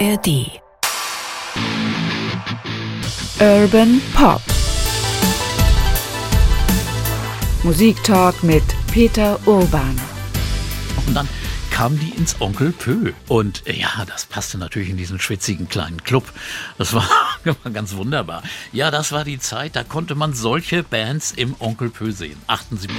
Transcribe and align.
ARD 0.00 0.60
Urban 3.40 4.00
Pop 4.12 4.40
Musiktalk 7.62 8.42
mit 8.42 8.62
Peter 8.92 9.38
Urban. 9.46 10.00
Und 11.06 11.14
dann 11.14 11.28
kamen 11.70 12.00
die 12.00 12.10
ins 12.10 12.40
Onkel 12.40 12.72
Pö. 12.72 13.12
Und 13.28 13.66
äh, 13.66 13.78
ja, 13.78 14.04
das 14.06 14.26
passte 14.26 14.58
natürlich 14.58 14.90
in 14.90 14.96
diesen 14.96 15.20
schwitzigen 15.20 15.68
kleinen 15.68 16.02
Club. 16.02 16.24
Das 16.76 16.92
war, 16.92 17.08
war 17.44 17.72
ganz 17.72 17.94
wunderbar. 17.94 18.42
Ja, 18.72 18.90
das 18.90 19.12
war 19.12 19.24
die 19.24 19.38
Zeit, 19.38 19.76
da 19.76 19.84
konnte 19.84 20.16
man 20.16 20.34
solche 20.34 20.82
Bands 20.82 21.30
im 21.30 21.54
Onkel 21.60 21.90
Pö 21.90 22.10
sehen. 22.10 22.40
78. 22.48 22.98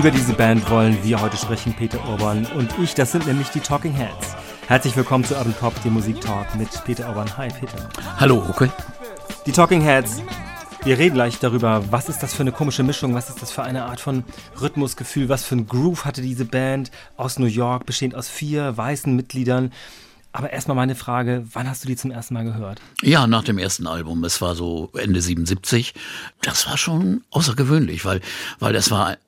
Über 0.00 0.10
diese 0.10 0.32
Band 0.32 0.70
wollen 0.70 0.96
wir 1.04 1.20
heute 1.20 1.36
sprechen, 1.36 1.74
Peter 1.74 2.02
Urban 2.08 2.46
und 2.56 2.70
ich. 2.82 2.94
Das 2.94 3.12
sind 3.12 3.26
nämlich 3.26 3.50
die 3.50 3.60
Talking 3.60 3.92
Heads. 3.92 4.34
Herzlich 4.66 4.96
willkommen 4.96 5.24
zu 5.24 5.34
Urban 5.34 5.52
Pop, 5.52 5.82
dem 5.82 5.92
Musiktalk 5.92 6.54
mit 6.54 6.70
Peter 6.86 7.06
Urban. 7.06 7.36
Hi, 7.36 7.48
Peter. 7.48 7.86
Hallo, 8.16 8.42
okay. 8.48 8.70
Die 9.44 9.52
Talking 9.52 9.82
Heads. 9.82 10.22
Wir 10.84 10.96
reden 10.96 11.16
gleich 11.16 11.38
darüber, 11.38 11.84
was 11.92 12.08
ist 12.08 12.22
das 12.22 12.32
für 12.32 12.40
eine 12.40 12.50
komische 12.50 12.82
Mischung, 12.82 13.12
was 13.12 13.28
ist 13.28 13.42
das 13.42 13.52
für 13.52 13.62
eine 13.62 13.84
Art 13.84 14.00
von 14.00 14.24
Rhythmusgefühl, 14.58 15.28
was 15.28 15.44
für 15.44 15.56
ein 15.56 15.66
Groove 15.66 16.06
hatte 16.06 16.22
diese 16.22 16.46
Band 16.46 16.90
aus 17.18 17.38
New 17.38 17.44
York, 17.44 17.84
bestehend 17.84 18.14
aus 18.14 18.30
vier 18.30 18.74
weißen 18.74 19.14
Mitgliedern. 19.14 19.70
Aber 20.32 20.50
erstmal 20.50 20.76
meine 20.76 20.94
Frage, 20.94 21.44
wann 21.52 21.68
hast 21.68 21.84
du 21.84 21.88
die 21.88 21.96
zum 21.96 22.10
ersten 22.10 22.32
Mal 22.32 22.44
gehört? 22.44 22.80
Ja, 23.02 23.26
nach 23.26 23.44
dem 23.44 23.58
ersten 23.58 23.86
Album. 23.86 24.24
Es 24.24 24.40
war 24.40 24.54
so 24.54 24.88
Ende 24.96 25.20
77. 25.20 25.92
Das 26.40 26.66
war 26.66 26.78
schon 26.78 27.22
außergewöhnlich, 27.28 28.06
weil, 28.06 28.22
weil 28.60 28.72
das 28.72 28.90
war 28.90 29.18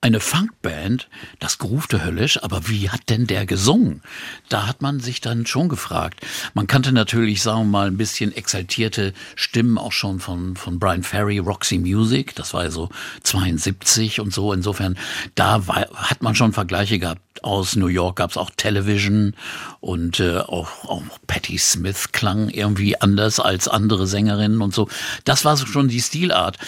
eine 0.00 0.20
Funkband, 0.20 1.08
das 1.38 1.58
groovte 1.58 2.04
höllisch, 2.04 2.42
aber 2.42 2.68
wie 2.68 2.90
hat 2.90 3.08
denn 3.08 3.26
der 3.26 3.46
gesungen? 3.46 4.02
Da 4.48 4.66
hat 4.66 4.82
man 4.82 5.00
sich 5.00 5.20
dann 5.20 5.46
schon 5.46 5.68
gefragt. 5.68 6.20
Man 6.54 6.66
kannte 6.66 6.92
natürlich, 6.92 7.42
sagen 7.42 7.60
wir 7.60 7.64
mal, 7.64 7.86
ein 7.86 7.96
bisschen 7.96 8.34
exaltierte 8.34 9.12
Stimmen 9.36 9.78
auch 9.78 9.92
schon 9.92 10.20
von, 10.20 10.56
von 10.56 10.78
Brian 10.78 11.02
Ferry, 11.02 11.38
Roxy 11.38 11.78
Music, 11.78 12.34
das 12.34 12.54
war 12.54 12.64
ja 12.64 12.70
so 12.70 12.88
72 13.22 14.20
und 14.20 14.32
so. 14.32 14.52
Insofern, 14.52 14.98
da 15.34 15.66
war, 15.66 15.86
hat 15.94 16.22
man 16.22 16.34
schon 16.34 16.52
Vergleiche 16.52 16.98
gehabt. 16.98 17.20
Aus 17.42 17.76
New 17.76 17.88
York 17.88 18.16
gab 18.16 18.30
es 18.30 18.36
auch 18.36 18.50
Television 18.56 19.34
und 19.80 20.20
äh, 20.20 20.38
auch, 20.38 20.84
auch 20.84 21.02
Patti 21.26 21.58
Smith 21.58 22.12
klang 22.12 22.48
irgendwie 22.48 23.00
anders 23.00 23.40
als 23.40 23.68
andere 23.68 24.06
Sängerinnen 24.06 24.62
und 24.62 24.74
so. 24.74 24.88
Das 25.24 25.44
war 25.44 25.56
so 25.56 25.66
schon 25.66 25.88
die 25.88 26.00
Stilart. 26.00 26.58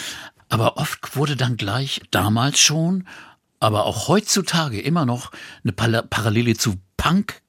Aber 0.49 0.77
oft 0.77 1.15
wurde 1.15 1.35
dann 1.35 1.57
gleich 1.57 2.01
damals 2.11 2.59
schon, 2.59 3.07
aber 3.59 3.85
auch 3.85 4.07
heutzutage 4.07 4.79
immer 4.79 5.05
noch 5.05 5.31
eine 5.63 5.73
Parallele 5.73 6.55
zu 6.55 6.75
Punk 6.95 7.41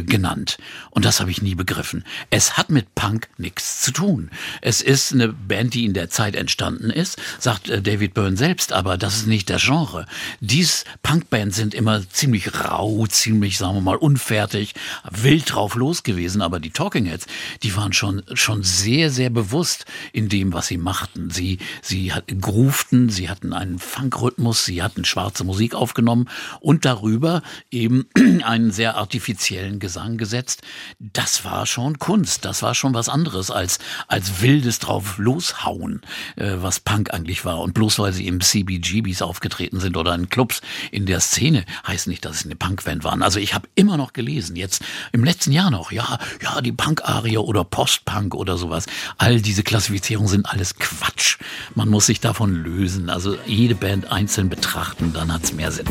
genannt. 0.00 0.58
Und 0.90 1.04
das 1.04 1.20
habe 1.20 1.30
ich 1.30 1.42
nie 1.42 1.54
begriffen. 1.54 2.04
Es 2.30 2.56
hat 2.56 2.70
mit 2.70 2.94
Punk 2.94 3.28
nichts 3.36 3.82
zu 3.82 3.92
tun. 3.92 4.30
Es 4.60 4.80
ist 4.80 5.12
eine 5.12 5.28
Band, 5.28 5.74
die 5.74 5.84
in 5.84 5.92
der 5.92 6.08
Zeit 6.08 6.34
entstanden 6.34 6.90
ist, 6.90 7.20
sagt 7.38 7.68
äh, 7.68 7.82
David 7.82 8.14
Byrne 8.14 8.36
selbst, 8.36 8.72
aber 8.72 8.96
das 8.96 9.16
ist 9.16 9.26
nicht 9.26 9.48
der 9.48 9.58
Genre. 9.58 10.06
Dies 10.40 10.84
Punkbands 11.02 11.56
sind 11.56 11.74
immer 11.74 12.08
ziemlich 12.08 12.54
rau, 12.54 13.06
ziemlich, 13.06 13.58
sagen 13.58 13.74
wir 13.74 13.80
mal, 13.80 13.96
unfertig, 13.96 14.74
wild 15.10 15.52
drauf 15.54 15.74
los 15.74 16.02
gewesen, 16.02 16.42
aber 16.42 16.60
die 16.60 16.70
Talking 16.70 17.06
Heads, 17.06 17.26
die 17.62 17.76
waren 17.76 17.92
schon, 17.92 18.22
schon 18.32 18.62
sehr, 18.62 19.10
sehr 19.10 19.30
bewusst 19.30 19.84
in 20.12 20.28
dem, 20.28 20.52
was 20.52 20.68
sie 20.68 20.78
machten. 20.78 21.30
Sie, 21.30 21.58
sie 21.82 22.12
hat, 22.12 22.24
groovten, 22.40 23.10
sie 23.10 23.28
hatten 23.28 23.52
einen 23.52 23.78
Funkrhythmus, 23.78 24.64
sie 24.64 24.82
hatten 24.82 25.04
schwarze 25.04 25.44
Musik 25.44 25.74
aufgenommen 25.74 26.28
und 26.60 26.84
darüber 26.84 27.42
eben 27.70 28.06
einen 28.44 28.70
sehr 28.70 28.96
artifiziellen 28.96 29.78
Gesang 29.82 30.16
gesetzt. 30.16 30.62
Das 31.00 31.44
war 31.44 31.66
schon 31.66 31.98
Kunst. 31.98 32.44
Das 32.44 32.62
war 32.62 32.74
schon 32.74 32.94
was 32.94 33.08
anderes 33.08 33.50
als, 33.50 33.80
als 34.06 34.40
wildes 34.40 34.78
drauf 34.78 35.18
loshauen, 35.18 36.00
äh, 36.36 36.54
was 36.58 36.78
Punk 36.80 37.12
eigentlich 37.12 37.44
war. 37.44 37.60
Und 37.60 37.74
bloß 37.74 37.98
weil 37.98 38.12
sie 38.12 38.28
im 38.28 38.40
CBGBs 38.40 39.22
aufgetreten 39.22 39.80
sind 39.80 39.96
oder 39.96 40.14
in 40.14 40.28
Clubs 40.28 40.62
in 40.92 41.04
der 41.04 41.18
Szene, 41.20 41.64
heißt 41.86 42.06
nicht, 42.06 42.24
dass 42.24 42.38
sie 42.38 42.44
eine 42.46 42.56
Punkband 42.56 43.02
waren. 43.02 43.22
Also 43.22 43.40
ich 43.40 43.54
habe 43.54 43.68
immer 43.74 43.96
noch 43.96 44.12
gelesen, 44.12 44.54
jetzt 44.54 44.82
im 45.10 45.24
letzten 45.24 45.50
Jahr 45.50 45.72
noch, 45.72 45.90
ja, 45.90 46.18
ja, 46.40 46.60
die 46.60 46.72
Punk-Arie 46.72 47.38
oder 47.38 47.64
Post-Punk 47.64 48.36
oder 48.36 48.56
sowas. 48.56 48.86
All 49.18 49.40
diese 49.40 49.64
Klassifizierungen 49.64 50.30
sind 50.30 50.46
alles 50.46 50.76
Quatsch. 50.76 51.38
Man 51.74 51.88
muss 51.88 52.06
sich 52.06 52.20
davon 52.20 52.54
lösen. 52.54 53.10
Also 53.10 53.36
jede 53.46 53.74
Band 53.74 54.12
einzeln 54.12 54.48
betrachten, 54.48 55.12
dann 55.12 55.32
hat's 55.32 55.52
mehr 55.52 55.72
Sinn. 55.72 55.86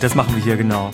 Und 0.00 0.04
das 0.04 0.14
machen 0.14 0.34
wir 0.34 0.42
hier 0.42 0.56
genau. 0.56 0.92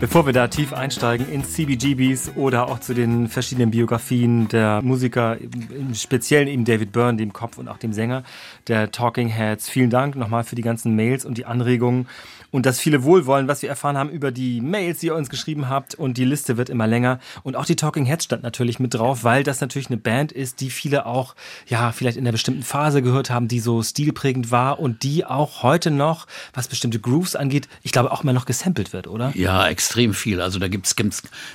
Bevor 0.00 0.24
wir 0.24 0.32
da 0.32 0.48
tief 0.48 0.72
einsteigen 0.72 1.30
in 1.30 1.44
CBGBs 1.44 2.36
oder 2.36 2.68
auch 2.68 2.80
zu 2.80 2.94
den 2.94 3.28
verschiedenen 3.28 3.70
Biografien 3.70 4.48
der 4.48 4.80
Musiker, 4.80 5.36
im 5.38 5.94
Speziellen 5.94 6.48
eben 6.48 6.64
David 6.64 6.90
Byrne, 6.90 7.18
dem 7.18 7.34
Kopf 7.34 7.58
und 7.58 7.68
auch 7.68 7.76
dem 7.76 7.92
Sänger 7.92 8.22
der 8.66 8.90
Talking 8.90 9.28
Heads. 9.28 9.68
Vielen 9.68 9.90
Dank 9.90 10.16
nochmal 10.16 10.42
für 10.42 10.56
die 10.56 10.62
ganzen 10.62 10.96
Mails 10.96 11.26
und 11.26 11.36
die 11.36 11.44
Anregungen 11.44 12.08
und 12.50 12.66
das 12.66 12.80
viele 12.80 13.02
Wohlwollen, 13.02 13.48
was 13.48 13.62
wir 13.62 13.68
erfahren 13.68 13.96
haben 13.96 14.10
über 14.10 14.30
die 14.30 14.60
Mails, 14.60 15.00
die 15.00 15.06
ihr 15.06 15.14
uns 15.14 15.28
geschrieben 15.28 15.68
habt. 15.68 15.94
Und 15.94 16.16
die 16.16 16.24
Liste 16.24 16.56
wird 16.56 16.68
immer 16.68 16.86
länger. 16.86 17.18
Und 17.42 17.56
auch 17.56 17.66
die 17.66 17.76
Talking 17.76 18.04
Heads 18.04 18.24
stand 18.24 18.42
natürlich 18.42 18.78
mit 18.78 18.94
drauf, 18.94 19.24
weil 19.24 19.42
das 19.42 19.60
natürlich 19.60 19.88
eine 19.88 19.96
Band 19.96 20.32
ist, 20.32 20.60
die 20.60 20.70
viele 20.70 21.06
auch, 21.06 21.34
ja, 21.66 21.92
vielleicht 21.92 22.16
in 22.16 22.24
einer 22.24 22.32
bestimmten 22.32 22.62
Phase 22.62 23.02
gehört 23.02 23.30
haben, 23.30 23.48
die 23.48 23.60
so 23.60 23.82
stilprägend 23.82 24.50
war 24.50 24.78
und 24.78 25.02
die 25.02 25.24
auch 25.24 25.62
heute 25.62 25.90
noch, 25.90 26.26
was 26.54 26.68
bestimmte 26.68 26.98
Grooves 26.98 27.36
angeht, 27.36 27.68
ich 27.82 27.92
glaube 27.92 28.12
auch 28.12 28.22
immer 28.22 28.32
noch 28.32 28.46
gesampelt 28.46 28.92
wird, 28.92 29.06
oder? 29.06 29.32
Ja, 29.34 29.68
extrem 29.68 30.14
viel. 30.14 30.40
Also 30.40 30.58
da 30.58 30.68
gibt 30.68 30.86
es 30.86 30.94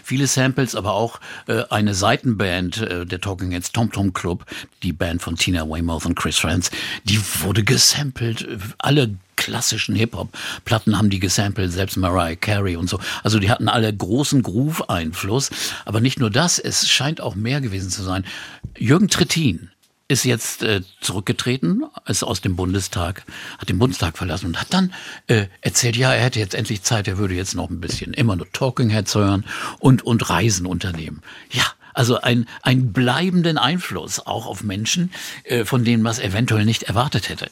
viele 0.04 0.28
Samples, 0.28 0.76
aber 0.76 0.94
auch 0.94 1.20
äh, 1.48 1.64
eine 1.70 1.94
Seitenband 1.94 2.78
äh, 2.78 3.06
der 3.06 3.22
Talking 3.22 3.52
Heads, 3.52 3.72
Tom 3.72 3.92
Tom 3.92 4.14
Club, 4.14 4.46
die 4.84 4.94
Band 4.94 5.22
von 5.22 5.36
Tina 5.36 5.68
Weymouth 5.68 6.06
und 6.06 6.16
Chris 6.16 6.38
Friends, 6.38 6.72
die 7.04 7.20
wurde 7.42 7.64
gesampelt. 7.64 8.48
Alle 8.78 9.16
klassischen 9.42 9.96
Hip-Hop-Platten 9.96 11.00
haben 11.00 11.10
die 11.10 11.20
gesampelt, 11.20 11.72
selbst 11.72 11.98
Mariah 11.98 12.36
Carey 12.36 12.76
und 12.76 12.88
so. 12.88 13.00
Also 13.24 13.40
die 13.40 13.50
hatten 13.50 13.70
alle 13.70 13.92
großen 13.92 14.44
Groove-Einfluss. 14.44 15.50
Aber 15.84 16.00
nicht 16.00 16.20
nur 16.20 16.30
das, 16.30 16.60
es 16.60 16.88
scheint 16.88 17.22
auch 17.22 17.34
mehr 17.34 17.60
gewesen 17.60 17.90
zu 17.90 18.04
sein. 18.04 18.24
Jürgen 18.78 19.08
Trittin 19.08 19.72
ist 20.08 20.26
jetzt 20.26 20.62
äh, 20.62 20.82
zurückgetreten, 21.00 21.86
ist 22.06 22.22
aus 22.22 22.42
dem 22.42 22.56
Bundestag, 22.56 23.24
hat 23.58 23.70
den 23.70 23.80
Bundestag 23.80 24.16
verlassen 24.16 24.46
und 24.48 24.62
hat 24.62 24.72
dann 24.72 24.94
äh, 25.26 25.48
erzählt, 25.62 25.96
ja, 25.96 26.14
er 26.14 26.26
hätte 26.26 26.40
jetzt 26.40 26.54
endlich 26.54 26.84
Zeit, 26.84 27.08
er 27.08 27.18
würde 27.18 27.34
jetzt 27.34 27.56
noch 27.56 27.72
ein 27.72 27.82
bisschen 27.82 28.14
immer 28.14 28.36
nur 28.36 28.52
Talking 28.52 28.90
Heads 28.90 29.16
hören 29.16 29.44
und, 29.80 30.04
und 30.04 30.30
Reisen 30.30 30.68
unternehmen. 30.68 31.24
Ja, 31.52 31.64
also 31.96 32.22
ein, 32.22 32.46
einen 32.62 32.94
bleibenden 32.94 33.58
Einfluss 33.58 34.20
auch 34.20 34.46
auf 34.46 34.64
Menschen, 34.64 35.12
äh, 35.46 35.66
von 35.66 35.84
denen 35.84 36.04
man 36.04 36.12
es 36.12 36.20
eventuell 36.20 36.66
nicht 36.66 36.84
erwartet 36.84 37.30
hätte. 37.30 37.50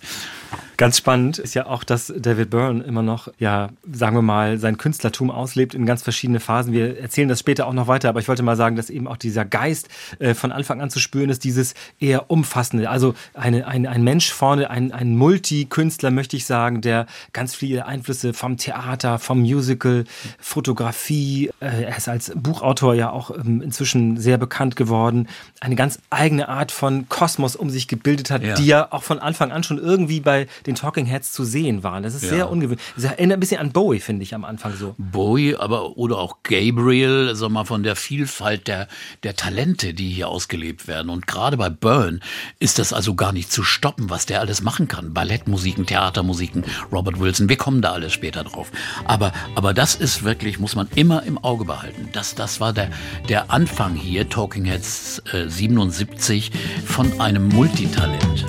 Ganz 0.80 0.98
spannend 0.98 1.40
ist 1.40 1.56
ja 1.56 1.66
auch, 1.66 1.84
dass 1.84 2.14
David 2.16 2.52
Byrne 2.52 2.86
immer 2.86 3.02
noch, 3.04 3.28
ja, 3.38 3.68
sagen 3.92 4.16
wir 4.16 4.22
mal, 4.22 4.58
sein 4.60 4.78
Künstlertum 4.78 5.30
auslebt 5.30 5.74
in 5.74 5.86
ganz 5.86 6.04
verschiedene 6.04 6.40
Phasen. 6.40 6.72
Wir 6.72 6.98
erzählen 7.02 7.28
das 7.28 7.42
später 7.42 7.68
auch 7.68 7.74
noch 7.74 7.88
weiter, 7.88 8.08
aber 8.08 8.22
ich 8.22 8.30
wollte 8.30 8.44
mal 8.44 8.56
sagen, 8.56 8.78
dass 8.78 8.90
eben 8.90 9.06
auch 9.06 9.18
dieser 9.18 9.44
Geist 9.44 9.90
äh, 10.20 10.34
von 10.34 10.54
Anfang 10.54 10.80
an 10.80 10.90
zu 10.90 11.00
spüren 11.00 11.30
ist, 11.30 11.44
dieses 11.44 11.74
eher 12.00 12.32
umfassende. 12.32 12.90
Also 12.90 13.14
eine, 13.34 13.68
ein, 13.68 13.88
ein 13.88 14.06
Mensch 14.06 14.32
vorne, 14.32 14.70
ein, 14.70 14.94
ein 14.94 15.18
Multikünstler, 15.18 16.12
möchte 16.12 16.38
ich 16.38 16.46
sagen, 16.46 16.80
der 16.80 17.08
ganz 17.34 17.56
viele 17.56 17.86
Einflüsse 17.86 18.34
vom 18.34 18.56
Theater, 18.56 19.20
vom 19.20 19.42
Musical, 19.42 20.06
Fotografie, 20.40 21.50
äh, 21.60 21.84
er 21.84 21.98
ist 21.98 22.08
als 22.08 22.32
Buchautor 22.34 22.96
ja 22.96 23.10
auch 23.10 23.32
ähm, 23.32 23.62
inzwischen 23.62 24.16
sehr 24.16 24.38
bekannt 24.38 24.78
geworden, 24.78 25.28
eine 25.62 25.76
ganz 25.76 26.00
eigene 26.10 26.48
Art 26.48 26.72
von 26.72 27.10
Kosmos 27.10 27.56
um 27.56 27.70
sich 27.70 27.88
gebildet 27.90 28.32
hat, 28.32 28.44
ja. 28.44 28.56
die 28.56 28.66
ja 28.66 28.88
auch 28.92 29.04
von 29.04 29.20
Anfang 29.20 29.52
an 29.52 29.64
schon 29.64 29.78
irgendwie 29.78 30.22
bei 30.22 30.48
den 30.66 30.76
Talking 30.76 31.06
Heads 31.06 31.34
zu 31.34 31.44
sehen 31.44 31.84
waren. 31.84 32.02
Das 32.02 32.16
ist 32.16 32.24
ja. 32.24 32.30
sehr 32.30 32.50
ungewöhnlich. 32.50 32.86
Das 32.96 33.06
erinnert 33.06 33.38
ein 33.38 33.40
bisschen 33.42 33.60
an 33.60 33.72
Bowie, 33.72 34.00
finde 34.00 34.24
ich, 34.24 34.34
am 34.34 34.46
Anfang 34.46 34.74
so. 34.76 34.96
Bowie, 34.98 35.56
aber 35.56 35.98
oder 35.98 36.18
auch 36.18 36.38
Gabriel, 36.44 37.36
sag 37.36 37.50
mal, 37.50 37.66
von 37.66 37.84
der 37.84 37.98
Vielfalt 37.98 38.68
der, 38.68 38.88
der 39.24 39.36
Talente, 39.36 39.94
die 39.94 40.10
hier 40.10 40.30
ausgelebt 40.30 40.88
werden. 40.88 41.10
Und 41.10 41.28
gerade 41.28 41.58
bei 41.58 41.70
Byrne 41.70 42.22
ist 42.60 42.80
das 42.80 42.94
also 42.94 43.16
gar 43.16 43.34
nicht 43.34 43.52
zu 43.52 43.64
stoppen, 43.64 44.10
was 44.10 44.26
der 44.26 44.40
alles 44.40 44.62
machen 44.62 44.88
kann. 44.88 45.14
Ballettmusiken, 45.14 45.86
Theatermusiken, 45.86 46.64
Robert 46.92 47.20
Wilson, 47.20 47.50
wir 47.50 47.58
kommen 47.58 47.82
da 47.82 47.92
alles 47.92 48.14
später 48.14 48.46
drauf. 48.46 48.72
Aber, 49.04 49.34
aber 49.56 49.74
das 49.74 49.96
ist 49.96 50.24
wirklich, 50.24 50.58
muss 50.58 50.76
man 50.76 50.88
immer 50.96 51.24
im 51.24 51.38
Auge 51.38 51.66
behalten. 51.66 52.08
Das, 52.14 52.34
das 52.36 52.62
war 52.62 52.72
der, 52.72 52.90
der 53.28 53.52
Anfang 53.52 53.96
hier, 53.96 54.30
Talking 54.30 54.64
Heads 54.64 55.20
äh, 55.34 55.49
77, 55.50 56.52
von 56.86 57.20
einem 57.20 57.48
Multitalent. 57.50 58.46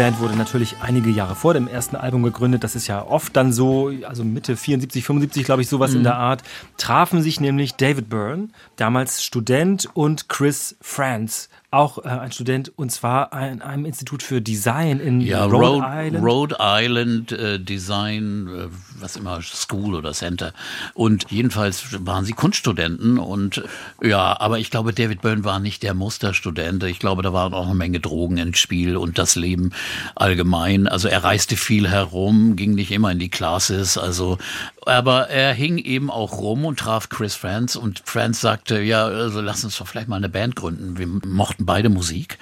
Band 0.00 0.18
wurde 0.18 0.34
natürlich 0.34 0.76
einige 0.80 1.10
Jahre 1.10 1.34
vor 1.34 1.52
dem 1.52 1.68
ersten 1.68 1.94
Album 1.94 2.22
gegründet. 2.22 2.64
Das 2.64 2.74
ist 2.74 2.86
ja 2.86 3.06
oft 3.06 3.36
dann 3.36 3.52
so, 3.52 3.92
also 4.08 4.24
Mitte 4.24 4.56
74, 4.56 5.04
75, 5.04 5.44
glaube 5.44 5.60
ich, 5.60 5.68
sowas 5.68 5.90
mhm. 5.90 5.98
in 5.98 6.02
der 6.04 6.16
Art. 6.16 6.42
Trafen 6.78 7.20
sich 7.20 7.38
nämlich 7.38 7.74
David 7.74 8.08
Byrne, 8.08 8.48
damals 8.76 9.22
Student, 9.22 9.90
und 9.92 10.30
Chris 10.30 10.74
Franz, 10.80 11.49
auch 11.70 11.98
äh, 11.98 12.08
ein 12.08 12.32
Student 12.32 12.72
und 12.76 12.90
zwar 12.90 13.32
an 13.32 13.62
einem 13.62 13.84
Institut 13.84 14.22
für 14.22 14.40
Design 14.40 14.98
in 14.98 15.20
ja, 15.20 15.44
Rhode, 15.44 15.56
Rhode 15.56 15.86
Island. 15.86 16.26
Rhode 16.26 16.56
Island 16.58 17.32
äh, 17.32 17.60
Design, 17.60 18.48
äh, 18.48 18.66
was 18.98 19.16
immer, 19.16 19.40
School 19.42 19.94
oder 19.94 20.12
Center. 20.12 20.52
Und 20.94 21.26
jedenfalls 21.30 22.04
waren 22.04 22.24
sie 22.24 22.32
Kunststudenten 22.32 23.18
und 23.18 23.62
ja, 24.02 24.38
aber 24.40 24.58
ich 24.58 24.70
glaube, 24.70 24.92
David 24.92 25.22
Byrne 25.22 25.44
war 25.44 25.60
nicht 25.60 25.82
der 25.82 25.94
Musterstudent. 25.94 26.82
Ich 26.84 26.98
glaube, 26.98 27.22
da 27.22 27.32
waren 27.32 27.54
auch 27.54 27.66
eine 27.66 27.74
Menge 27.74 28.00
Drogen 28.00 28.38
ins 28.38 28.58
Spiel 28.58 28.96
und 28.96 29.18
das 29.18 29.36
Leben 29.36 29.70
allgemein. 30.16 30.88
Also 30.88 31.08
er 31.08 31.22
reiste 31.22 31.56
viel 31.56 31.88
herum, 31.88 32.56
ging 32.56 32.74
nicht 32.74 32.90
immer 32.90 33.12
in 33.12 33.18
die 33.20 33.30
Classes, 33.30 33.96
also 33.96 34.38
aber 34.86 35.28
er 35.28 35.52
hing 35.52 35.78
eben 35.78 36.10
auch 36.10 36.38
rum 36.38 36.64
und 36.64 36.78
traf 36.78 37.08
Chris 37.08 37.34
Franz 37.34 37.76
und 37.76 38.02
Franz 38.04 38.40
sagte, 38.40 38.80
ja, 38.80 39.04
also 39.04 39.40
lass 39.40 39.64
uns 39.64 39.78
doch 39.78 39.86
vielleicht 39.86 40.08
mal 40.08 40.16
eine 40.16 40.28
Band 40.28 40.56
gründen. 40.56 40.98
Wir 40.98 41.06
mochten 41.06 41.66
beide 41.66 41.88
Musik. 41.88 42.38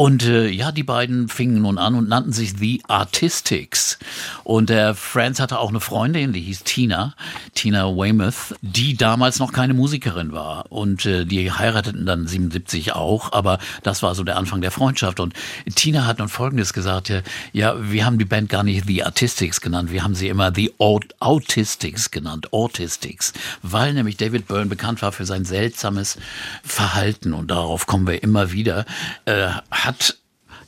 Und 0.00 0.24
äh, 0.24 0.48
ja, 0.48 0.72
die 0.72 0.82
beiden 0.82 1.28
fingen 1.28 1.60
nun 1.60 1.76
an 1.76 1.94
und 1.94 2.08
nannten 2.08 2.32
sich 2.32 2.54
The 2.56 2.82
Artistics. 2.88 3.98
Und 4.44 4.70
der 4.70 4.94
Franz 4.94 5.40
hatte 5.40 5.58
auch 5.58 5.68
eine 5.68 5.80
Freundin, 5.80 6.32
die 6.32 6.40
hieß 6.40 6.64
Tina, 6.64 7.14
Tina 7.54 7.84
Weymouth, 7.84 8.56
die 8.62 8.96
damals 8.96 9.40
noch 9.40 9.52
keine 9.52 9.74
Musikerin 9.74 10.32
war. 10.32 10.72
Und 10.72 11.04
äh, 11.04 11.26
die 11.26 11.52
heirateten 11.52 12.06
dann 12.06 12.26
77 12.26 12.94
auch, 12.94 13.32
aber 13.32 13.58
das 13.82 14.02
war 14.02 14.14
so 14.14 14.24
der 14.24 14.38
Anfang 14.38 14.62
der 14.62 14.70
Freundschaft. 14.70 15.20
Und 15.20 15.34
Tina 15.74 16.06
hat 16.06 16.18
nun 16.18 16.30
Folgendes 16.30 16.72
gesagt, 16.72 17.12
ja, 17.52 17.74
wir 17.78 18.06
haben 18.06 18.18
die 18.18 18.24
Band 18.24 18.48
gar 18.48 18.62
nicht 18.62 18.86
The 18.86 19.04
Artistics 19.04 19.60
genannt, 19.60 19.92
wir 19.92 20.02
haben 20.02 20.14
sie 20.14 20.28
immer 20.28 20.50
The 20.54 20.72
Autistics 20.78 21.50
Autistics 21.50 22.10
genannt, 22.10 22.52
Autistics, 22.52 23.32
weil 23.62 23.92
nämlich 23.92 24.16
David 24.16 24.46
Byrne 24.46 24.66
bekannt 24.66 25.02
war 25.02 25.12
für 25.12 25.26
sein 25.26 25.44
seltsames 25.44 26.16
Verhalten 26.62 27.34
und 27.34 27.50
darauf 27.50 27.86
kommen 27.86 28.06
wir 28.06 28.22
immer 28.22 28.52
wieder, 28.52 28.86
äh, 29.24 29.48
hat 29.90 30.16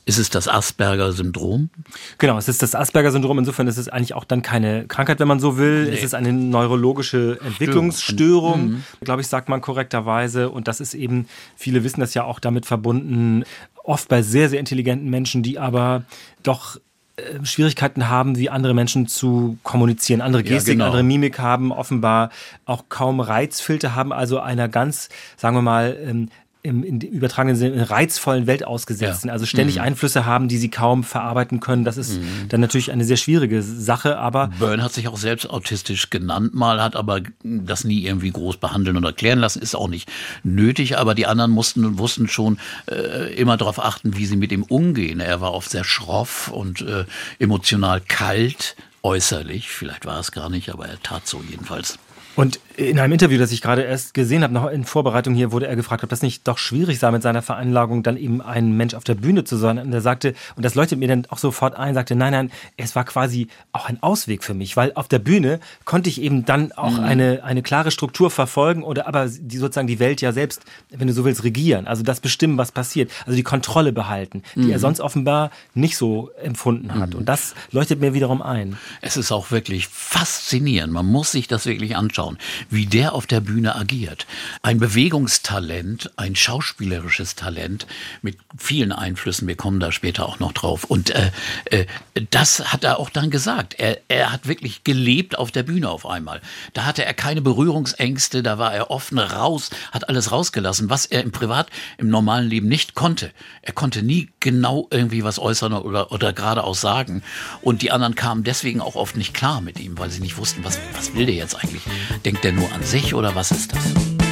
ist 0.05 0.19
es 0.19 0.29
das 0.29 0.49
Asperger-Syndrom? 0.49 1.69
Genau, 2.17 2.37
es 2.37 2.49
ist 2.49 2.61
das 2.61 2.75
Asperger-Syndrom. 2.75 3.39
Insofern 3.39 3.67
ist 3.67 3.77
es 3.77 3.87
eigentlich 3.87 4.13
auch 4.13 4.25
dann 4.25 4.41
keine 4.41 4.85
Krankheit, 4.87 5.19
wenn 5.21 5.29
man 5.29 5.39
so 5.39 5.57
will. 5.57 5.85
Nee. 5.85 5.91
Es 5.91 6.03
ist 6.03 6.13
eine 6.13 6.33
neurologische 6.33 7.39
Entwicklungsstörung, 7.41 8.65
mhm. 8.65 8.83
glaube 9.01 9.21
ich, 9.21 9.27
sagt 9.27 9.47
man 9.47 9.61
korrekterweise. 9.61 10.49
Und 10.49 10.67
das 10.67 10.81
ist 10.81 10.93
eben, 10.93 11.27
viele 11.55 11.85
wissen 11.85 12.01
das 12.01 12.13
ja 12.13 12.25
auch 12.25 12.41
damit 12.41 12.65
verbunden, 12.65 13.45
oft 13.83 14.09
bei 14.09 14.21
sehr, 14.21 14.49
sehr 14.49 14.59
intelligenten 14.59 15.09
Menschen, 15.09 15.41
die 15.41 15.57
aber 15.57 16.03
doch 16.41 16.77
äh, 17.15 17.45
Schwierigkeiten 17.45 18.09
haben, 18.09 18.37
wie 18.37 18.49
andere 18.49 18.73
Menschen 18.73 19.07
zu 19.07 19.57
kommunizieren, 19.63 20.19
andere 20.19 20.43
Gestik, 20.43 20.67
ja, 20.69 20.73
genau. 20.73 20.85
andere 20.87 21.03
Mimik 21.03 21.39
haben, 21.39 21.71
offenbar 21.71 22.29
auch 22.65 22.85
kaum 22.89 23.21
Reizfilter 23.21 23.95
haben, 23.95 24.11
also 24.11 24.39
einer 24.39 24.67
ganz, 24.67 25.07
sagen 25.37 25.55
wir 25.55 25.61
mal, 25.61 25.97
ähm, 26.03 26.29
im, 26.63 26.81
in 26.81 27.01
übertragenen 27.01 27.57
Sinne 27.57 27.75
in 27.75 27.81
reizvollen 27.81 28.47
Welt 28.47 28.65
ausgesetzt 28.65 29.21
sind, 29.21 29.29
also 29.29 29.45
ständig 29.45 29.75
mhm. 29.75 29.81
Einflüsse 29.81 30.25
haben, 30.25 30.47
die 30.47 30.57
sie 30.57 30.69
kaum 30.69 31.03
verarbeiten 31.03 31.59
können. 31.59 31.83
Das 31.83 31.97
ist 31.97 32.19
mhm. 32.19 32.47
dann 32.47 32.61
natürlich 32.61 32.91
eine 32.91 33.03
sehr 33.03 33.17
schwierige 33.17 33.61
Sache, 33.61 34.17
aber. 34.17 34.49
Byrne 34.59 34.81
hat 34.81 34.93
sich 34.93 35.09
auch 35.09 35.17
selbst 35.17 35.49
autistisch 35.49 36.09
genannt 36.09 36.53
mal, 36.53 36.81
hat 36.81 36.95
aber 36.95 37.19
das 37.43 37.83
nie 37.83 38.05
irgendwie 38.05 38.31
groß 38.31 38.57
behandeln 38.57 38.95
und 38.95 39.03
erklären 39.03 39.39
lassen, 39.39 39.61
ist 39.61 39.75
auch 39.75 39.89
nicht 39.89 40.09
nötig, 40.43 40.97
aber 40.97 41.15
die 41.15 41.27
anderen 41.27 41.51
mussten 41.51 41.83
und 41.83 41.97
wussten 41.97 42.29
schon 42.29 42.57
äh, 42.89 43.33
immer 43.35 43.57
darauf 43.57 43.83
achten, 43.83 44.15
wie 44.15 44.25
sie 44.25 44.37
mit 44.37 44.53
ihm 44.53 44.63
umgehen. 44.63 45.19
Er 45.19 45.41
war 45.41 45.53
oft 45.53 45.69
sehr 45.69 45.83
schroff 45.83 46.47
und 46.47 46.81
äh, 46.81 47.03
emotional 47.39 47.99
kalt, 47.99 48.77
äußerlich, 49.03 49.67
vielleicht 49.67 50.05
war 50.05 50.21
es 50.21 50.31
gar 50.31 50.49
nicht, 50.49 50.69
aber 50.69 50.87
er 50.87 51.01
tat 51.03 51.27
so 51.27 51.43
jedenfalls. 51.49 51.99
Und 52.35 52.59
in 52.75 52.99
einem 52.99 53.13
Interview, 53.13 53.37
das 53.37 53.51
ich 53.51 53.61
gerade 53.61 53.83
erst 53.83 54.13
gesehen 54.13 54.43
habe, 54.43 54.53
noch 54.53 54.69
in 54.69 54.83
Vorbereitung 54.83 55.33
hier, 55.35 55.51
wurde 55.51 55.67
er 55.67 55.75
gefragt, 55.75 56.03
ob 56.03 56.09
das 56.09 56.21
nicht 56.21 56.47
doch 56.47 56.57
schwierig 56.57 56.99
sei, 56.99 57.11
mit 57.11 57.21
seiner 57.21 57.41
Veranlagung 57.41 58.03
dann 58.03 58.17
eben 58.17 58.41
ein 58.41 58.75
Mensch 58.75 58.93
auf 58.93 59.03
der 59.03 59.15
Bühne 59.15 59.43
zu 59.43 59.57
sein. 59.57 59.77
Und 59.77 59.93
er 59.93 60.01
sagte, 60.01 60.33
und 60.55 60.63
das 60.63 60.75
leuchtet 60.75 60.99
mir 60.99 61.07
dann 61.07 61.25
auch 61.29 61.37
sofort 61.37 61.75
ein, 61.75 61.93
sagte, 61.93 62.15
nein, 62.15 62.31
nein, 62.31 62.51
es 62.77 62.95
war 62.95 63.03
quasi 63.03 63.47
auch 63.71 63.87
ein 63.87 64.01
Ausweg 64.01 64.43
für 64.43 64.53
mich, 64.53 64.75
weil 64.75 64.91
auf 64.95 65.07
der 65.07 65.19
Bühne 65.19 65.59
konnte 65.85 66.09
ich 66.09 66.21
eben 66.21 66.45
dann 66.45 66.71
auch 66.71 66.97
mhm. 66.97 67.03
eine, 67.03 67.43
eine 67.43 67.61
klare 67.61 67.91
Struktur 67.91 68.31
verfolgen 68.31 68.83
oder 68.83 69.07
aber 69.07 69.27
die 69.27 69.57
sozusagen 69.57 69.87
die 69.87 69.99
Welt 69.99 70.21
ja 70.21 70.31
selbst, 70.31 70.63
wenn 70.89 71.07
du 71.07 71.13
so 71.13 71.25
willst, 71.25 71.43
regieren. 71.43 71.87
Also 71.87 72.03
das 72.03 72.19
bestimmen, 72.21 72.57
was 72.57 72.71
passiert. 72.71 73.11
Also 73.25 73.35
die 73.35 73.43
Kontrolle 73.43 73.91
behalten, 73.91 74.43
die 74.55 74.61
mhm. 74.61 74.71
er 74.71 74.79
sonst 74.79 74.99
offenbar 74.99 75.51
nicht 75.73 75.97
so 75.97 76.31
empfunden 76.41 76.93
hat. 76.95 77.11
Mhm. 77.11 77.19
Und 77.19 77.29
das 77.29 77.53
leuchtet 77.71 77.99
mir 77.99 78.13
wiederum 78.13 78.41
ein. 78.41 78.77
Es 79.01 79.17
ist 79.17 79.31
auch 79.31 79.51
wirklich 79.51 79.87
faszinierend. 79.87 80.91
Man 80.91 81.05
muss 81.05 81.31
sich 81.31 81.47
das 81.47 81.65
wirklich 81.65 81.95
anschauen 81.95 82.13
anschauen, 82.13 82.37
wie 82.69 82.85
der 82.85 83.13
auf 83.13 83.27
der 83.27 83.41
Bühne 83.41 83.75
agiert. 83.75 84.25
Ein 84.61 84.79
Bewegungstalent, 84.79 86.11
ein 86.17 86.35
schauspielerisches 86.35 87.35
Talent 87.35 87.87
mit 88.21 88.37
vielen 88.57 88.91
Einflüssen. 88.91 89.47
Wir 89.47 89.55
kommen 89.55 89.79
da 89.79 89.91
später 89.91 90.27
auch 90.27 90.39
noch 90.39 90.53
drauf. 90.53 90.83
Und 90.85 91.09
äh, 91.11 91.31
äh, 91.65 91.85
das 92.29 92.71
hat 92.71 92.83
er 92.83 92.99
auch 92.99 93.09
dann 93.09 93.29
gesagt. 93.29 93.75
Er, 93.77 93.99
er 94.07 94.31
hat 94.31 94.47
wirklich 94.47 94.83
gelebt 94.83 95.37
auf 95.37 95.51
der 95.51 95.63
Bühne 95.63 95.89
auf 95.89 96.05
einmal. 96.05 96.41
Da 96.73 96.85
hatte 96.85 97.05
er 97.05 97.13
keine 97.13 97.41
Berührungsängste, 97.41 98.43
da 98.43 98.57
war 98.57 98.73
er 98.73 98.91
offen 98.91 99.19
raus, 99.19 99.69
hat 99.91 100.09
alles 100.09 100.31
rausgelassen, 100.31 100.89
was 100.89 101.05
er 101.05 101.21
im 101.21 101.31
Privat, 101.31 101.69
im 101.97 102.09
normalen 102.09 102.49
Leben 102.49 102.67
nicht 102.67 102.95
konnte. 102.95 103.31
Er 103.61 103.73
konnte 103.73 104.03
nie 104.03 104.29
genau 104.39 104.87
irgendwie 104.89 105.23
was 105.23 105.39
äußern 105.39 105.73
oder, 105.73 106.11
oder 106.11 106.33
geradeaus 106.33 106.81
sagen. 106.81 107.23
Und 107.61 107.81
die 107.81 107.91
anderen 107.91 108.15
kamen 108.15 108.43
deswegen 108.43 108.81
auch 108.81 108.95
oft 108.95 109.17
nicht 109.17 109.33
klar 109.33 109.61
mit 109.61 109.79
ihm, 109.79 109.97
weil 109.97 110.09
sie 110.09 110.21
nicht 110.21 110.37
wussten, 110.37 110.63
was, 110.63 110.79
was 110.95 111.13
will 111.15 111.25
der 111.25 111.35
jetzt 111.35 111.55
eigentlich? 111.55 111.83
Denkt 112.25 112.45
er 112.45 112.52
nur 112.55 112.71
an 112.71 112.83
sich 112.83 113.13
oder 113.13 113.35
was 113.35 113.51
ist 113.51 113.73
das? 113.73 114.22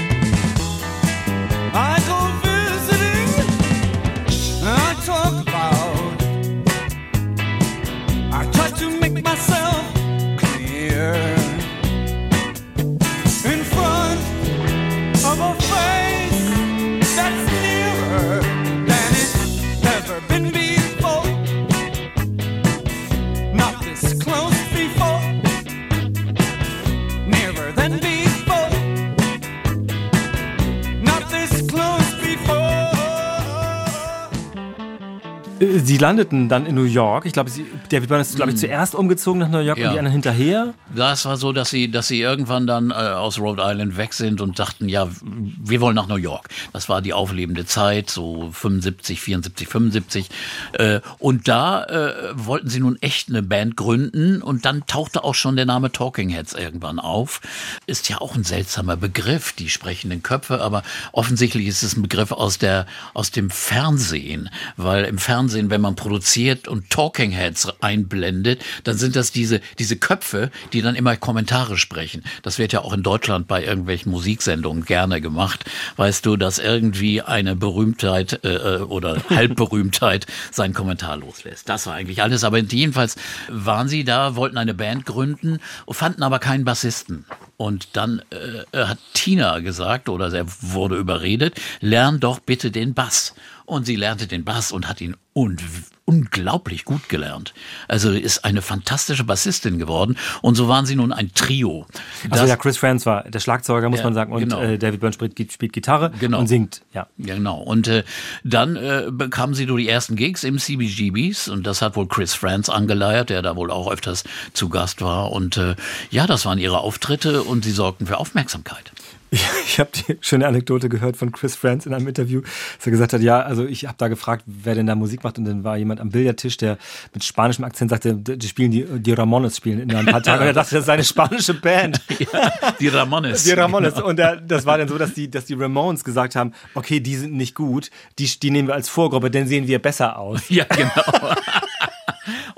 Landeten 36.12 36.50
dann 36.50 36.66
in 36.66 36.76
New 36.76 36.84
York. 36.84 37.26
Ich 37.26 37.32
glaube, 37.32 37.50
David 37.90 38.10
Byrne 38.10 38.22
ist, 38.22 38.36
glaube 38.36 38.52
ich, 38.52 38.58
zuerst 38.58 38.96
umgezogen 38.96 39.40
nach 39.40 39.50
New 39.50 39.60
York 39.60 39.78
ja. 39.78 39.88
und 39.88 39.94
die 39.94 40.00
anderen 40.00 40.12
hinterher. 40.12 40.74
Das 40.94 41.24
war 41.24 41.38
so, 41.38 41.54
dass 41.54 41.70
sie, 41.70 41.90
dass 41.90 42.10
sie 42.10 42.20
irgendwann 42.20 42.68
dann 42.68 42.92
äh, 42.92 42.94
aus 42.94 43.40
Rhode 43.40 43.62
Island 43.66 43.96
weg 43.96 44.14
sind 44.14 44.42
und 44.42 44.60
dachten, 44.60 44.90
ja, 44.90 45.08
wir 45.24 45.80
wollen 45.80 45.96
nach 45.96 46.08
New 46.08 46.18
York. 46.18 46.50
Das 46.74 46.90
war 46.90 47.02
die 47.02 47.14
auflebende 47.14 47.66
Zeit, 47.66 48.10
so 48.10 48.50
75, 48.52 49.22
74, 49.22 49.68
75. 49.70 50.30
Äh, 50.74 51.00
und 51.18 51.48
da 51.48 51.86
äh, 51.86 52.14
wollten 52.34 52.70
sie 52.70 52.82
nun 52.82 52.98
echt 53.02 53.30
eine 53.30 53.42
Band 53.42 53.78
gründen 53.78 54.42
und 54.42 54.66
dann 54.66 54.86
tauchte 54.88 55.24
auch 55.24 55.36
schon 55.36 55.56
der 55.56 55.66
Name 55.66 55.94
Talking 55.94 56.30
Heads 56.30 56.54
irgendwann 56.54 57.00
auf. 57.00 57.40
Ist 57.86 58.10
ja 58.10 58.20
auch 58.20 58.36
ein 58.36 58.44
seltsamer 58.44 58.98
Begriff, 58.98 59.54
die 59.54 59.70
sprechenden 59.70 60.24
Köpfe, 60.24 60.62
aber 60.62 60.84
offensichtlich 61.14 61.68
ist 61.68 61.84
es 61.84 61.96
ein 61.96 62.02
Begriff 62.02 62.34
aus 62.34 62.58
der, 62.58 62.86
aus 63.14 63.32
dem 63.32 63.50
Fernsehen, 63.50 64.50
weil 64.76 65.06
im 65.06 65.18
Fernsehen, 65.18 65.70
wenn 65.70 65.80
man 65.80 65.96
produziert 66.02 66.68
und 66.68 66.90
Talking 66.90 67.30
Heads 67.30 67.68
einblendet, 67.80 68.64
dann 68.86 68.98
sind 68.98 69.16
das 69.16 69.32
diese, 69.32 69.62
diese 69.78 69.98
Köpfe, 69.98 70.50
die 70.74 70.82
dann 70.82 70.96
immer 70.96 71.16
Kommentare 71.16 71.78
sprechen. 71.78 72.24
Das 72.42 72.58
wird 72.58 72.74
ja 72.74 72.82
auch 72.82 72.94
in 72.94 73.04
Deutschland 73.04 73.48
bei 73.48 73.64
irgendwelchen 73.64 74.12
Musiksendungen 74.12 74.84
gerne 74.84 75.22
gemacht. 75.22 75.64
Weißt 75.98 76.26
du, 76.26 76.38
dass 76.38 76.58
irgendwie 76.58 77.22
eine 77.22 77.56
Berühmtheit 77.56 78.44
äh, 78.44 78.78
äh 78.78 78.82
oder 78.82 79.22
Halbberühmtheit 79.30 80.26
seinen 80.50 80.74
Kommentar 80.74 81.18
loslässt. 81.18 81.70
Das 81.70 81.86
war 81.86 81.94
eigentlich 81.94 82.24
alles. 82.24 82.44
Aber 82.44 82.58
jedenfalls 82.58 83.16
waren 83.48 83.88
sie 83.88 84.04
da, 84.04 84.36
wollten 84.36 84.58
eine 84.58 84.74
Band 84.74 85.06
gründen, 85.06 85.60
fanden 85.88 86.24
aber 86.24 86.40
keinen 86.40 86.66
Bassisten. 86.66 87.26
Und 87.58 87.96
dann 87.96 88.24
äh, 88.32 88.86
hat 88.86 88.98
Tina 89.14 89.60
gesagt, 89.60 90.10
oder 90.10 90.34
er 90.34 90.48
wurde 90.62 90.96
überredet, 90.96 91.62
lern 91.80 92.20
doch 92.20 92.40
bitte 92.40 92.72
den 92.72 92.96
Bass. 92.96 93.36
Und 93.72 93.86
sie 93.86 93.96
lernte 93.96 94.28
den 94.28 94.44
Bass 94.44 94.74
und 94.74 94.90
hat 94.90 95.00
ihn 95.00 95.16
un 95.34 95.56
unglaublich 96.04 96.84
gut 96.84 97.08
gelernt. 97.08 97.54
Also 97.88 98.12
ist 98.12 98.44
eine 98.44 98.62
fantastische 98.62 99.24
Bassistin 99.24 99.80
geworden. 99.80 100.18
Und 100.42 100.56
so 100.56 100.68
waren 100.68 100.86
sie 100.86 100.98
nun 100.98 101.14
ein 101.14 101.34
Trio. 101.34 101.86
Also 102.30 102.46
ja, 102.46 102.58
Chris 102.58 102.76
Franz 102.76 103.06
war 103.06 103.24
der 103.24 103.40
Schlagzeuger, 103.40 103.90
muss 103.90 104.00
ja, 104.00 104.04
man 104.04 104.14
sagen. 104.14 104.34
Und 104.34 104.42
genau. 104.42 104.60
äh, 104.60 104.78
David 104.78 105.00
Byrne 105.00 105.14
spielt, 105.14 105.54
spielt 105.54 105.72
Gitarre 105.72 106.12
genau. 106.20 106.40
und 106.40 106.48
singt. 106.48 106.82
Ja, 106.94 107.08
genau. 107.18 107.62
Und 107.62 107.88
äh, 107.88 108.04
dann 108.44 108.76
äh, 108.76 109.06
bekamen 109.10 109.56
sie 109.56 109.66
nur 109.66 109.78
die 109.78 109.88
ersten 109.88 110.18
Gigs 110.18 110.44
im 110.44 110.58
CBGBs. 110.58 111.48
Und 111.48 111.66
das 111.66 111.82
hat 111.82 111.96
wohl 111.96 112.10
Chris 112.10 112.34
Franz 112.34 112.68
angeleiert, 112.68 113.30
der 113.30 113.42
da 113.42 113.56
wohl 113.56 113.72
auch 113.72 113.90
öfters 113.90 114.26
zu 114.52 114.68
Gast 114.68 115.02
war. 115.02 115.32
Und 115.32 115.56
äh, 115.56 115.78
ja, 116.10 116.28
das 116.28 116.46
waren 116.46 116.58
ihre 116.58 116.80
Auftritte 116.80 117.44
und 117.44 117.64
sie 117.64 117.72
sorgten 117.72 118.06
für 118.06 118.18
Aufmerksamkeit. 118.18 118.92
Ich 119.32 119.80
habe 119.80 119.90
die 119.96 120.18
schöne 120.20 120.46
Anekdote 120.46 120.90
gehört 120.90 121.16
von 121.16 121.32
Chris 121.32 121.56
Franz 121.56 121.86
in 121.86 121.94
einem 121.94 122.08
Interview, 122.08 122.42
dass 122.42 122.86
er 122.86 122.92
gesagt 122.92 123.14
hat, 123.14 123.22
ja, 123.22 123.42
also 123.42 123.66
ich 123.66 123.86
habe 123.86 123.96
da 123.98 124.10
gefragt, 124.10 124.44
wer 124.46 124.76
denn 124.76 124.88
da 124.88 124.96
Musik 124.96 125.24
macht 125.24 125.38
und 125.38 125.46
dann 125.46 125.64
war 125.64 125.78
jemand 125.78 126.02
am 126.02 126.10
Billardtisch, 126.10 126.58
der 126.58 126.78
mit 127.14 127.24
spanischem 127.24 127.64
Akzent 127.64 127.92
sagte, 127.92 128.14
die 128.16 128.48
spielen 128.48 128.72
die, 128.72 128.84
die 128.84 129.14
Ramones 129.14 129.56
spielen 129.56 129.80
in 129.80 129.96
ein 129.96 130.06
paar 130.06 130.22
Tagen 130.22 130.42
und 130.42 130.48
er 130.48 130.54
dachte, 130.54 130.76
das 130.76 130.84
ist 130.84 130.90
eine 130.90 131.04
spanische 131.04 131.54
Band. 131.54 132.02
Ja, 132.32 132.52
die 132.80 132.88
Ramones. 132.88 133.44
Die 133.44 133.52
Ramones 133.52 133.96
genau. 133.96 134.08
und 134.08 134.18
der, 134.18 134.36
das 134.36 134.66
war 134.66 134.78
dann 134.78 134.88
so, 134.88 134.98
dass 134.98 135.14
die, 135.14 135.30
dass 135.30 135.46
die 135.46 135.56
Ramones 135.56 136.04
gesagt 136.04 136.36
haben, 136.36 136.54
okay, 136.76 137.00
die 137.00 137.16
sind 137.16 137.34
nicht 137.34 137.56
gut, 137.56 137.90
die, 138.20 138.28
die 138.28 138.52
nehmen 138.52 138.68
wir 138.68 138.76
als 138.76 138.90
Vorgruppe, 138.90 139.32
dann 139.32 139.48
sehen 139.48 139.68
wir 139.68 139.80
besser 139.80 140.20
aus. 140.20 140.42
Ja, 140.50 140.66
genau. 140.66 141.36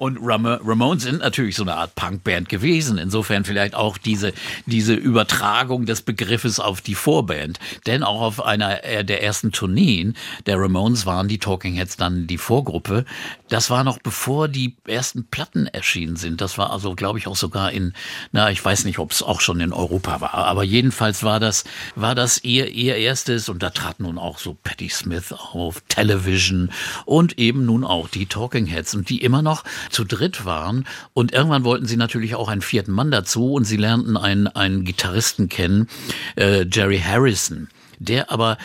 Und 0.04 0.18
Ram 0.22 0.46
Ramones 0.46 1.04
sind 1.04 1.20
natürlich 1.20 1.56
so 1.56 1.64
eine 1.64 1.78
Art 1.78 1.96
Punkband 1.96 2.50
gewesen. 2.50 2.98
Insofern 2.98 3.46
vielleicht 3.46 3.74
auch 3.74 3.98
diese, 3.98 4.34
diese 4.66 4.96
Übertragung 4.96 5.86
des 5.86 6.02
Begriffes 6.02 6.60
auf 6.60 6.82
die 6.82 6.94
Vorband. 6.94 7.58
Denn 7.86 8.04
auch 8.04 8.20
auf 8.20 8.44
einer 8.44 8.84
äh, 8.84 9.06
der 9.06 9.24
ersten 9.24 9.54
Tourneen 9.54 10.18
der 10.46 10.60
Ramones 10.60 11.06
waren 11.06 11.30
die 11.30 11.38
Talking 11.38 11.76
Heads 11.76 11.96
dann 11.96 12.28
die 12.28 12.38
Vorgruppe. 12.38 13.06
Das 13.48 13.70
war 13.70 13.86
noch 13.86 13.98
bevor 13.98 14.50
die 14.50 14.76
ersten 14.86 15.26
Platten 15.28 15.68
erschienen 15.68 16.18
sind. 16.18 16.42
Das 16.42 16.58
war 16.58 16.72
also, 16.72 16.96
glaube 16.96 17.18
ich, 17.18 17.28
auch 17.28 17.38
sogar 17.38 17.72
in, 17.72 17.94
na, 18.34 18.52
ich 18.52 18.66
weiß 18.66 18.84
nicht, 18.84 19.00
ob 19.00 19.12
es 19.12 19.24
auch 19.24 19.40
schon 19.40 19.62
in 19.62 19.72
Europa 19.72 20.20
war. 20.20 20.34
Aber 20.34 20.66
jedenfalls 20.66 21.24
war 21.24 21.40
das, 21.40 21.64
war 21.96 22.14
das 22.14 22.44
ihr, 22.44 22.68
ihr 22.72 22.98
erstes. 22.98 23.48
Und 23.48 23.64
da 23.64 23.70
trat 23.70 24.02
nun 24.02 24.18
auch 24.18 24.38
so 24.38 24.58
Patti 24.64 24.90
Smith 24.90 25.32
auf, 25.32 25.82
Television 25.88 26.72
und 27.06 27.40
eben 27.40 27.66
nun 27.66 27.86
auch 27.86 28.10
die 28.10 28.26
Talking 28.26 28.66
Heads. 28.66 28.96
Und 28.96 29.08
die 29.08 29.22
immer 29.22 29.42
noch 29.42 29.64
zu 29.94 30.04
dritt 30.04 30.46
waren. 30.46 30.86
Und 31.14 31.32
irgendwann 31.32 31.64
wollten 31.64 31.86
sie 31.86 31.98
natürlich 31.98 32.36
auch 32.36 32.50
einen 32.50 32.62
vierten 32.62 32.92
Mann 32.92 33.12
dazu 33.12 33.54
und 33.54 33.66
sie 33.66 33.78
lernten 33.78 34.18
einen, 34.18 34.48
einen 34.48 34.84
Gitarristen 34.84 35.50
kennen, 35.50 35.88
äh, 36.36 36.66
Jerry 36.70 37.00
Harrison 37.00 37.70
der 38.00 38.32
aber 38.32 38.58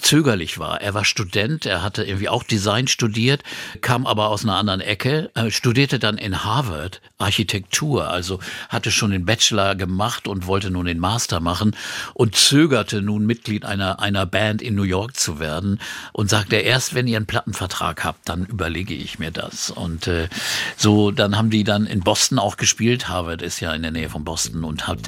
zögerlich 0.00 0.58
war. 0.58 0.80
Er 0.80 0.94
war 0.94 1.04
Student, 1.04 1.66
er 1.66 1.82
hatte 1.82 2.04
irgendwie 2.04 2.28
auch 2.28 2.44
Design 2.44 2.86
studiert, 2.86 3.42
kam 3.80 4.06
aber 4.06 4.28
aus 4.28 4.44
einer 4.44 4.56
anderen 4.56 4.80
Ecke, 4.80 5.30
äh, 5.34 5.50
studierte 5.50 5.98
dann 5.98 6.18
in 6.18 6.44
Harvard 6.44 7.00
Architektur, 7.18 8.08
also 8.08 8.38
hatte 8.68 8.92
schon 8.92 9.10
den 9.10 9.24
Bachelor 9.24 9.74
gemacht 9.74 10.28
und 10.28 10.46
wollte 10.46 10.70
nun 10.70 10.86
den 10.86 11.00
Master 11.00 11.40
machen 11.40 11.76
und 12.14 12.36
zögerte 12.36 13.02
nun 13.02 13.26
Mitglied 13.26 13.64
einer, 13.64 13.98
einer 14.00 14.24
Band 14.24 14.62
in 14.62 14.76
New 14.76 14.82
York 14.84 15.16
zu 15.16 15.40
werden 15.40 15.80
und 16.12 16.30
sagte, 16.30 16.56
erst 16.56 16.94
wenn 16.94 17.08
ihr 17.08 17.16
einen 17.16 17.26
Plattenvertrag 17.26 18.04
habt, 18.04 18.28
dann 18.28 18.46
überlege 18.46 18.94
ich 18.94 19.18
mir 19.18 19.32
das. 19.32 19.70
Und 19.70 20.06
äh, 20.06 20.28
so, 20.76 21.10
dann 21.10 21.36
haben 21.36 21.50
die 21.50 21.64
dann 21.64 21.86
in 21.86 22.00
Boston 22.00 22.38
auch 22.38 22.56
gespielt. 22.56 23.08
Harvard 23.08 23.42
ist 23.42 23.58
ja 23.58 23.74
in 23.74 23.82
der 23.82 23.90
Nähe 23.90 24.08
von 24.08 24.22
Boston 24.22 24.62
und 24.62 24.86
hat 24.86 25.00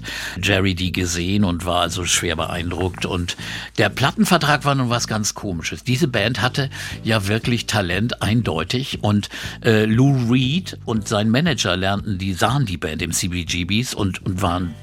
Jerry 0.42 0.74
die 0.74 0.90
gesehen 0.90 1.44
und 1.44 1.64
war 1.64 1.80
also 1.80 2.04
schwer 2.04 2.34
beeindruckt. 2.34 3.06
Und 3.06 3.36
der 3.78 3.88
Plattenvertrag 3.88 4.63
war 4.64 4.74
nun 4.74 4.90
was 4.90 5.08
ganz 5.08 5.34
Komisches. 5.34 5.84
Diese 5.84 6.08
Band 6.08 6.42
hatte 6.42 6.70
ja 7.02 7.26
wirklich 7.26 7.66
Talent, 7.66 8.22
eindeutig. 8.22 9.02
Und 9.02 9.28
äh, 9.64 9.84
Lou 9.84 10.30
Reed 10.30 10.78
und 10.84 11.08
sein 11.08 11.30
Manager 11.30 11.76
lernten, 11.76 12.18
die 12.18 12.32
sahen 12.32 12.66
die 12.66 12.76
Band 12.76 13.02
im 13.02 13.12
CBGBs 13.12 13.94
und, 13.94 14.24
und 14.24 14.42
waren 14.42 14.74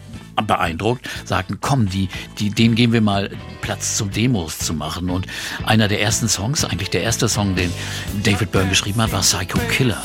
beeindruckt, 0.48 1.08
sagten, 1.26 1.60
komm, 1.62 1.90
die, 1.90 2.10
die, 2.40 2.50
denen 2.50 2.76
geben 2.76 2.94
wir 2.94 3.02
mal 3.02 3.30
Platz 3.62 3.98
zum 3.98 4.12
Demos 4.12 4.58
zu 4.60 4.74
machen. 4.74 5.10
Und 5.10 5.28
einer 5.66 5.88
der 5.88 6.02
ersten 6.02 6.28
Songs, 6.28 6.66
eigentlich 6.66 6.90
der 6.90 7.04
erste 7.04 7.28
Song, 7.30 7.56
den 7.56 7.72
David 8.24 8.52
Byrne 8.52 8.70
geschrieben 8.70 9.02
hat, 9.02 9.12
war 9.12 9.22
Psycho 9.22 9.60
Killer. 9.70 10.02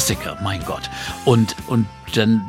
Klassiker, 0.00 0.38
mein 0.42 0.64
Gott. 0.64 0.88
Und, 1.26 1.54
und 1.66 1.86
dann 2.14 2.40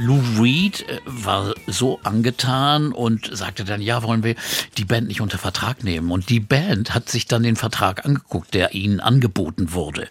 Lou 0.00 0.22
Reed 0.40 0.88
äh, 0.88 1.00
war 1.04 1.54
so 1.66 1.98
angetan 2.04 2.92
und 2.92 3.36
sagte 3.36 3.64
dann, 3.64 3.82
ja, 3.82 4.04
wollen 4.04 4.22
wir 4.22 4.36
die 4.76 4.84
Band 4.84 5.08
nicht 5.08 5.20
unter 5.20 5.38
Vertrag 5.38 5.82
nehmen. 5.82 6.12
Und 6.12 6.28
die 6.28 6.38
Band 6.38 6.94
hat 6.94 7.08
sich 7.08 7.26
dann 7.26 7.42
den 7.42 7.56
Vertrag 7.56 8.04
angeguckt, 8.04 8.54
der 8.54 8.74
ihnen 8.74 9.00
angeboten 9.00 9.72
wurde. 9.72 10.06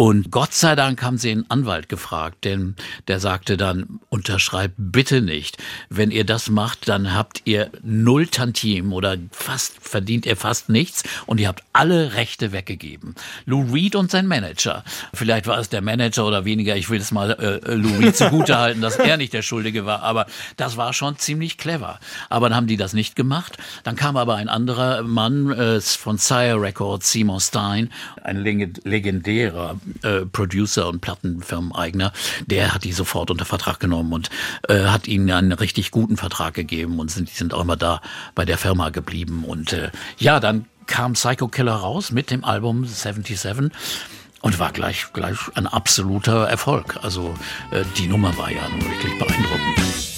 Und 0.00 0.30
Gott 0.30 0.54
sei 0.54 0.76
Dank 0.76 1.02
haben 1.02 1.18
sie 1.18 1.30
einen 1.30 1.44
Anwalt 1.50 1.90
gefragt, 1.90 2.46
denn 2.46 2.74
der 3.06 3.20
sagte 3.20 3.58
dann, 3.58 4.00
unterschreibt 4.08 4.76
bitte 4.78 5.20
nicht. 5.20 5.58
Wenn 5.90 6.10
ihr 6.10 6.24
das 6.24 6.48
macht, 6.48 6.88
dann 6.88 7.12
habt 7.12 7.42
ihr 7.44 7.70
null 7.82 8.26
Tantiem 8.26 8.94
oder 8.94 9.18
fast, 9.30 9.74
verdient 9.86 10.24
ihr 10.24 10.38
fast 10.38 10.70
nichts 10.70 11.02
und 11.26 11.38
ihr 11.38 11.48
habt 11.48 11.64
alle 11.74 12.14
Rechte 12.14 12.50
weggegeben. 12.52 13.14
Lou 13.44 13.70
Reed 13.70 13.94
und 13.94 14.10
sein 14.10 14.26
Manager. 14.26 14.84
Vielleicht 15.12 15.46
war 15.46 15.58
es 15.58 15.68
der 15.68 15.82
Manager 15.82 16.26
oder 16.26 16.46
weniger, 16.46 16.76
ich 16.76 16.88
will 16.88 17.02
es 17.02 17.10
mal 17.12 17.32
äh, 17.32 17.74
Lou 17.74 17.98
Reed 17.98 18.16
zugutehalten, 18.16 18.80
dass 18.80 18.96
er 18.96 19.09
nicht 19.16 19.32
der 19.32 19.42
Schuldige 19.42 19.86
war, 19.86 20.02
aber 20.02 20.26
das 20.56 20.76
war 20.76 20.92
schon 20.92 21.18
ziemlich 21.18 21.58
clever. 21.58 21.98
Aber 22.28 22.48
dann 22.48 22.56
haben 22.56 22.66
die 22.66 22.76
das 22.76 22.92
nicht 22.92 23.16
gemacht. 23.16 23.56
Dann 23.84 23.96
kam 23.96 24.16
aber 24.16 24.36
ein 24.36 24.48
anderer 24.48 25.02
Mann 25.02 25.50
äh, 25.52 25.80
von 25.80 26.18
Sire 26.18 26.60
Records, 26.60 27.10
Simon 27.10 27.40
Stein, 27.40 27.92
ein 28.22 28.42
legendärer 28.44 29.80
äh, 30.02 30.20
Producer 30.26 30.88
und 30.88 31.00
Plattenfirmeneigner, 31.00 32.12
der 32.46 32.74
hat 32.74 32.84
die 32.84 32.92
sofort 32.92 33.30
unter 33.30 33.44
Vertrag 33.44 33.80
genommen 33.80 34.12
und 34.12 34.30
äh, 34.68 34.84
hat 34.84 35.08
ihnen 35.08 35.30
einen 35.30 35.52
richtig 35.52 35.90
guten 35.90 36.16
Vertrag 36.16 36.54
gegeben 36.54 36.98
und 36.98 37.10
sind, 37.10 37.30
die 37.30 37.34
sind 37.34 37.54
auch 37.54 37.62
immer 37.62 37.76
da 37.76 38.00
bei 38.34 38.44
der 38.44 38.58
Firma 38.58 38.90
geblieben. 38.90 39.44
Und 39.44 39.72
äh, 39.72 39.90
ja, 40.18 40.40
dann 40.40 40.66
kam 40.86 41.12
Psycho 41.12 41.48
Killer 41.48 41.74
raus 41.74 42.10
mit 42.10 42.30
dem 42.30 42.44
Album 42.44 42.84
77 42.84 43.38
und 44.42 44.58
war 44.58 44.72
gleich, 44.72 45.12
gleich 45.12 45.38
ein 45.54 45.66
absoluter 45.66 46.48
Erfolg. 46.48 46.98
Also 47.02 47.34
äh, 47.70 47.84
die 47.96 48.06
Nummer 48.06 48.36
war 48.36 48.50
ja 48.50 48.68
nun 48.68 48.82
wirklich 48.82 49.18
beeindruckend. 49.18 50.09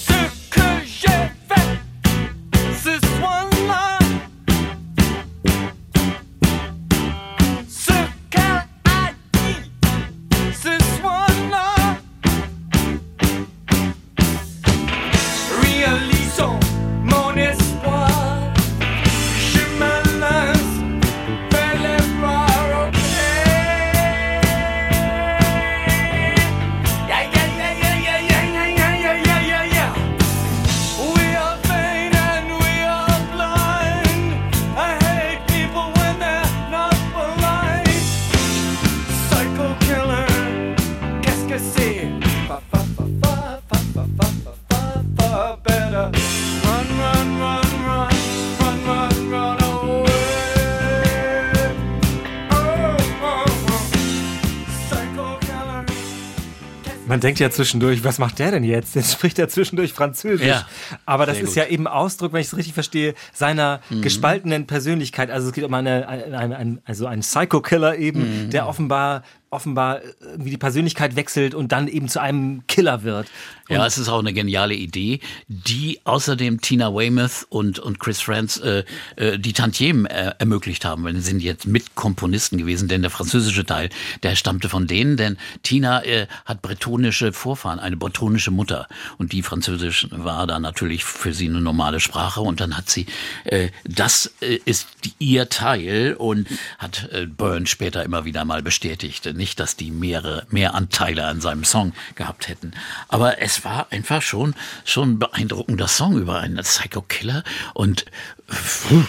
Man 57.12 57.20
denkt 57.20 57.40
ja 57.40 57.50
zwischendurch, 57.50 58.04
was 58.04 58.18
macht 58.18 58.38
der 58.38 58.52
denn 58.52 58.64
jetzt? 58.64 58.94
Jetzt 58.94 59.12
spricht 59.12 59.38
er 59.38 59.46
zwischendurch 59.46 59.92
Französisch. 59.92 60.46
Ja, 60.46 60.66
Aber 61.04 61.26
das 61.26 61.36
ist 61.38 61.48
gut. 61.48 61.56
ja 61.56 61.66
eben 61.66 61.86
Ausdruck, 61.86 62.32
wenn 62.32 62.40
ich 62.40 62.46
es 62.46 62.56
richtig 62.56 62.72
verstehe, 62.72 63.12
seiner 63.34 63.80
gespaltenen 64.00 64.66
Persönlichkeit. 64.66 65.30
Also 65.30 65.48
es 65.48 65.52
geht 65.52 65.64
um 65.64 65.74
eine, 65.74 66.08
eine, 66.08 66.56
ein- 66.56 66.80
also 66.86 67.04
einen 67.04 67.20
Psycho-Killer 67.20 67.98
eben, 67.98 68.48
der 68.48 68.66
offenbar 68.66 69.24
offenbar 69.52 70.00
irgendwie 70.20 70.50
die 70.50 70.58
Persönlichkeit 70.58 71.14
wechselt 71.14 71.54
und 71.54 71.72
dann 71.72 71.86
eben 71.86 72.08
zu 72.08 72.20
einem 72.20 72.66
Killer 72.66 73.02
wird. 73.02 73.28
Ja, 73.68 73.86
es 73.86 73.96
ist 73.96 74.08
auch 74.08 74.18
eine 74.18 74.32
geniale 74.32 74.74
Idee, 74.74 75.20
die 75.48 76.00
außerdem 76.04 76.60
Tina 76.60 76.92
Weymouth 76.92 77.46
und, 77.48 77.78
und 77.78 78.00
Chris 78.00 78.20
Franz 78.20 78.58
äh, 78.58 78.84
äh, 79.16 79.38
die 79.38 79.52
Tantiemen 79.52 80.06
äh, 80.06 80.34
ermöglicht 80.38 80.84
haben. 80.84 81.04
Weil 81.04 81.14
sie 81.14 81.22
sind 81.22 81.42
jetzt 81.42 81.66
Mitkomponisten 81.66 82.58
gewesen, 82.58 82.88
denn 82.88 83.02
der 83.02 83.10
französische 83.10 83.64
Teil, 83.64 83.88
der 84.22 84.36
stammte 84.36 84.68
von 84.68 84.86
denen, 84.86 85.16
denn 85.16 85.38
Tina 85.62 86.04
äh, 86.04 86.26
hat 86.44 86.60
bretonische 86.60 87.32
Vorfahren, 87.32 87.78
eine 87.78 87.96
bretonische 87.96 88.50
Mutter. 88.50 88.88
Und 89.16 89.32
die 89.32 89.42
Französisch 89.42 90.08
war 90.10 90.46
da 90.46 90.58
natürlich 90.58 91.04
für 91.04 91.32
sie 91.32 91.48
eine 91.48 91.60
normale 91.60 92.00
Sprache. 92.00 92.40
Und 92.40 92.60
dann 92.60 92.76
hat 92.76 92.90
sie, 92.90 93.06
äh, 93.44 93.68
das 93.84 94.34
äh, 94.40 94.58
ist 94.64 94.88
die, 95.04 95.12
ihr 95.18 95.48
Teil 95.48 96.14
und 96.18 96.48
hat 96.78 97.08
äh, 97.12 97.26
Byrne 97.26 97.66
später 97.66 98.02
immer 98.02 98.24
wieder 98.24 98.44
mal 98.44 98.62
bestätigt. 98.62 99.26
Nicht, 99.42 99.58
dass 99.58 99.74
die 99.74 99.90
mehrere, 99.90 100.46
mehr 100.50 100.72
Anteile 100.76 101.26
an 101.26 101.40
seinem 101.40 101.64
Song 101.64 101.94
gehabt 102.14 102.46
hätten. 102.46 102.70
Aber 103.08 103.42
es 103.42 103.64
war 103.64 103.88
einfach 103.90 104.22
schon, 104.22 104.54
schon 104.84 105.14
ein 105.14 105.18
beeindruckender 105.18 105.88
Song 105.88 106.16
über 106.16 106.38
einen 106.38 106.58
Psycho-Killer 106.58 107.42
und 107.74 108.04
pfuh, 108.48 109.02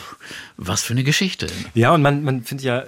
was 0.58 0.84
für 0.84 0.94
eine 0.94 1.04
Geschichte. 1.04 1.48
Ja, 1.74 1.94
und 1.94 2.02
man, 2.02 2.24
man 2.24 2.44
findet 2.44 2.66
ja, 2.66 2.80
äh, 2.80 2.86